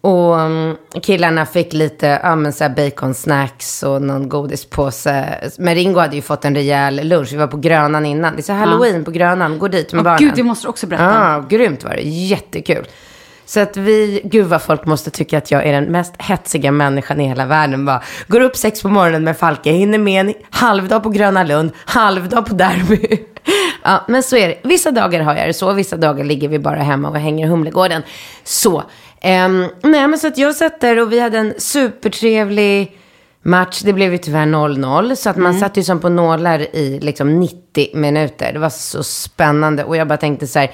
Och 0.00 0.40
mm, 0.40 0.76
killarna 1.02 1.46
fick 1.46 1.72
lite 1.72 2.20
ja, 2.22 2.36
men 2.36 2.52
så 2.52 2.68
baconsnacks 2.68 3.82
och 3.82 4.02
någon 4.02 4.28
godispåse. 4.28 5.40
Men 5.58 5.74
Ringo 5.74 6.00
hade 6.00 6.16
ju 6.16 6.22
fått 6.22 6.44
en 6.44 6.54
rejäl 6.54 7.00
lunch. 7.08 7.32
Vi 7.32 7.36
var 7.36 7.46
på 7.46 7.56
Grönan 7.56 8.06
innan. 8.06 8.32
Det 8.36 8.40
är 8.40 8.42
så 8.42 8.52
halloween 8.52 9.04
på 9.04 9.10
Grönan. 9.10 9.58
Gå 9.58 9.68
dit 9.68 9.92
med 9.92 10.00
Åh, 10.00 10.04
barnen. 10.04 10.18
gud, 10.18 10.32
det 10.36 10.42
måste 10.42 10.66
du 10.66 10.70
också 10.70 10.86
berätta. 10.86 11.04
Ja, 11.04 11.44
grymt 11.48 11.84
var 11.84 11.90
det. 11.90 12.02
Jättekul. 12.02 12.86
Så 13.48 13.60
att 13.60 13.76
vi, 13.76 14.20
gud 14.24 14.46
vad 14.46 14.62
folk 14.62 14.86
måste 14.86 15.10
tycka 15.10 15.38
att 15.38 15.50
jag 15.50 15.66
är 15.66 15.72
den 15.72 15.84
mest 15.84 16.14
hetsiga 16.18 16.72
människan 16.72 17.20
i 17.20 17.28
hela 17.28 17.46
världen. 17.46 17.84
Bara, 17.84 18.02
går 18.26 18.40
upp 18.40 18.56
sex 18.56 18.82
på 18.82 18.88
morgonen 18.88 19.24
med 19.24 19.38
Falke, 19.38 19.70
hinner 19.70 19.98
med 19.98 20.20
en 20.20 20.34
halvdag 20.50 21.02
på 21.02 21.08
Gröna 21.08 21.44
Lund, 21.44 21.70
halvdag 21.84 22.46
på 22.46 22.54
Derby. 22.54 23.18
ja, 23.82 24.04
men 24.08 24.22
så 24.22 24.36
är 24.36 24.48
det. 24.48 24.58
Vissa 24.62 24.90
dagar 24.90 25.20
har 25.20 25.34
jag 25.34 25.48
det 25.48 25.54
så, 25.54 25.72
vissa 25.72 25.96
dagar 25.96 26.24
ligger 26.24 26.48
vi 26.48 26.58
bara 26.58 26.82
hemma 26.82 27.08
och 27.08 27.16
hänger 27.16 27.46
i 27.46 27.48
Humlegården. 27.48 28.02
Så, 28.44 28.82
ehm, 29.20 29.66
nej 29.82 30.08
men 30.08 30.18
så 30.18 30.28
att 30.28 30.38
jag 30.38 30.54
satt 30.54 30.80
där 30.80 30.98
och 30.98 31.12
vi 31.12 31.20
hade 31.20 31.38
en 31.38 31.54
supertrevlig 31.58 32.98
match. 33.42 33.82
Det 33.84 33.92
blev 33.92 34.12
ju 34.12 34.18
tyvärr 34.18 34.46
0-0. 34.46 35.14
Så 35.14 35.30
att 35.30 35.36
man 35.36 35.58
satt 35.58 35.76
ju 35.76 35.82
som 35.82 36.00
på 36.00 36.08
nålar 36.08 36.76
i 36.76 37.00
liksom 37.00 37.40
90 37.40 37.88
minuter. 37.94 38.52
Det 38.52 38.58
var 38.58 38.70
så 38.70 39.02
spännande. 39.02 39.84
Och 39.84 39.96
jag 39.96 40.08
bara 40.08 40.18
tänkte 40.18 40.46
så 40.46 40.58
här. 40.58 40.70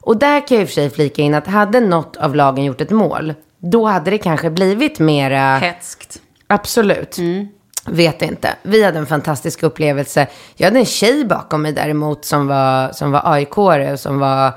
Och 0.00 0.16
där 0.16 0.46
kan 0.46 0.56
jag 0.56 0.62
i 0.62 0.64
och 0.64 0.68
för 0.68 0.74
sig 0.74 0.90
flika 0.90 1.22
in 1.22 1.34
att 1.34 1.46
hade 1.46 1.80
något 1.80 2.16
av 2.16 2.36
lagen 2.36 2.64
gjort 2.64 2.80
ett 2.80 2.90
mål. 2.90 3.34
Då 3.58 3.86
hade 3.86 4.10
det 4.10 4.18
kanske 4.18 4.50
blivit 4.50 4.98
mera... 4.98 5.58
Hetskt. 5.58 6.18
Absolut. 6.46 7.16
Vet 7.86 8.22
inte. 8.22 8.48
Vi 8.62 8.84
hade 8.84 8.98
en 8.98 9.06
fantastisk 9.06 9.62
upplevelse. 9.62 10.26
Jag 10.56 10.66
hade 10.66 10.78
en 10.78 10.86
tjej 10.86 11.24
bakom 11.24 11.62
mig 11.62 11.72
däremot 11.72 12.24
som 12.24 12.46
var, 12.46 12.92
som 12.92 13.10
var 13.10 13.22
aik 13.24 13.58
och 13.58 14.00
som 14.00 14.18
var 14.18 14.52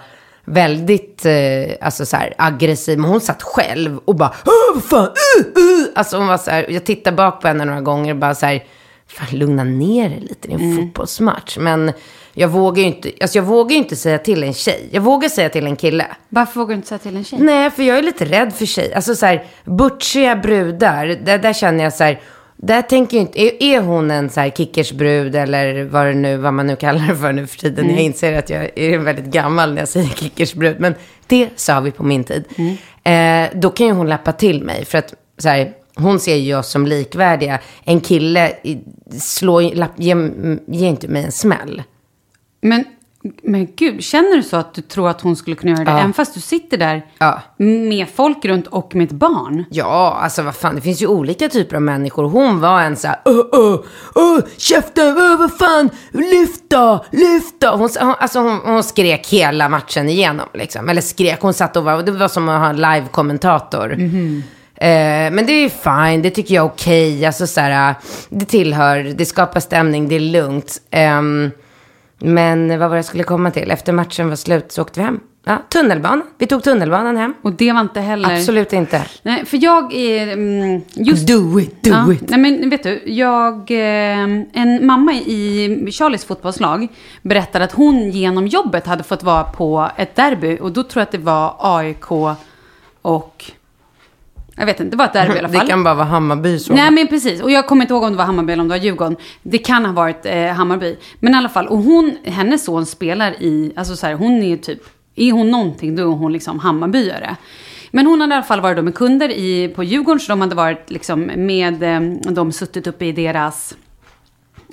väldigt 0.52 1.26
eh, 1.26 1.34
alltså 1.82 2.06
så 2.06 2.18
här, 2.18 2.34
aggressiv. 2.38 3.00
Men 3.00 3.10
hon 3.10 3.22
satt 3.22 3.44
själv 3.44 4.00
och 4.06 4.16
bara, 4.16 4.34
vad 4.44 4.84
fan, 4.84 5.08
uh, 5.08 5.64
uh. 5.64 5.86
Alltså 5.96 6.18
hon 6.18 6.28
var 6.28 6.38
så 6.38 6.52
här, 6.52 6.66
jag 6.70 6.84
tittade 6.84 7.16
bak 7.16 7.42
på 7.42 7.48
henne 7.48 7.66
några 7.66 7.82
gånger 7.82 8.14
och 8.14 8.20
bara 8.20 8.36
så 8.36 8.46
här, 8.46 8.64
fan, 9.08 9.40
lugna 9.40 9.64
ner 9.64 10.10
dig 10.10 10.20
lite, 10.20 10.48
det 10.48 10.54
är 10.54 10.60
en 10.60 10.78
fotbollsmatch. 10.78 11.58
Men 11.58 11.92
jag 12.34 12.48
vågar 12.48 12.82
ju 12.82 12.88
inte, 12.88 13.12
alltså 13.22 13.38
jag 13.38 13.44
vågar 13.44 13.76
inte 13.76 13.96
säga 13.96 14.18
till 14.18 14.44
en 14.44 14.54
tjej. 14.54 14.90
Jag 14.92 15.02
vågar 15.02 15.30
säga 15.30 15.50
till 15.50 15.66
en 15.66 15.76
kille. 15.76 16.06
Varför 16.30 16.60
vågar 16.60 16.70
du 16.70 16.76
inte 16.76 16.88
säga 16.88 17.00
till 17.00 17.16
en 17.16 17.24
tjej? 17.24 17.40
Nej, 17.42 17.72
för 17.72 17.84
jag 17.84 17.98
är 17.98 18.02
lite 18.02 18.26
rädd 18.26 18.54
för 18.54 18.66
tjej. 18.66 18.94
Alltså 18.94 19.16
så 19.16 19.26
här, 19.26 19.46
butchiga 19.66 20.36
brudar, 20.36 21.06
där, 21.06 21.38
där 21.38 21.54
känner 21.54 21.84
jag 21.84 21.94
så 21.94 22.04
här, 22.04 22.22
där 22.62 22.82
tänker 22.82 23.18
jag 23.18 23.24
inte, 23.24 23.42
är, 23.42 23.64
är 23.64 23.82
hon 23.82 24.12
en 24.12 24.30
så 24.30 24.40
här 24.40 24.50
kickersbrud 24.50 25.36
eller 25.36 25.84
vad, 25.84 26.06
det 26.06 26.14
nu, 26.14 26.38
vad 26.38 26.54
man 26.54 26.68
nu 26.68 26.76
kallar 26.76 27.08
det 27.08 27.16
för 27.16 27.34
nu 27.34 27.48
för 27.48 27.58
tiden. 27.58 27.90
Jag 27.90 28.00
inser 28.00 28.34
att 28.34 28.50
jag 28.50 28.70
är 28.76 28.98
väldigt 28.98 29.26
gammal 29.26 29.74
när 29.74 29.82
jag 29.82 29.88
säger 29.88 30.10
kickersbrud, 30.10 30.80
men 30.80 30.96
det 31.28 31.50
sa 31.56 31.80
vi 31.80 31.92
på 31.92 32.04
min 32.04 32.24
tid. 32.24 32.44
Eh, 33.04 33.60
då 33.60 33.70
kan 33.70 33.88
ju 33.88 33.94
hon 33.94 34.10
lappa 34.10 34.32
till 34.32 34.64
mig, 34.64 34.86
för 34.86 34.98
att 34.98 35.14
så 35.38 35.50
här, 35.50 35.74
hon 35.96 36.20
ser 36.20 36.36
ju 36.36 36.56
oss 36.56 36.70
som 36.70 36.88
likvärdiga. 36.88 37.60
En 37.84 38.02
kille 38.02 38.54
slår, 39.20 39.76
lapp, 39.76 39.92
ger, 39.96 40.32
ger 40.68 40.88
inte 40.88 41.08
mig 41.08 41.24
en 41.24 41.32
smäll. 41.32 41.84
Men, 42.62 42.86
men 43.44 43.68
gud, 43.76 44.04
känner 44.04 44.36
du 44.36 44.44
så 44.44 44.58
att 44.58 44.74
du 44.74 44.82
tror 44.82 45.10
att 45.10 45.22
hon 45.22 45.36
skulle 45.36 45.56
kunna 45.56 45.72
göra 45.72 45.84
det? 45.84 45.92
Även 45.92 46.14
fast 46.14 46.34
du 46.34 46.40
sitter 46.40 46.78
där 46.78 47.06
Ja. 47.18 47.42
med 47.58 48.08
folk 48.16 48.46
runt 48.46 48.68
och 48.68 48.96
med 48.96 49.06
ett 49.08 49.12
barn. 49.12 49.66
Ja, 49.72 50.20
alltså 50.22 50.42
vad 50.42 50.56
fan, 50.56 50.76
det 50.76 50.82
finns 50.82 51.02
ju 51.02 51.08
olika 51.08 51.50
typer 51.50 51.76
av 51.76 51.82
människor. 51.82 52.24
Hon 52.30 52.60
var 52.60 52.82
en 52.82 52.96
så 52.96 53.08
här, 53.08 53.18
öh, 53.26 53.36
öh, 53.54 53.80
öh, 54.16 54.44
käften, 54.58 55.08
öh, 55.18 55.38
vad 55.40 55.58
fan, 55.58 55.90
lyft 56.12 56.64
då, 56.70 57.06
lyft 57.12 57.56
då. 57.60 57.68
Hon, 57.70 57.90
alltså 58.00 58.40
hon, 58.40 58.60
hon 58.66 58.84
skrek 58.84 59.28
hela 59.28 59.70
matchen 59.70 60.10
igenom 60.10 60.48
liksom. 60.54 60.90
Eller 60.90 61.02
skrek, 61.02 61.42
hon 61.42 61.54
satt 61.54 61.78
och 61.78 61.84
var, 61.84 62.04
det 62.04 62.12
var 62.12 62.28
som 62.28 62.50
att 62.50 62.60
ha 62.60 62.70
en 62.70 62.76
live-kommentator. 62.78 63.94
Eh, 64.76 65.32
men 65.32 65.46
det 65.46 65.52
är 65.54 65.70
fine, 66.10 66.22
det 66.22 66.30
tycker 66.30 66.56
jag 66.56 66.66
är 66.66 66.70
okej. 66.70 67.26
Alltså 67.26 67.48
så 67.48 67.62
här, 67.62 67.96
det 68.30 68.46
tillhör, 68.46 68.98
det 69.18 69.26
skapar 69.26 69.60
stämning, 69.60 70.08
det 70.10 70.16
är 70.16 70.20
lugnt. 70.20 70.82
Ehm, 70.92 71.52
men 72.22 72.68
vad 72.68 72.80
var 72.80 72.90
det 72.90 72.96
jag 72.96 73.06
skulle 73.06 73.24
komma 73.24 73.52
till? 73.52 73.72
Efter 73.72 73.94
matchen 73.94 74.30
var 74.30 74.36
slut 74.36 74.72
så 74.72 74.82
åkte 74.82 75.00
vi 75.00 75.04
hem. 75.04 75.20
Ja, 75.44 75.58
tunnelbanan. 75.70 76.24
Vi 76.38 76.48
tog 76.48 76.64
tunnelbanan 76.64 77.18
hem. 77.18 77.34
Och 77.42 77.54
det 77.54 77.72
var 77.72 77.82
inte 77.82 78.00
heller... 78.00 78.36
Absolut 78.36 78.74
inte. 78.74 79.06
Nej, 79.24 79.46
för 79.46 79.64
jag 79.64 79.94
är... 79.94 80.34
Mm, 80.34 80.82
just... 80.94 81.28
Do 81.28 81.60
it, 81.60 81.84
do 81.84 81.90
ja, 81.90 82.14
it. 82.14 82.30
Nej, 82.30 82.40
men 82.40 82.70
vet 82.70 82.84
du, 82.84 83.02
jag... 83.06 83.72
Eh, 83.72 84.24
en 84.54 84.86
mamma 84.86 85.14
i 85.14 85.88
Charlies 85.92 86.26
fotbollslag 86.26 86.88
berättade 87.22 87.66
att 87.66 87.72
hon 87.72 88.10
genom 88.10 88.48
jobbet 88.48 88.88
hade 88.88 89.04
fått 89.04 89.24
vara 89.24 89.44
på 89.44 89.90
ett 89.98 90.16
derby. 90.16 90.58
Och 90.62 90.72
då 90.72 90.84
tror 90.84 91.02
jag 91.02 91.06
att 91.06 91.12
det 91.12 91.18
var 91.18 91.56
AIK 91.60 92.12
och... 93.02 93.52
Jag 94.62 94.66
vet 94.66 94.80
inte, 94.80 94.92
det 94.92 94.98
var 94.98 95.06
ett 95.06 95.14
derby 95.14 95.36
i 95.36 95.40
alla 95.40 95.50
fall. 95.50 95.60
Det 95.60 95.68
kan 95.68 95.84
bara 95.84 95.94
vara 95.94 96.06
Hammarby 96.06 96.60
så. 96.60 96.74
Nej 96.74 96.92
men 96.92 97.08
precis, 97.08 97.42
och 97.42 97.52
jag 97.52 97.68
kommer 97.68 97.82
inte 97.82 97.94
ihåg 97.94 98.04
om 98.04 98.12
det 98.12 98.18
var 98.18 98.26
Hammarby 98.26 98.54
eller 98.54 98.62
om 98.62 98.68
det 98.68 98.78
var 98.78 98.84
Djurgården. 98.84 99.16
Det 99.44 99.58
kan 99.58 99.86
ha 99.86 99.94
varit 99.94 100.26
eh, 100.26 100.46
Hammarby. 100.46 100.98
Men 101.20 101.34
i 101.34 101.38
alla 101.38 101.50
fall, 101.50 101.68
och 101.68 101.78
hon, 101.78 102.18
hennes 102.24 102.66
son 102.66 102.86
spelar 102.86 103.32
i, 103.44 103.74
alltså 103.76 103.96
så 103.96 104.08
här, 104.08 104.14
hon 104.14 104.44
är 104.44 104.48
ju 104.48 104.58
typ, 104.58 104.82
är 105.16 105.32
hon 105.32 105.52
någonting 105.52 105.96
då 105.96 106.02
är 106.02 106.16
hon 106.16 106.34
liksom 106.34 106.60
Hammarbyare. 106.60 107.36
Men 107.92 108.06
hon 108.06 108.22
hade 108.22 108.34
i 108.34 108.36
alla 108.36 108.44
fall 108.44 108.62
varit 108.62 108.78
då 108.78 108.84
med 108.84 108.96
kunder 108.96 109.30
i, 109.30 109.68
på 109.76 109.84
Djurgården, 109.84 110.20
så 110.20 110.32
de 110.32 110.42
hade 110.42 110.56
varit 110.56 110.90
liksom 110.92 111.22
med, 111.22 111.84
eh, 111.84 112.02
de 112.32 112.52
suttit 112.52 112.88
uppe 112.88 113.06
i 113.06 113.12
deras 113.12 113.76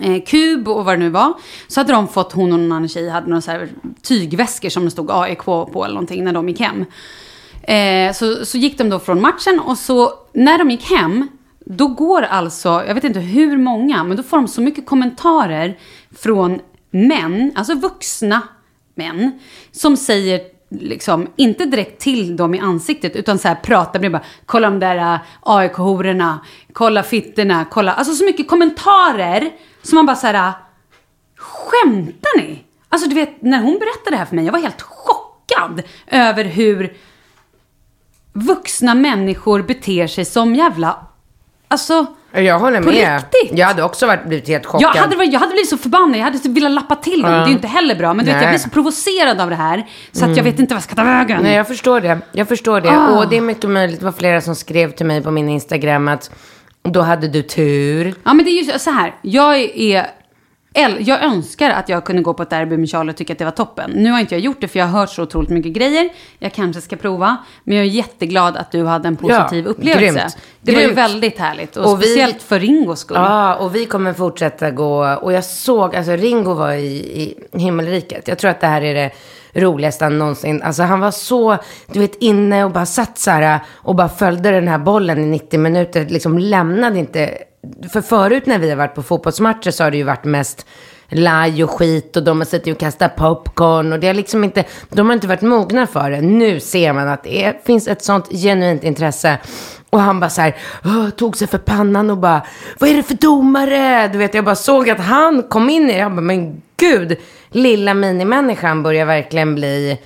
eh, 0.01 0.23
kub 0.27 0.69
och 0.69 0.85
vad 0.85 0.95
det 0.95 0.99
nu 0.99 1.09
var. 1.11 1.33
Så 1.69 1.81
hade 1.81 1.93
de 1.93 2.09
fått, 2.09 2.33
hon 2.33 2.53
och 2.53 2.59
någon 2.59 2.73
annan 2.73 2.89
tjej 2.89 3.09
hade 3.09 3.27
några 3.27 3.41
så 3.41 3.51
här 3.51 3.69
tygväskor 4.03 4.69
som 4.69 4.85
det 4.85 4.91
stod 4.91 5.11
AIK 5.11 5.45
på 5.45 5.85
eller 5.85 5.95
någonting 5.95 6.25
när 6.25 6.33
de 6.33 6.49
gick 6.49 6.61
hem. 6.61 6.85
Eh, 7.69 8.13
så, 8.13 8.45
så 8.45 8.59
gick 8.59 8.79
de 8.79 8.91
då 8.91 8.99
från 8.99 9.21
matchen 9.21 9.61
och 9.61 9.79
så 9.79 10.13
när 10.33 10.59
de 10.59 10.71
gick 10.71 10.91
hem, 10.91 11.29
då 11.59 11.87
går 11.87 12.23
alltså, 12.23 12.69
jag 12.87 12.95
vet 12.95 13.05
inte 13.05 13.21
hur 13.21 13.57
många, 13.57 14.05
men 14.05 14.17
då 14.17 14.23
får 14.23 14.37
de 14.37 14.49
så 14.49 14.61
mycket 14.61 14.87
kommentarer 14.87 15.79
från 16.19 16.61
män, 16.91 17.53
alltså 17.55 17.75
vuxna 17.75 18.43
män, 18.95 19.39
som 19.73 19.97
säger 19.97 20.41
liksom, 20.71 21.27
inte 21.37 21.65
direkt 21.65 22.01
till 22.01 22.37
dem 22.37 22.55
i 22.55 22.59
ansiktet, 22.59 23.17
utan 23.17 23.39
så 23.39 23.49
här 23.49 23.55
pratar 23.55 24.01
med 24.01 24.13
bara, 24.13 24.23
kolla 24.47 24.71
de 24.71 24.79
där 24.79 24.97
eh, 24.97 25.21
AIK-hororna, 25.41 26.39
kolla 26.73 27.03
fittorna, 27.03 27.65
kolla, 27.71 27.93
alltså 27.93 28.15
så 28.15 28.25
mycket 28.25 28.49
kommentarer 28.49 29.51
som 29.83 29.97
man 29.97 30.07
bara 30.07 30.17
så 30.17 30.27
här, 30.27 30.53
skämtar 31.37 32.39
ni? 32.39 32.65
Alltså 32.89 33.09
du 33.09 33.15
vet, 33.15 33.43
när 33.43 33.63
hon 33.63 33.79
berättade 33.79 34.11
det 34.11 34.17
här 34.17 34.25
för 34.25 34.37
mig, 34.37 34.45
jag 34.45 34.53
var 34.53 34.61
helt 34.61 34.83
chockad 34.83 35.83
över 36.07 36.45
hur 36.45 36.97
vuxna 38.43 38.95
människor 38.95 39.63
beter 39.63 40.07
sig 40.07 40.25
som 40.25 40.55
jävla... 40.55 40.97
Alltså... 41.69 42.07
Jag 42.33 42.59
håller 42.59 42.83
På 42.83 42.91
med. 42.91 43.23
riktigt? 43.33 43.59
Jag 43.59 43.67
hade 43.67 43.83
också 43.83 44.07
varit, 44.07 44.27
blivit 44.27 44.49
helt 44.49 44.67
chockad. 44.67 44.91
Jag 44.95 45.01
hade, 45.01 45.17
varit- 45.17 45.33
jag 45.33 45.41
hade 45.41 45.53
blivit 45.53 45.69
så 45.69 45.79
förbannad, 45.79 46.17
jag 46.17 46.25
hade 46.25 46.49
velat 46.49 46.73
lappa 46.73 46.95
till 46.95 47.23
dem. 47.23 47.31
Det 47.33 47.37
är 47.39 47.47
ju 47.47 47.53
inte 47.53 47.67
heller 47.67 47.95
bra. 47.95 48.15
Men 48.15 48.25
du 48.27 48.33
vet, 48.33 48.43
jag 48.43 48.51
blir 48.51 48.59
så 48.59 48.71
provocerad 48.71 49.41
av 49.41 49.51
det 49.51 49.57
här. 49.57 49.87
Så 50.13 50.25
att 50.25 50.37
jag 50.37 50.45
vet 50.45 50.59
inte 50.59 50.75
vad 50.75 50.77
jag 50.77 50.85
ska 50.85 50.95
ta 50.95 51.05
vägen. 51.05 51.43
Nej, 51.43 51.57
jag 51.57 51.67
förstår 51.69 52.01
det. 52.01 52.19
Jag 52.33 52.49
förstår 52.49 52.81
det. 52.81 52.91
Ah. 52.91 53.09
Och 53.19 53.29
det 53.29 53.37
är 53.37 53.41
mycket 53.41 53.71
möjligt. 53.71 53.99
Det 53.99 54.05
var 54.05 54.13
flera 54.13 54.41
som 54.41 54.55
skrev 54.55 54.91
till 54.91 55.07
mig 55.07 55.23
på 55.23 55.31
min 55.31 55.49
Instagram 55.49 56.09
att 56.09 56.31
då 56.83 57.01
hade 57.01 57.29
du 57.29 57.43
tur. 57.43 58.15
Ja, 58.25 58.35
men 58.35 58.45
det 58.45 58.51
är 58.51 58.63
ju 58.73 58.79
så 58.79 58.91
här. 58.91 59.15
Jag 59.23 59.57
är... 59.61 60.07
Jag 60.99 61.23
önskar 61.25 61.71
att 61.71 61.89
jag 61.89 62.05
kunde 62.05 62.23
gå 62.23 62.35
på 62.35 62.43
ett 62.43 62.51
derby 62.51 62.77
med 62.77 62.89
Charlie 62.91 63.11
och 63.13 63.17
tycka 63.17 63.33
att 63.33 63.39
det 63.39 63.45
var 63.45 63.53
toppen. 63.53 63.91
Nu 63.95 64.11
har 64.11 64.21
inte 64.21 64.35
jag 64.35 64.43
gjort 64.43 64.61
det 64.61 64.69
för 64.69 64.79
jag 64.79 64.87
har 64.87 65.01
hört 65.01 65.11
så 65.11 65.23
otroligt 65.23 65.51
mycket 65.51 65.73
grejer. 65.73 66.09
Jag 66.39 66.53
kanske 66.53 66.83
ska 66.83 66.97
prova. 66.97 67.37
Men 67.65 67.77
jag 67.77 67.87
är 67.87 67.91
jätteglad 67.91 68.57
att 68.57 68.71
du 68.73 68.85
hade 68.85 69.09
en 69.09 69.17
positiv 69.17 69.65
Ja, 69.65 69.71
upplevelse. 69.71 70.19
grymt. 70.19 70.37
Det 70.61 70.73
var 70.73 70.81
ju 70.81 70.87
Grymt. 70.87 70.99
väldigt 70.99 71.39
härligt. 71.39 71.77
Och, 71.77 71.93
Och 71.93 72.03
vi- 72.03 72.07
speciellt 72.07 72.43
för 72.43 72.61
Ringos 72.61 73.01
skull. 73.01 73.17
Ja, 73.21 73.55
och 73.55 73.75
vi 73.75 73.85
kommer 73.87 74.13
fortsätta 74.13 74.71
gå. 74.71 75.07
Och 75.15 75.33
jag 75.33 75.45
såg, 75.45 75.97
alltså 75.97 76.13
Ringo 76.13 76.55
var 76.55 76.73
i, 76.73 76.87
i 76.97 77.35
himmelriket. 77.59 78.29
Jag 78.29 78.39
tror 78.39 78.51
att 78.51 78.61
det 78.61 78.67
här 78.67 78.83
är 78.83 78.95
det 78.95 79.11
roligaste 79.61 80.05
han 80.05 80.19
någonsin. 80.19 80.63
Alltså 80.63 80.83
han 80.83 81.01
var 81.01 81.11
så, 81.11 81.57
du 81.93 82.01
vet, 82.01 82.15
inne 82.23 82.65
och 82.65 82.71
bara 82.71 82.87
satt 82.87 83.19
så 83.19 83.31
här 83.31 83.61
och 83.75 83.95
bara 83.95 84.09
följde 84.09 84.51
den 84.51 84.69
här 84.69 84.79
bollen 84.79 85.19
i 85.19 85.27
90 85.27 85.61
minuter. 85.61 86.07
Liksom 86.09 86.39
lämnade 86.39 86.99
inte. 86.99 87.39
För 87.93 88.01
förut 88.01 88.47
när 88.47 88.59
vi 88.59 88.71
har 88.71 88.77
varit 88.77 88.95
på 88.95 89.03
fotbollsmatcher 89.03 89.71
så 89.71 89.85
har 89.85 89.91
det 89.91 89.97
ju 89.97 90.03
varit 90.03 90.25
mest 90.25 90.67
laj 91.09 91.65
och 91.65 91.71
skit 91.71 92.17
och 92.17 92.23
de 92.23 92.39
har 92.39 92.45
suttit 92.45 92.75
och 92.75 92.81
kastat 92.81 93.17
popcorn 93.17 93.93
och 93.93 94.01
det 94.01 94.07
har 94.07 94.15
liksom 94.15 94.45
inte, 94.45 94.65
de 94.89 95.07
har 95.07 95.15
inte 95.15 95.27
varit 95.27 95.43
mogna 95.43 95.87
för 95.87 96.11
det. 96.11 96.21
Nu 96.21 96.61
ser 96.61 96.93
man 96.93 97.09
att 97.09 97.25
det 97.25 97.45
är, 97.45 97.61
finns 97.65 97.89
ett 97.89 98.05
sånt 98.05 98.29
genuint 98.31 98.85
intresse. 98.85 99.39
Och 99.91 100.01
han 100.01 100.21
bara 100.21 100.31
så 100.31 100.41
här, 100.41 100.55
tog 101.11 101.37
sig 101.37 101.49
för 101.49 101.59
pannan 101.59 102.11
och 102.11 102.19
bara, 102.19 102.43
vad 102.79 102.91
är 102.91 102.95
det 102.95 103.03
för 103.03 103.15
domare? 103.15 104.09
Du 104.09 104.19
vet, 104.19 104.35
jag 104.35 104.45
bara 104.45 104.55
såg 104.55 104.91
att 104.91 105.01
han 105.01 105.43
kom 105.43 105.71
in 105.71 105.91
i 105.91 105.93
det. 105.93 105.99
Jag 105.99 106.13
bara, 106.13 106.21
men 106.21 106.63
gud, 106.77 107.17
lilla 107.51 107.95
minimänniskan 107.95 108.83
börjar 108.83 109.07
verkligen 109.07 109.55
bli 109.55 109.99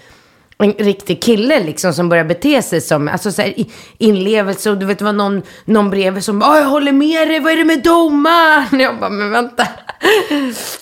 en 0.58 0.72
riktig 0.72 1.22
kille 1.22 1.64
liksom 1.64 1.92
som 1.92 2.08
börjar 2.08 2.24
bete 2.24 2.62
sig 2.62 2.80
som, 2.80 3.08
alltså 3.08 3.32
så 3.32 3.42
här, 3.42 3.54
inlevelse 3.98 4.70
och 4.70 4.78
du 4.78 4.86
vet 4.86 4.98
det 4.98 5.04
var 5.04 5.12
någon, 5.12 5.42
någon 5.64 5.90
bredvid 5.90 6.24
som 6.24 6.38
bara, 6.38 6.58
jag 6.58 6.66
håller 6.66 6.92
med 6.92 7.28
dig, 7.28 7.40
vad 7.40 7.52
är 7.52 7.56
det 7.56 7.64
med 7.64 7.82
domaren? 7.82 8.80
Jag 8.80 8.98
bara, 8.98 9.10
men 9.10 9.30
vänta. 9.30 9.68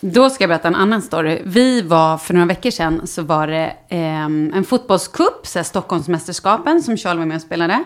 Då 0.00 0.30
ska 0.30 0.42
jag 0.44 0.48
berätta 0.48 0.68
en 0.68 0.74
annan 0.74 1.02
story. 1.02 1.42
Vi 1.44 1.82
var, 1.82 2.18
för 2.18 2.34
några 2.34 2.46
veckor 2.46 2.70
sedan, 2.70 3.06
så 3.06 3.22
var 3.22 3.46
det 3.46 3.72
eh, 3.88 4.24
en 4.24 4.64
fotbollscup, 4.64 5.46
så 5.46 5.58
här 5.58 5.64
Stockholmsmästerskapen, 5.64 6.82
som 6.82 6.96
Charlie 6.96 7.18
var 7.18 7.26
med 7.26 7.36
och 7.36 7.42
spelade. 7.42 7.84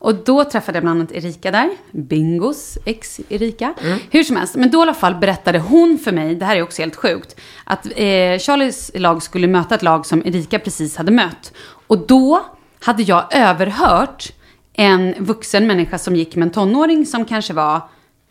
Och 0.00 0.14
då 0.14 0.44
träffade 0.44 0.76
jag 0.76 0.82
bland 0.82 1.00
annat 1.00 1.12
Erika 1.12 1.50
där, 1.50 1.70
Bingos 1.90 2.78
ex-Erika. 2.84 3.74
Hur 4.10 4.24
som 4.24 4.36
helst, 4.36 4.54
men 4.54 4.70
då 4.70 4.78
i 4.78 4.82
alla 4.82 4.94
fall 4.94 5.14
berättade 5.14 5.58
hon 5.58 5.98
för 5.98 6.12
mig, 6.12 6.34
det 6.34 6.44
här 6.44 6.56
är 6.56 6.62
också 6.62 6.82
helt 6.82 6.96
sjukt, 6.96 7.36
att 7.64 7.86
eh, 7.86 8.38
Charlies 8.38 8.90
lag 8.94 9.22
skulle 9.22 9.46
möta 9.46 9.74
ett 9.74 9.82
lag 9.82 10.06
som 10.06 10.22
Erika 10.26 10.58
precis 10.58 10.96
hade 10.96 11.12
mött. 11.12 11.52
Och 11.86 11.98
då 11.98 12.46
hade 12.80 13.02
jag 13.02 13.36
överhört 13.36 14.32
en 14.72 15.14
vuxen 15.18 15.66
människa 15.66 15.98
som 15.98 16.16
gick 16.16 16.36
med 16.36 16.46
en 16.46 16.52
tonåring 16.52 17.06
som 17.06 17.24
kanske 17.24 17.52
var 17.52 17.80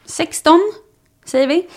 16, 0.06 0.60
säger 1.26 1.48
vi. 1.48 1.68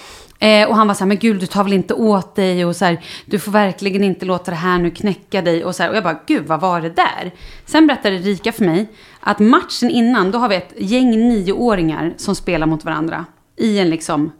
Eh, 0.43 0.68
och 0.68 0.76
han 0.76 0.86
var 0.86 0.95
så 0.95 0.99
här, 0.99 1.07
men 1.07 1.18
gud 1.18 1.40
du 1.40 1.47
tar 1.47 1.64
väl 1.64 1.72
inte 1.72 1.95
åt 1.95 2.34
dig 2.34 2.64
och 2.64 2.76
så 2.76 2.84
här, 2.84 3.05
du 3.26 3.38
får 3.38 3.53
verkligen 3.53 4.05
inte 4.05 4.26
låta 4.26 4.51
det 4.51 4.57
här 4.57 4.78
nu 4.78 4.90
knäcka 4.90 5.43
dig 5.43 5.64
och 5.64 5.76
så 5.76 5.82
här. 5.82 5.90
Och 5.90 5.97
jag 5.97 6.05
bara, 6.05 6.20
gud 6.26 6.47
vad 6.47 6.61
var 6.61 6.80
det 6.80 6.88
där? 6.88 7.32
Sen 7.66 7.86
berättade 7.86 8.16
Rika 8.16 8.53
för 8.53 8.64
mig 8.64 8.86
att 9.20 9.38
matchen 9.38 9.90
innan, 9.90 10.30
då 10.30 10.38
har 10.38 10.49
vi 10.49 10.57
ett 10.57 10.74
gäng 10.76 11.11
nioåringar 11.11 12.14
som 12.16 12.34
spelar 12.34 12.66
mot 12.66 12.84
varandra 12.84 13.24
i 13.57 13.78
en 13.78 13.90
liksom 13.90 14.32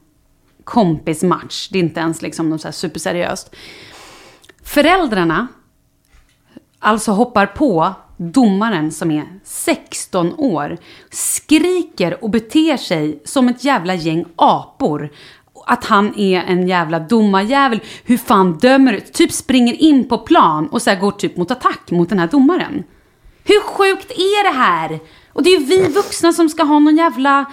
kompismatch. 0.65 1.69
Det 1.69 1.79
är 1.79 1.83
inte 1.83 2.01
ens 2.01 2.23
liksom 2.23 2.51
något 2.51 2.61
så 2.61 2.69
här 2.69 2.73
superseriöst. 2.73 3.55
Föräldrarna 4.63 5.49
alltså 6.79 7.13
hoppar 7.13 7.47
på 7.47 7.95
domaren 8.17 8.93
som 8.93 9.11
är 9.11 9.25
16 9.45 10.35
år, 10.39 10.79
skriker 11.11 12.25
och 12.25 12.31
beter 12.31 12.77
sig 12.77 13.23
som 13.25 13.49
ett 13.49 13.65
jävla 13.65 13.95
gäng 13.95 14.25
apor. 14.37 15.11
Att 15.67 15.85
han 15.85 16.19
är 16.19 16.41
en 16.41 16.69
jävla 16.69 16.99
domarjävel. 16.99 17.81
Hur 18.05 18.17
fan 18.19 18.59
dömer 18.59 18.93
du? 18.93 19.01
Typ 19.01 19.33
springer 19.33 19.75
in 19.83 20.09
på 20.09 20.19
plan 20.19 20.69
och 20.69 20.83
så 20.83 20.91
här 20.91 21.01
går 21.01 21.11
typ 21.11 21.37
mot 21.37 21.51
attack 21.51 21.91
mot 21.91 22.09
den 22.09 22.19
här 22.19 22.27
domaren. 22.27 22.85
Hur 23.45 23.61
sjukt 23.61 24.11
är 24.11 24.53
det 24.53 24.59
här? 24.59 25.01
Och 25.33 25.43
det 25.43 25.51
är 25.51 25.61
ju 25.61 25.67
vi 25.67 25.89
vuxna 25.89 26.33
som 26.33 26.49
ska 26.49 26.63
ha 26.63 26.79
någon 26.79 26.97
jävla 26.97 27.45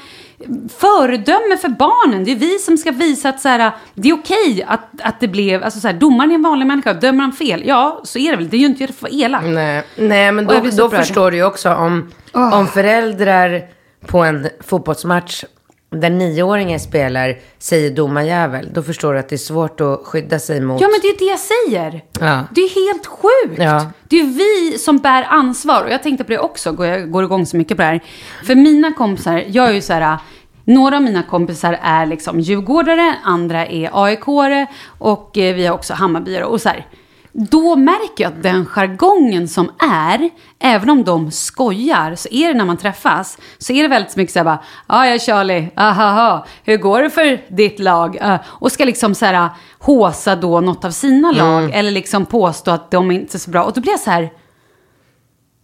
föredöme 0.77 1.57
för 1.61 1.69
barnen. 1.69 2.23
Det 2.23 2.31
är 2.31 2.35
vi 2.35 2.59
som 2.59 2.77
ska 2.77 2.91
visa 2.91 3.29
att 3.29 3.41
så 3.41 3.49
här, 3.49 3.71
det 3.93 4.09
är 4.09 4.13
okej 4.13 4.65
att, 4.67 5.01
att 5.01 5.19
det 5.19 5.27
blev, 5.27 5.63
alltså 5.63 5.79
så 5.79 5.87
här, 5.87 5.93
domaren 5.93 6.31
är 6.31 6.35
en 6.35 6.41
vanlig 6.41 6.67
människa, 6.67 6.93
dömer 6.93 7.21
han 7.21 7.31
fel, 7.31 7.63
ja 7.65 8.01
så 8.03 8.19
är 8.19 8.31
det 8.31 8.37
väl, 8.37 8.49
det 8.49 8.57
är 8.57 8.59
ju 8.59 8.65
inte 8.65 8.87
för 8.87 8.93
att 8.93 9.01
vara 9.01 9.11
elak. 9.11 9.43
Nej, 9.45 9.83
nej 9.95 10.31
men 10.31 10.45
då, 10.45 10.61
då 10.77 10.89
förstår 10.89 11.31
du 11.31 11.37
ju 11.37 11.43
också 11.43 11.73
om, 11.73 12.11
om 12.31 12.67
föräldrar 12.67 13.61
på 14.07 14.19
en 14.19 14.49
fotbollsmatch 14.59 15.43
där 15.89 16.09
nioåringen 16.09 16.79
spelar 16.79 17.37
säger 17.59 17.91
domarjävel, 17.91 18.69
då 18.73 18.83
förstår 18.83 19.13
du 19.13 19.19
att 19.19 19.29
det 19.29 19.35
är 19.35 19.37
svårt 19.37 19.81
att 19.81 19.99
skydda 20.05 20.39
sig 20.39 20.61
mot... 20.61 20.81
Ja 20.81 20.87
men 20.87 20.99
det 21.01 21.07
är 21.07 21.19
det 21.19 21.25
jag 21.25 21.39
säger. 21.39 22.03
Ja. 22.19 22.43
Det 22.55 22.61
är 22.61 22.87
helt 22.91 23.05
sjukt. 23.05 23.61
Ja. 23.61 23.85
Det 24.09 24.19
är 24.19 24.25
vi 24.25 24.77
som 24.77 24.97
bär 24.97 25.23
ansvar. 25.29 25.83
Och 25.83 25.91
jag 25.91 26.03
tänkte 26.03 26.23
på 26.23 26.31
det 26.31 26.39
också, 26.39 26.71
går- 26.71 26.85
jag 26.87 27.11
går 27.11 27.23
igång 27.23 27.45
så 27.45 27.57
mycket 27.57 27.77
på 27.77 27.81
det 27.83 27.87
här. 27.89 27.99
För 28.45 28.55
mina 28.55 28.93
kompisar, 28.93 29.43
jag 29.47 29.69
är 29.69 29.73
ju 29.73 29.81
så 29.81 29.93
här, 29.93 30.17
några 30.65 30.95
av 30.95 31.01
mina 31.03 31.23
kompisar 31.23 31.79
är 31.81 32.05
liksom 32.05 32.39
djurgårdare, 32.39 33.15
andra 33.23 33.65
är 33.65 33.89
AIK-are 33.93 34.67
och 34.97 35.37
eh, 35.37 35.55
vi 35.55 35.65
har 35.65 35.75
också 35.75 35.93
Hammarbyare. 35.93 36.45
Och 36.45 36.61
så 36.61 36.69
här, 36.69 36.85
då 37.31 37.75
märker 37.75 38.23
jag 38.23 38.33
att 38.33 38.43
den 38.43 38.65
jargongen 38.65 39.47
som 39.47 39.71
är, 39.79 40.29
även 40.59 40.89
om 40.89 41.03
de 41.03 41.31
skojar, 41.31 42.15
så 42.15 42.29
är 42.31 42.47
det 42.47 42.53
när 42.53 42.65
man 42.65 42.77
träffas, 42.77 43.37
så 43.57 43.73
är 43.73 43.81
det 43.83 43.89
väldigt 43.89 44.15
mycket 44.15 44.33
så 44.33 44.39
här 44.39 44.43
bara, 44.43 44.63
ja 44.87 45.07
ja 45.07 45.19
Charlie, 45.19 45.71
ahaha, 45.75 46.45
hur 46.63 46.77
går 46.77 47.01
det 47.01 47.09
för 47.09 47.55
ditt 47.55 47.79
lag? 47.79 48.15
Uh, 48.15 48.37
och 48.45 48.71
ska 48.71 48.85
liksom 48.85 49.15
så 49.15 49.25
här 49.25 49.49
håsa 49.79 50.35
då 50.35 50.61
något 50.61 50.85
av 50.85 50.91
sina 50.91 51.31
lag, 51.31 51.71
eller 51.73 51.91
liksom 51.91 52.25
påstå 52.25 52.71
att 52.71 52.91
de 52.91 53.11
inte 53.11 53.37
är 53.37 53.39
så 53.39 53.51
bra. 53.51 53.63
Och 53.63 53.73
då 53.73 53.81
blir 53.81 53.91
jag 53.91 53.99
så 53.99 54.11
här, 54.11 54.29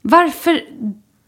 varför, 0.02 0.62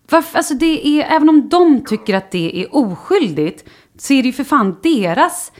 varför, 0.09 0.37
alltså 0.37 0.53
det 0.53 0.87
är, 0.87 1.15
även 1.15 1.29
om 1.29 1.49
de 1.49 1.85
tycker 1.85 2.15
att 2.15 2.31
det 2.31 2.61
är 2.61 2.75
oskyldigt, 2.75 3.69
så 3.97 4.13
är 4.13 4.23
det 4.23 4.27
ju 4.27 4.33
för 4.33 4.43
fan 4.43 4.77
deras, 4.83 5.51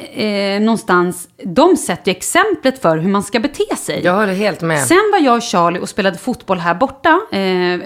eh, 0.00 0.60
någonstans, 0.60 1.28
de 1.44 1.76
sätter 1.76 2.10
ju 2.12 2.16
exemplet 2.16 2.82
för 2.82 2.98
hur 2.98 3.08
man 3.08 3.22
ska 3.22 3.40
bete 3.40 3.76
sig. 3.76 4.00
Jag 4.04 4.14
håller 4.14 4.34
helt 4.34 4.60
med. 4.60 4.86
Sen 4.86 5.10
var 5.12 5.18
jag 5.18 5.36
och 5.36 5.42
Charlie 5.42 5.78
och 5.80 5.88
spelade 5.88 6.18
fotboll 6.18 6.58
här 6.58 6.74
borta, 6.74 7.20
eh, 7.32 7.38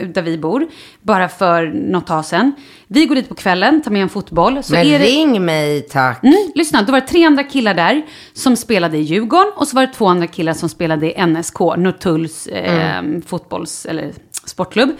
där 0.08 0.22
vi 0.22 0.38
bor, 0.38 0.66
bara 1.00 1.28
för 1.28 1.66
något 1.66 2.06
tag 2.06 2.24
sedan. 2.24 2.52
Vi 2.86 3.06
går 3.06 3.14
dit 3.14 3.28
på 3.28 3.34
kvällen, 3.34 3.82
tar 3.82 3.90
med 3.90 4.02
en 4.02 4.08
fotboll. 4.08 4.62
Så 4.62 4.72
Men 4.72 4.88
det... 4.88 4.98
ring 4.98 5.44
mig 5.44 5.82
tack. 5.82 6.24
Mm, 6.24 6.52
lyssna, 6.54 6.82
då 6.82 6.92
var 6.92 7.00
det 7.00 7.06
tre 7.06 7.24
andra 7.24 7.42
killar 7.42 7.74
där 7.74 8.02
som 8.32 8.56
spelade 8.56 8.96
i 8.98 9.00
Djurgården 9.00 9.52
och 9.56 9.68
så 9.68 9.76
var 9.76 9.86
det 9.86 9.92
två 9.92 10.06
andra 10.06 10.26
killar 10.26 10.52
som 10.52 10.68
spelade 10.68 11.20
i 11.20 11.26
NSK, 11.26 11.60
Norrtulls 11.60 12.46
eh, 12.46 13.02
fotbolls 13.26 13.86
eller 13.86 14.12
sportklubb. 14.46 14.90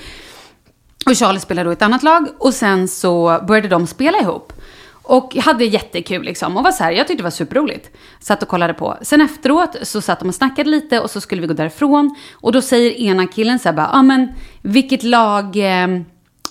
Och 1.06 1.16
Charlie 1.16 1.40
spelade 1.40 1.68
då 1.68 1.72
i 1.72 1.76
ett 1.76 1.82
annat 1.82 2.02
lag 2.02 2.28
och 2.38 2.54
sen 2.54 2.88
så 2.88 3.40
började 3.48 3.68
de 3.68 3.86
spela 3.86 4.18
ihop. 4.18 4.52
Och 5.07 5.36
hade 5.36 5.64
jättekul 5.64 6.22
liksom. 6.22 6.57
Och 6.57 6.64
var 6.64 6.72
så 6.72 6.84
här, 6.84 6.92
jag 6.92 7.07
tyckte 7.07 7.20
det 7.20 7.24
var 7.24 7.30
superroligt. 7.30 7.90
Satt 8.20 8.42
och 8.42 8.48
kollade 8.48 8.74
på. 8.74 8.98
Sen 9.02 9.20
efteråt 9.20 9.76
så 9.82 10.00
satt 10.00 10.20
de 10.20 10.28
och 10.28 10.34
snackade 10.34 10.70
lite 10.70 11.00
och 11.00 11.11
så 11.11 11.20
skulle 11.20 11.40
vi 11.40 11.46
gå 11.46 11.55
därifrån. 11.55 12.16
Och 12.32 12.52
då 12.52 12.62
säger 12.62 12.90
ena 12.90 13.26
killen 13.26 13.59
så 13.59 13.68
här 13.68 13.76
bara, 13.76 13.90
ja 13.92 13.98
ah, 13.98 14.02
men 14.02 14.28
vilket 14.62 15.02
lag, 15.02 15.57
eh, 15.57 15.88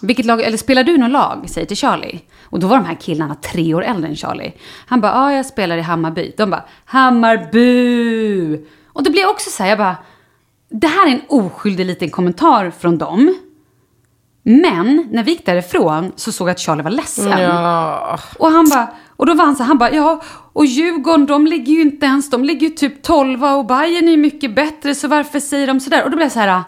vilket 0.01 0.25
lag, 0.25 0.41
eller 0.41 0.57
spelar 0.57 0.83
du 0.83 0.97
något 0.97 1.11
lag? 1.11 1.45
Säger 1.49 1.67
till 1.67 1.77
Charlie. 1.77 2.19
Och 2.43 2.59
då 2.59 2.67
var 2.67 2.77
de 2.77 2.85
här 2.85 2.97
killarna 3.01 3.35
tre 3.35 3.73
år 3.73 3.83
äldre 3.83 4.09
än 4.09 4.15
Charlie. 4.15 4.53
Han 4.85 5.01
bara, 5.01 5.11
ja 5.11 5.33
jag 5.33 5.45
spelar 5.45 5.77
i 5.77 5.81
Hammarby. 5.81 6.33
De 6.37 6.49
bara, 6.49 6.63
Hammarby! 6.85 8.65
Och 8.87 9.03
det 9.03 9.09
blev 9.09 9.27
också 9.27 9.49
så 9.49 9.63
här, 9.63 9.69
jag 9.69 9.77
bara, 9.77 9.97
det 10.69 10.87
här 10.87 11.07
är 11.07 11.11
en 11.11 11.21
oskyldig 11.27 11.85
liten 11.85 12.09
kommentar 12.09 12.71
från 12.71 12.97
dem. 12.97 13.35
Men 14.43 15.07
när 15.11 15.23
vi 15.23 15.31
gick 15.31 15.45
därifrån 15.45 16.11
så 16.15 16.31
såg 16.31 16.47
jag 16.47 16.53
att 16.53 16.59
Charlie 16.59 16.83
var 16.83 16.91
ledsen. 16.91 17.41
Ja. 17.41 18.19
Och 18.39 18.51
han 18.51 18.69
bara, 18.69 18.87
och 19.15 19.25
då 19.25 19.33
var 19.33 19.45
han 19.45 19.55
så 19.55 19.63
han 19.63 19.77
bara, 19.77 19.91
ja, 19.91 20.21
och 20.53 20.65
Djurgården, 20.65 21.25
de 21.25 21.47
ligger 21.47 21.73
ju 21.73 21.81
inte 21.81 22.05
ens, 22.05 22.29
de 22.29 22.43
ligger 22.43 22.67
ju 22.67 22.73
typ 22.73 23.03
12 23.03 23.43
och 23.45 23.65
Bayern 23.65 24.07
är 24.07 24.11
ju 24.11 24.17
mycket 24.17 24.55
bättre, 24.55 24.95
så 24.95 25.07
varför 25.07 25.39
säger 25.39 25.67
de 25.67 25.79
sådär? 25.79 26.03
Och 26.03 26.09
då 26.11 26.15
blev 26.15 26.25
jag 26.25 26.31
så 26.31 26.39
här, 26.39 26.63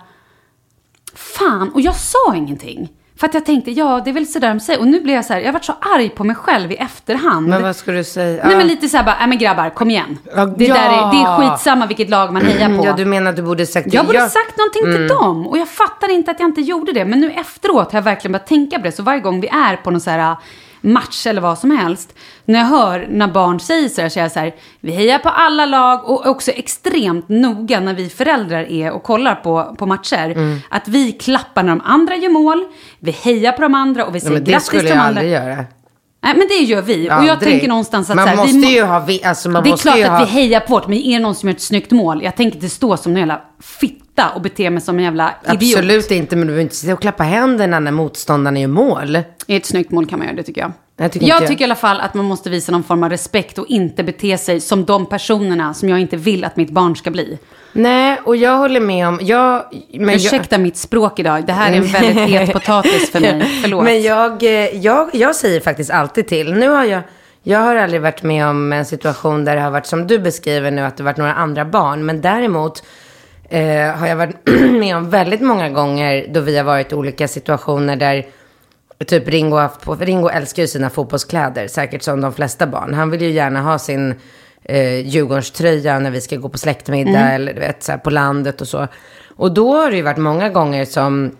fan, 1.13 1.69
och 1.69 1.81
jag 1.81 1.95
sa 1.95 2.35
ingenting. 2.35 2.89
För 3.19 3.27
att 3.27 3.33
jag 3.33 3.45
tänkte, 3.45 3.71
ja, 3.71 4.01
det 4.05 4.09
är 4.09 4.13
väl 4.13 4.27
sådär 4.27 4.47
de 4.49 4.59
säger. 4.59 4.79
Och 4.79 4.87
nu 4.87 4.99
blir 5.01 5.13
jag 5.13 5.25
så 5.25 5.33
här, 5.33 5.41
jag 5.41 5.53
varit 5.53 5.65
så 5.65 5.73
arg 5.95 6.09
på 6.09 6.23
mig 6.23 6.35
själv 6.35 6.71
i 6.71 6.75
efterhand. 6.75 7.47
Men 7.47 7.61
vad 7.61 7.75
ska 7.75 7.91
du 7.91 8.03
säga? 8.03 8.47
Nej 8.47 8.57
men 8.57 8.67
lite 8.67 8.87
så 8.89 8.97
här 8.97 9.03
bara, 9.03 9.15
nej 9.19 9.27
men 9.27 9.37
grabbar, 9.37 9.69
kom 9.69 9.89
igen. 9.89 10.17
Ja, 10.35 10.45
det, 10.45 10.67
där 10.67 10.75
är, 10.75 11.11
det 11.11 11.17
är 11.17 11.37
skitsamma 11.51 11.85
vilket 11.85 12.09
lag 12.09 12.33
man 12.33 12.45
hejar 12.45 12.77
på. 12.77 12.85
Ja, 12.85 12.93
du 12.97 13.05
menar 13.05 13.29
att 13.29 13.35
du 13.35 13.41
borde 13.41 13.65
sagt 13.65 13.93
Jag 13.93 14.05
borde 14.05 14.17
jag- 14.17 14.31
sagt 14.31 14.57
någonting 14.57 14.83
till 14.97 15.07
dem. 15.07 15.47
Och 15.47 15.57
jag 15.57 15.69
fattar 15.69 16.11
inte 16.11 16.31
att 16.31 16.39
jag 16.39 16.49
inte 16.49 16.61
gjorde 16.61 16.91
det. 16.91 17.05
Men 17.05 17.19
nu 17.19 17.31
efteråt 17.31 17.91
har 17.91 17.99
jag 17.99 18.03
verkligen 18.03 18.31
börjat 18.31 18.47
tänka 18.47 18.77
på 18.79 18.83
det. 18.85 18.91
Så 18.91 19.03
varje 19.03 19.19
gång 19.21 19.41
vi 19.41 19.47
är 19.47 19.75
på 19.75 19.91
någon 19.91 20.01
så 20.01 20.09
här 20.09 20.19
äh, 20.31 20.37
match 20.85 21.27
eller 21.27 21.41
vad 21.41 21.57
som 21.59 21.71
helst. 21.71 22.13
När 22.45 22.59
jag 22.59 22.65
hör 22.65 23.07
när 23.09 23.27
barn 23.27 23.59
säger 23.59 23.89
så 23.89 24.01
här, 24.01 24.09
så 24.09 24.19
är 24.19 24.23
jag 24.23 24.31
så 24.31 24.39
här, 24.39 24.55
vi 24.79 24.91
hejar 24.91 25.19
på 25.19 25.29
alla 25.29 25.65
lag 25.65 26.09
och 26.09 26.27
också 26.27 26.51
extremt 26.51 27.29
noga 27.29 27.79
när 27.79 27.93
vi 27.93 28.09
föräldrar 28.09 28.63
är 28.71 28.91
och 28.91 29.03
kollar 29.03 29.35
på, 29.35 29.75
på 29.79 29.85
matcher. 29.85 30.29
Mm. 30.31 30.59
Att 30.69 30.87
vi 30.87 31.11
klappar 31.11 31.63
när 31.63 31.69
de 31.69 31.81
andra 31.85 32.15
gör 32.15 32.29
mål, 32.29 32.63
vi 32.99 33.11
hejar 33.11 33.51
på 33.51 33.61
de 33.61 33.75
andra 33.75 34.05
och 34.05 34.15
vi 34.15 34.19
Ja, 34.19 34.25
säger 34.25 34.39
det 34.39 34.51
grattis 34.51 34.69
till 34.69 34.79
skulle 34.79 34.89
de 34.91 34.95
jag 34.95 35.05
andra. 35.07 35.19
aldrig 35.21 35.31
göra. 35.33 35.65
Nej 36.23 36.33
men 36.37 36.47
det 36.47 36.53
gör 36.63 36.81
vi. 36.81 36.95
Och 37.09 37.11
jag 37.11 37.29
Aldrig. 37.29 37.39
tänker 37.51 37.67
någonstans 37.67 38.09
att 38.09 38.15
man 38.15 38.25
så 38.25 38.29
här, 38.29 38.37
måste 38.37 38.53
vi 38.57 38.61
må- 38.65 38.71
ju 38.71 38.83
ha, 38.83 38.99
vi, 38.99 39.23
alltså 39.23 39.49
man 39.49 39.63
det 39.63 39.69
är 39.69 39.77
klart 39.77 39.99
att 39.99 40.07
ha... 40.07 40.19
vi 40.19 40.25
hejar 40.25 40.59
på 40.59 40.73
vårt, 40.73 40.87
men 40.87 40.97
är 40.97 41.13
det 41.13 41.19
någon 41.23 41.35
som 41.35 41.49
gör 41.49 41.55
ett 41.55 41.61
snyggt 41.61 41.91
mål, 41.91 42.23
jag 42.23 42.35
tänker 42.35 42.55
inte 42.55 42.69
stå 42.69 42.97
som 42.97 43.11
en 43.11 43.17
jävla 43.17 43.41
fitta 43.61 44.29
och 44.35 44.41
bete 44.41 44.69
mig 44.69 44.81
som 44.81 44.97
en 44.97 45.03
jävla 45.03 45.33
idiot. 45.53 45.77
Absolut 45.77 46.11
inte, 46.11 46.35
men 46.35 46.41
du 46.41 46.45
behöver 46.47 46.61
inte 46.61 46.75
sitta 46.75 46.93
och 46.93 47.01
klappa 47.01 47.23
händerna 47.23 47.79
när 47.79 47.91
motståndaren 47.91 48.57
gör 48.61 48.67
mål. 48.67 49.17
I 49.47 49.55
ett 49.55 49.65
snyggt 49.65 49.91
mål 49.91 50.05
kan 50.05 50.19
man 50.19 50.27
göra 50.27 50.37
det 50.37 50.43
tycker 50.43 50.61
jag. 50.61 50.71
Jag 50.97 51.11
tycker 51.11 51.27
jag 51.27 51.41
jag. 51.41 51.47
tycker 51.47 51.61
i 51.61 51.65
alla 51.65 51.75
fall 51.75 52.01
att 52.01 52.13
man 52.13 52.25
måste 52.25 52.49
visa 52.49 52.71
någon 52.71 52.83
form 52.83 53.03
av 53.03 53.09
respekt 53.09 53.57
och 53.57 53.67
inte 53.67 54.03
bete 54.03 54.37
sig 54.37 54.61
som 54.61 54.85
de 54.85 55.05
personerna 55.05 55.73
som 55.73 55.89
jag 55.89 55.99
inte 55.99 56.17
vill 56.17 56.43
att 56.43 56.55
mitt 56.55 56.69
barn 56.69 56.95
ska 56.95 57.11
bli. 57.11 57.39
Nej, 57.73 58.19
och 58.23 58.35
jag 58.35 58.57
håller 58.57 58.79
med 58.79 59.07
om... 59.07 59.19
Jag, 59.21 59.65
men 59.93 60.09
jag, 60.09 60.15
Ursäkta 60.15 60.57
mitt 60.57 60.77
språk 60.77 61.19
idag, 61.19 61.45
det 61.45 61.53
här 61.53 61.71
är 61.71 61.75
en 61.75 61.83
väldigt 61.83 62.29
het 62.29 62.53
potatis 62.53 63.11
för 63.11 63.19
mig. 63.19 63.59
Förlåt. 63.61 63.83
Men 63.83 64.01
jag, 64.01 64.43
eh, 64.43 64.77
jag, 64.77 65.09
jag 65.13 65.35
säger 65.35 65.59
faktiskt 65.59 65.91
alltid 65.91 66.27
till. 66.27 66.53
Nu 66.53 66.69
har 66.69 66.83
jag, 66.83 67.01
jag 67.43 67.59
har 67.59 67.75
aldrig 67.75 68.01
varit 68.01 68.23
med 68.23 68.47
om 68.47 68.73
en 68.73 68.85
situation 68.85 69.45
där 69.45 69.55
det 69.55 69.61
har 69.61 69.71
varit 69.71 69.85
som 69.85 70.07
du 70.07 70.19
beskriver 70.19 70.71
nu, 70.71 70.81
att 70.81 70.97
det 70.97 71.03
varit 71.03 71.17
några 71.17 71.33
andra 71.33 71.65
barn. 71.65 72.05
Men 72.05 72.21
däremot 72.21 72.83
eh, 73.49 73.95
har 73.95 74.07
jag 74.07 74.15
varit 74.15 74.47
med 74.71 74.97
om 74.97 75.09
väldigt 75.09 75.41
många 75.41 75.69
gånger 75.69 76.27
då 76.29 76.39
vi 76.39 76.57
har 76.57 76.63
varit 76.63 76.91
i 76.91 76.95
olika 76.95 77.27
situationer 77.27 77.95
där 77.95 78.25
Typ 79.07 79.27
Ringo, 79.27 79.57
haft 79.57 79.81
på, 79.81 79.95
Ringo 79.95 80.29
älskar 80.29 80.61
ju 80.63 80.67
sina 80.67 80.89
fotbollskläder, 80.89 81.67
säkert 81.67 82.03
som 82.03 82.21
de 82.21 82.33
flesta 82.33 82.67
barn. 82.67 82.93
Han 82.93 83.09
vill 83.11 83.21
ju 83.21 83.29
gärna 83.29 83.61
ha 83.61 83.79
sin 83.79 84.15
eh, 84.63 85.07
Djurgårdströja 85.07 85.99
när 85.99 86.11
vi 86.11 86.21
ska 86.21 86.35
gå 86.35 86.49
på 86.49 86.57
släktmiddag 86.57 87.19
eller 87.33 87.53
du 87.53 87.59
vet, 87.59 87.83
så 87.83 87.91
här, 87.91 87.99
på 87.99 88.09
landet 88.09 88.61
och 88.61 88.67
så. 88.67 88.87
Och 89.35 89.53
då 89.53 89.75
har 89.75 89.89
det 89.91 89.95
ju 89.97 90.01
varit 90.01 90.17
många 90.17 90.49
gånger 90.49 90.85
som 90.85 91.31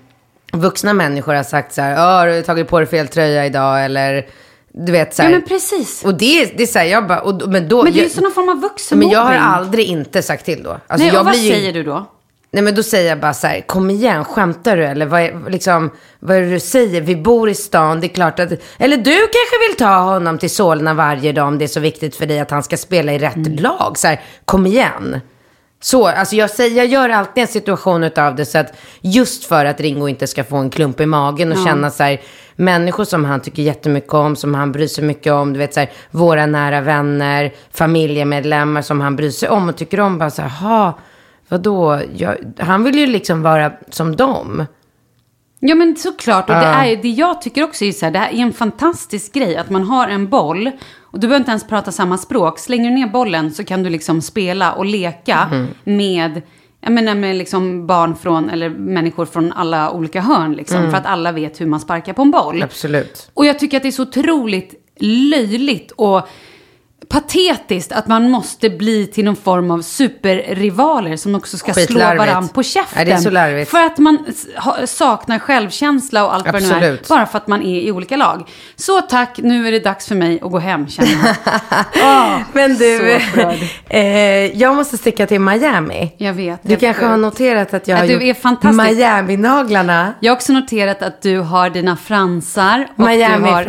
vuxna 0.53 0.93
människor 0.93 1.33
har 1.33 1.43
sagt 1.43 1.73
så 1.73 1.81
här, 1.81 1.91
"Ja, 1.91 2.19
har 2.19 2.27
du 2.27 2.41
tagit 2.41 2.67
på 2.67 2.79
dig 2.79 2.87
fel 2.87 3.07
tröja 3.07 3.45
idag 3.45 3.85
eller 3.85 4.25
du 4.77 4.91
vet 4.91 5.15
så 5.15 5.21
här. 5.21 5.29
Ja 5.29 5.37
men 5.37 5.47
precis. 5.47 6.05
Och 6.05 6.13
det, 6.13 6.45
det 6.57 6.63
är 6.63 6.67
så 6.67 6.79
här, 6.79 6.85
jag 6.85 7.07
bara, 7.07 7.21
och, 7.21 7.49
men 7.49 7.69
då. 7.69 7.83
Men 7.83 7.93
det 7.93 7.99
är 7.99 8.03
ju 8.03 8.09
jag, 8.15 8.23
någon 8.23 8.31
form 8.31 8.49
av 8.49 8.61
vuxenmobbing. 8.61 9.09
men 9.09 9.13
jag 9.17 9.25
har 9.25 9.33
aldrig 9.57 9.85
inte 9.85 10.21
sagt 10.21 10.45
till 10.45 10.63
då. 10.63 10.69
Alltså, 10.71 11.05
Nej, 11.05 11.07
jag 11.07 11.19
och 11.19 11.25
vad 11.25 11.35
ju- 11.35 11.51
säger 11.51 11.73
du 11.73 11.83
då? 11.83 12.05
Nej 12.55 12.63
men 12.63 12.75
då 12.75 12.83
säger 12.83 13.09
jag 13.09 13.19
bara 13.19 13.33
så 13.33 13.47
här, 13.47 13.61
kom 13.61 13.89
igen, 13.89 14.25
skämtar 14.25 14.77
du 14.77 14.85
eller 14.85 15.05
vad 15.05 15.21
är, 15.21 15.49
liksom, 15.49 15.89
vad 16.19 16.37
är 16.37 16.41
det 16.41 16.49
du 16.49 16.59
säger? 16.59 17.01
Vi 17.01 17.15
bor 17.15 17.49
i 17.49 17.55
stan, 17.55 17.99
det 17.99 18.07
är 18.07 18.13
klart 18.13 18.39
att, 18.39 18.51
eller 18.77 18.97
du 18.97 19.17
kanske 19.17 19.69
vill 19.69 19.77
ta 19.77 19.97
honom 19.97 20.37
till 20.37 20.49
Solna 20.49 20.93
varje 20.93 21.31
dag 21.31 21.47
om 21.47 21.57
det 21.57 21.65
är 21.65 21.67
så 21.67 21.79
viktigt 21.79 22.15
för 22.15 22.25
dig 22.25 22.39
att 22.39 22.51
han 22.51 22.63
ska 22.63 22.77
spela 22.77 23.13
i 23.13 23.17
rätt 23.17 23.59
lag. 23.59 23.97
Så 23.97 24.07
här, 24.07 24.21
kom 24.45 24.65
igen. 24.65 25.19
Så, 25.81 26.07
alltså 26.07 26.35
jag, 26.35 26.49
säger, 26.49 26.77
jag 26.77 26.85
gör 26.85 27.09
alltid 27.09 27.41
en 27.41 27.47
situation 27.47 28.03
utav 28.03 28.35
det 28.35 28.45
så 28.45 28.57
att 28.57 28.73
just 29.01 29.45
för 29.45 29.65
att 29.65 29.81
Ringo 29.81 30.07
inte 30.07 30.27
ska 30.27 30.43
få 30.43 30.57
en 30.57 30.69
klump 30.69 31.01
i 31.01 31.05
magen 31.05 31.51
och 31.51 31.65
känna 31.65 31.91
så 31.91 32.03
här, 32.03 32.21
människor 32.55 33.03
som 33.03 33.25
han 33.25 33.41
tycker 33.41 33.63
jättemycket 33.63 34.13
om, 34.13 34.35
som 34.35 34.55
han 34.55 34.71
bryr 34.71 34.87
sig 34.87 35.03
mycket 35.03 35.33
om, 35.33 35.53
du 35.53 35.59
vet 35.59 35.73
så 35.73 35.79
här, 35.79 35.91
våra 36.11 36.45
nära 36.45 36.81
vänner, 36.81 37.53
familjemedlemmar 37.71 38.81
som 38.81 39.01
han 39.01 39.15
bryr 39.15 39.31
sig 39.31 39.49
om 39.49 39.69
och 39.69 39.77
tycker 39.77 39.99
om, 39.99 40.17
bara 40.17 40.29
så 40.29 40.41
här, 40.41 40.93
vadå, 41.49 42.01
jag, 42.15 42.35
han 42.59 42.83
vill 42.83 42.95
ju 42.99 43.07
liksom 43.07 43.41
vara 43.41 43.71
som 43.89 44.15
dem. 44.15 44.65
Ja 45.59 45.75
men 45.75 45.95
såklart, 45.95 46.49
och 46.49 46.55
det, 46.55 46.65
är, 46.65 46.95
det 47.01 47.09
jag 47.09 47.41
tycker 47.41 47.63
också 47.63 47.85
är 47.85 47.91
så 47.91 48.05
här, 48.05 48.11
det 48.13 48.19
här 48.19 48.33
är 48.33 48.37
en 48.39 48.53
fantastisk 48.53 49.33
grej 49.33 49.57
att 49.57 49.69
man 49.69 49.83
har 49.83 50.07
en 50.07 50.27
boll 50.29 50.71
och 51.01 51.19
du 51.19 51.27
behöver 51.27 51.39
inte 51.39 51.51
ens 51.51 51.67
prata 51.67 51.91
samma 51.91 52.17
språk. 52.17 52.59
Slänger 52.59 52.89
du 52.89 52.95
ner 52.95 53.07
bollen 53.07 53.51
så 53.51 53.63
kan 53.63 53.83
du 53.83 53.89
liksom 53.89 54.21
spela 54.21 54.73
och 54.73 54.85
leka 54.85 55.49
Mm. 55.51 55.67
med, 55.83 56.41
jag 56.81 56.91
menar 56.91 57.15
med 57.15 57.35
liksom 57.35 57.87
barn 57.87 58.15
från, 58.15 58.49
eller 58.49 58.69
människor 58.69 59.25
från 59.25 59.51
alla 59.51 59.91
olika 59.91 60.21
hörn 60.21 60.53
liksom. 60.53 60.77
Mm. 60.77 60.91
För 60.91 60.97
att 60.97 61.05
alla 61.05 61.31
vet 61.31 61.61
hur 61.61 61.65
man 61.65 61.79
sparkar 61.79 62.13
på 62.13 62.21
en 62.21 62.31
boll. 62.31 62.63
Absolut. 62.63 63.29
Och 63.33 63.45
jag 63.45 63.59
tycker 63.59 63.77
att 63.77 63.83
det 63.83 63.89
är 63.89 63.91
så 63.91 64.03
otroligt 64.03 64.73
löjligt 64.99 65.91
och 65.91 66.27
patetiskt 67.09 67.91
att 67.91 68.07
man 68.07 68.29
måste 68.29 68.69
bli 68.69 69.07
till 69.07 69.25
någon 69.25 69.35
form 69.35 69.71
av 69.71 69.81
superrivaler 69.81 71.15
som 71.17 71.35
också 71.35 71.57
ska 71.57 71.73
slå 71.73 71.99
varandra 71.99 72.49
på 72.53 72.63
käften. 72.63 72.99
Ja, 72.99 73.05
det 73.05 73.11
är 73.11 73.17
så 73.17 73.29
larvigt. 73.29 73.71
För 73.71 73.85
att 73.85 73.97
man 73.97 74.25
saknar 74.85 75.39
självkänsla 75.39 76.25
och 76.25 76.33
allt 76.35 76.45
vad 76.45 76.53
det 76.53 76.59
nu 76.59 76.67
är. 76.73 76.75
Absolut. 76.77 77.07
Bara 77.07 77.25
för 77.25 77.37
att 77.37 77.47
man 77.47 77.61
är 77.61 77.79
i 77.81 77.91
olika 77.91 78.15
lag. 78.17 78.49
Så 78.75 79.01
tack, 79.01 79.37
nu 79.37 79.67
är 79.67 79.71
det 79.71 79.79
dags 79.79 80.07
för 80.07 80.15
mig 80.15 80.39
att 80.43 80.51
gå 80.51 80.59
hem 80.59 80.87
känner 80.87 81.11
jag. 81.11 81.35
Åh, 82.03 82.39
Men 82.53 82.75
du, 82.75 83.19
eh, 83.89 84.01
jag 84.59 84.75
måste 84.75 84.97
sticka 84.97 85.27
till 85.27 85.39
Miami. 85.41 86.13
Jag 86.17 86.33
vet. 86.33 86.63
Du 86.63 86.71
jag 86.71 86.79
kanske 86.79 86.93
förstår. 86.93 87.07
har 87.09 87.17
noterat 87.17 87.73
att 87.73 87.87
jag 87.87 87.95
Att 87.95 88.01
har 88.01 88.07
du 88.07 88.13
gjort 88.13 88.23
är 88.23 88.33
fantastisk. 88.33 88.83
Miami-naglarna. 88.97 90.13
Jag 90.19 90.31
har 90.31 90.35
också 90.35 90.53
noterat 90.53 91.01
att 91.01 91.21
du 91.21 91.39
har 91.39 91.69
dina 91.69 91.97
fransar. 91.97 92.87
och 92.95 93.07
du 93.09 93.23
har- 93.23 93.65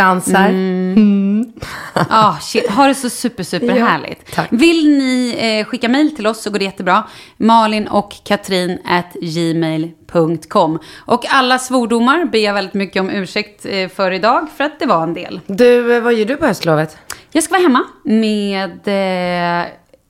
Miami-fransar. 1.55 2.07
Ah, 2.11 2.39
shit. 2.41 2.71
Ha 2.71 2.87
det 2.87 2.95
så 2.95 3.11
super, 3.11 3.43
super 3.43 3.77
Ja, 3.77 3.87
härligt. 3.87 4.33
tack. 4.35 4.49
Vill 4.51 4.89
ni 4.99 5.37
eh, 5.39 5.67
skicka 5.67 5.89
mejl 5.89 6.17
till 6.17 6.27
oss 6.27 6.43
så 6.43 6.51
går 6.51 6.59
det 6.59 6.65
jättebra. 6.65 7.05
Malin 7.37 7.89
och 7.89 8.13
Katrin 8.25 8.79
at 8.85 9.13
gmail.com. 9.21 10.79
Och 10.97 11.25
alla 11.29 11.59
svordomar 11.59 12.25
ber 12.25 12.39
jag 12.39 12.55
väldigt 12.55 12.75
mycket 12.75 13.01
om 13.01 13.11
ursäkt 13.11 13.67
eh, 13.67 13.89
för 13.89 14.11
idag, 14.11 14.47
för 14.57 14.65
att 14.65 14.79
det 14.79 14.87
var 14.87 15.03
en 15.03 15.15
del. 15.15 15.41
Du, 15.47 15.97
eh, 15.97 16.03
vad 16.03 16.15
gör 16.15 16.25
du 16.27 16.37
på 16.37 16.47
höstlovet? 16.47 16.97
Jag 17.33 17.43
ska 17.43 17.53
vara 17.55 17.63
hemma 17.63 17.85
med 18.05 18.71
eh, 18.71 19.67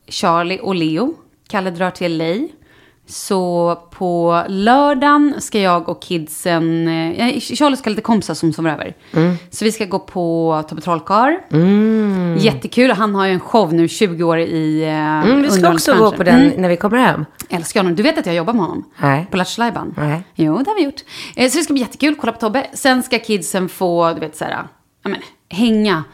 Charlie 0.08 0.58
och 0.62 0.74
Leo. 0.74 1.14
Kalle 1.48 1.70
drar 1.70 1.90
till 1.90 2.18
LA. 2.18 2.48
Så 3.08 3.74
på 3.90 4.42
lördagen 4.48 5.34
ska 5.38 5.60
jag 5.60 5.88
och 5.88 6.02
kidsen... 6.02 6.88
Eh, 6.88 7.40
Charlie 7.40 7.76
ska 7.76 7.84
ha 7.84 7.90
lite 7.90 8.02
kompisar 8.02 8.34
som 8.34 8.52
sover 8.52 8.70
över. 8.72 8.94
Så 9.50 9.64
vi 9.64 9.72
ska 9.72 9.84
gå 9.84 9.98
på 9.98 10.64
Tobbe 10.68 10.80
Trollkarl. 10.82 11.34
Jättekul. 12.38 12.90
Han 12.90 13.14
har 13.14 13.26
ju 13.26 13.32
en 13.32 13.40
show 13.40 13.74
nu, 13.74 13.88
20 13.88 14.22
år 14.24 14.38
i 14.38 14.82
eh, 14.84 14.90
Mm, 14.96 15.42
vi 15.42 15.50
ska 15.50 15.72
också 15.72 15.94
gå 15.96 16.10
på 16.12 16.22
den 16.22 16.40
Mm. 16.42 16.62
när 16.62 16.68
vi 16.68 16.76
kommer 16.76 16.98
hem. 16.98 17.24
Älskar 17.48 17.80
honom. 17.80 17.94
Du 17.96 18.02
vet 18.02 18.18
att 18.18 18.26
jag 18.26 18.34
jobbar 18.34 18.52
med 18.52 18.62
honom? 18.62 18.84
Nej. 18.98 19.26
På 19.30 19.36
Lattjo? 19.36 19.62
Nej. 19.96 20.22
Jo, 20.34 20.58
det 20.58 20.70
har 20.70 20.74
vi 20.76 20.82
gjort. 20.84 21.00
Eh, 21.36 21.50
Så 21.50 21.58
det 21.58 21.64
ska 21.64 21.72
bli 21.72 21.82
jättekul, 21.82 22.14
kolla 22.20 22.32
på 22.32 22.38
Tobbe. 22.40 22.66
Sen 22.72 23.02
ska 23.02 23.18
kidsen 23.18 23.68
få, 23.68 24.12
du 24.14 24.20
vet 24.20 24.36
så 24.36 24.44
här, 24.44 24.56
ja 25.02 25.10
men, 25.10 25.20
hänga. 25.50 26.04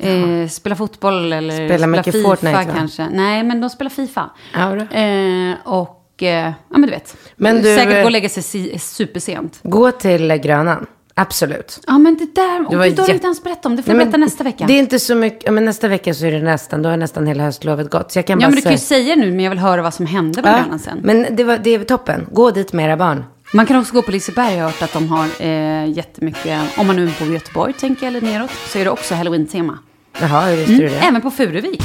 Eh, 0.00 0.48
spela 0.48 0.76
fotboll 0.76 1.32
eller 1.32 1.68
Spela 1.68 1.86
mycket 1.86 2.12
FIFA 2.14 2.28
Fortnite, 2.28 2.56
va? 2.56 2.64
kanske. 2.74 3.08
Nej, 3.12 3.42
men 3.44 3.60
de 3.60 3.70
spelar 3.70 3.90
FIFA. 3.90 4.30
Ja. 4.54 4.76
Eh, 4.76 5.54
och, 5.64 5.95
eh, 6.22 6.28
ja 6.30 6.52
men 6.68 6.82
du 6.82 6.90
vet. 6.90 7.16
Men 7.36 7.56
du, 7.56 7.62
Säkert 7.62 7.94
gå 8.00 8.04
och 8.04 8.10
lägga 8.10 8.28
sig 8.28 8.42
si- 8.42 8.78
supersent. 8.78 9.60
Gå 9.62 9.90
till 9.92 10.28
Grönan. 10.32 10.86
Absolut. 11.18 11.80
Ja 11.86 11.98
men 11.98 12.16
det 12.16 12.34
där, 12.34 12.58
Det 12.70 12.76
var 12.76 12.84
det 12.86 12.98
har 13.00 13.06
du 13.08 13.12
inte 13.14 13.26
ens 13.26 13.42
berättat 13.42 13.66
om. 13.66 13.76
Det 13.76 13.82
får 13.82 13.92
du 13.92 13.98
berätta 13.98 14.16
nästa 14.16 14.44
vecka. 14.44 14.64
Det 14.66 14.72
är 14.72 14.78
inte 14.78 14.98
så 14.98 15.14
mycket, 15.14 15.42
ja, 15.44 15.50
men 15.52 15.64
nästa 15.64 15.88
vecka 15.88 16.14
så 16.14 16.26
är 16.26 16.32
det 16.32 16.42
nästan, 16.42 16.82
då 16.82 16.88
har 16.88 16.96
nästan 16.96 17.26
hela 17.26 17.42
höstlovet 17.44 17.90
gått. 17.90 18.12
Så 18.12 18.18
jag 18.18 18.26
kan 18.26 18.40
Ja 18.40 18.46
bara 18.46 18.50
men 18.50 18.56
du 18.56 18.62
kan 18.62 18.72
ju 18.72 18.78
säga- 18.78 19.16
nu, 19.16 19.30
men 19.30 19.40
jag 19.40 19.50
vill 19.50 19.58
höra 19.58 19.82
vad 19.82 19.94
som 19.94 20.06
hände 20.06 20.42
på 20.42 20.48
Ja, 20.48 20.56
Grönan 20.62 20.78
sen. 20.78 20.98
Men 21.02 21.26
det, 21.36 21.44
var, 21.44 21.58
det 21.58 21.70
är 21.74 21.84
toppen. 21.84 22.26
Gå 22.32 22.50
dit 22.50 22.72
med 22.72 22.84
era 22.86 22.96
barn. 22.96 23.24
Man 23.52 23.66
kan 23.66 23.78
också 23.80 23.94
gå 23.94 24.02
på 24.02 24.10
Liseberg. 24.10 24.54
Jag 24.54 24.64
har 24.64 24.70
hört 24.70 24.82
att 24.82 24.92
de 24.92 25.08
har 25.08 25.28
eh, 25.40 25.90
jättemycket, 25.90 26.60
om 26.78 26.86
man 26.86 26.96
nu 26.96 27.10
bor 27.20 27.28
i 27.30 27.32
Göteborg 27.32 27.72
tänker 27.72 28.06
jag, 28.06 28.16
eller 28.16 28.20
neråt, 28.32 28.50
så 28.68 28.78
är 28.78 28.84
det 28.84 28.90
också 28.90 29.14
halloween-tema. 29.14 29.78
Jaha, 30.20 30.46
hur 30.46 30.56
visste 30.56 30.72
du 30.72 30.88
det? 30.88 30.98
Även 30.98 31.20
på 31.20 31.30
Furuvik. 31.30 31.82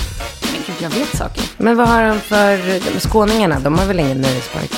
Gud, 0.68 0.76
jag 0.80 0.90
vet 0.90 1.18
saker. 1.18 1.44
Men 1.58 1.78
vad 1.78 1.88
har 1.88 2.04
de 2.04 2.20
för, 2.20 2.60
skåningarna, 3.00 3.60
de 3.60 3.80
har 3.80 3.86
väl 3.86 4.00
ingen 4.00 4.22
nöjespark? 4.22 4.72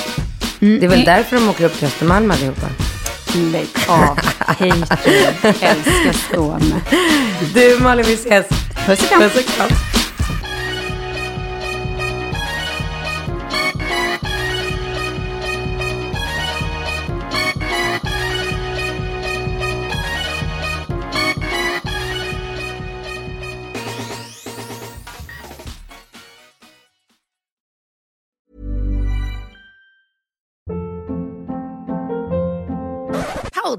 Mm. 0.60 0.80
Det 0.80 0.86
är 0.86 0.90
väl 0.90 1.04
därför 1.04 1.36
de 1.36 1.48
åker 1.48 1.64
upp 1.64 1.78
till 1.78 1.86
Östermalm 1.86 2.30
allihopa? 2.30 2.66
Lägg 3.34 3.68
av. 3.88 4.18
Hater. 4.38 4.74
Älskar 5.42 6.12
Skåne. 6.12 6.80
Du 7.54 7.78
Malin, 7.80 8.04
vi 8.06 8.14
ses. 8.14 8.46
Puss 8.86 9.02
och 9.02 9.08
kram. 9.08 9.20
Puss 9.20 9.36
och 9.36 9.44
kram. 9.44 9.68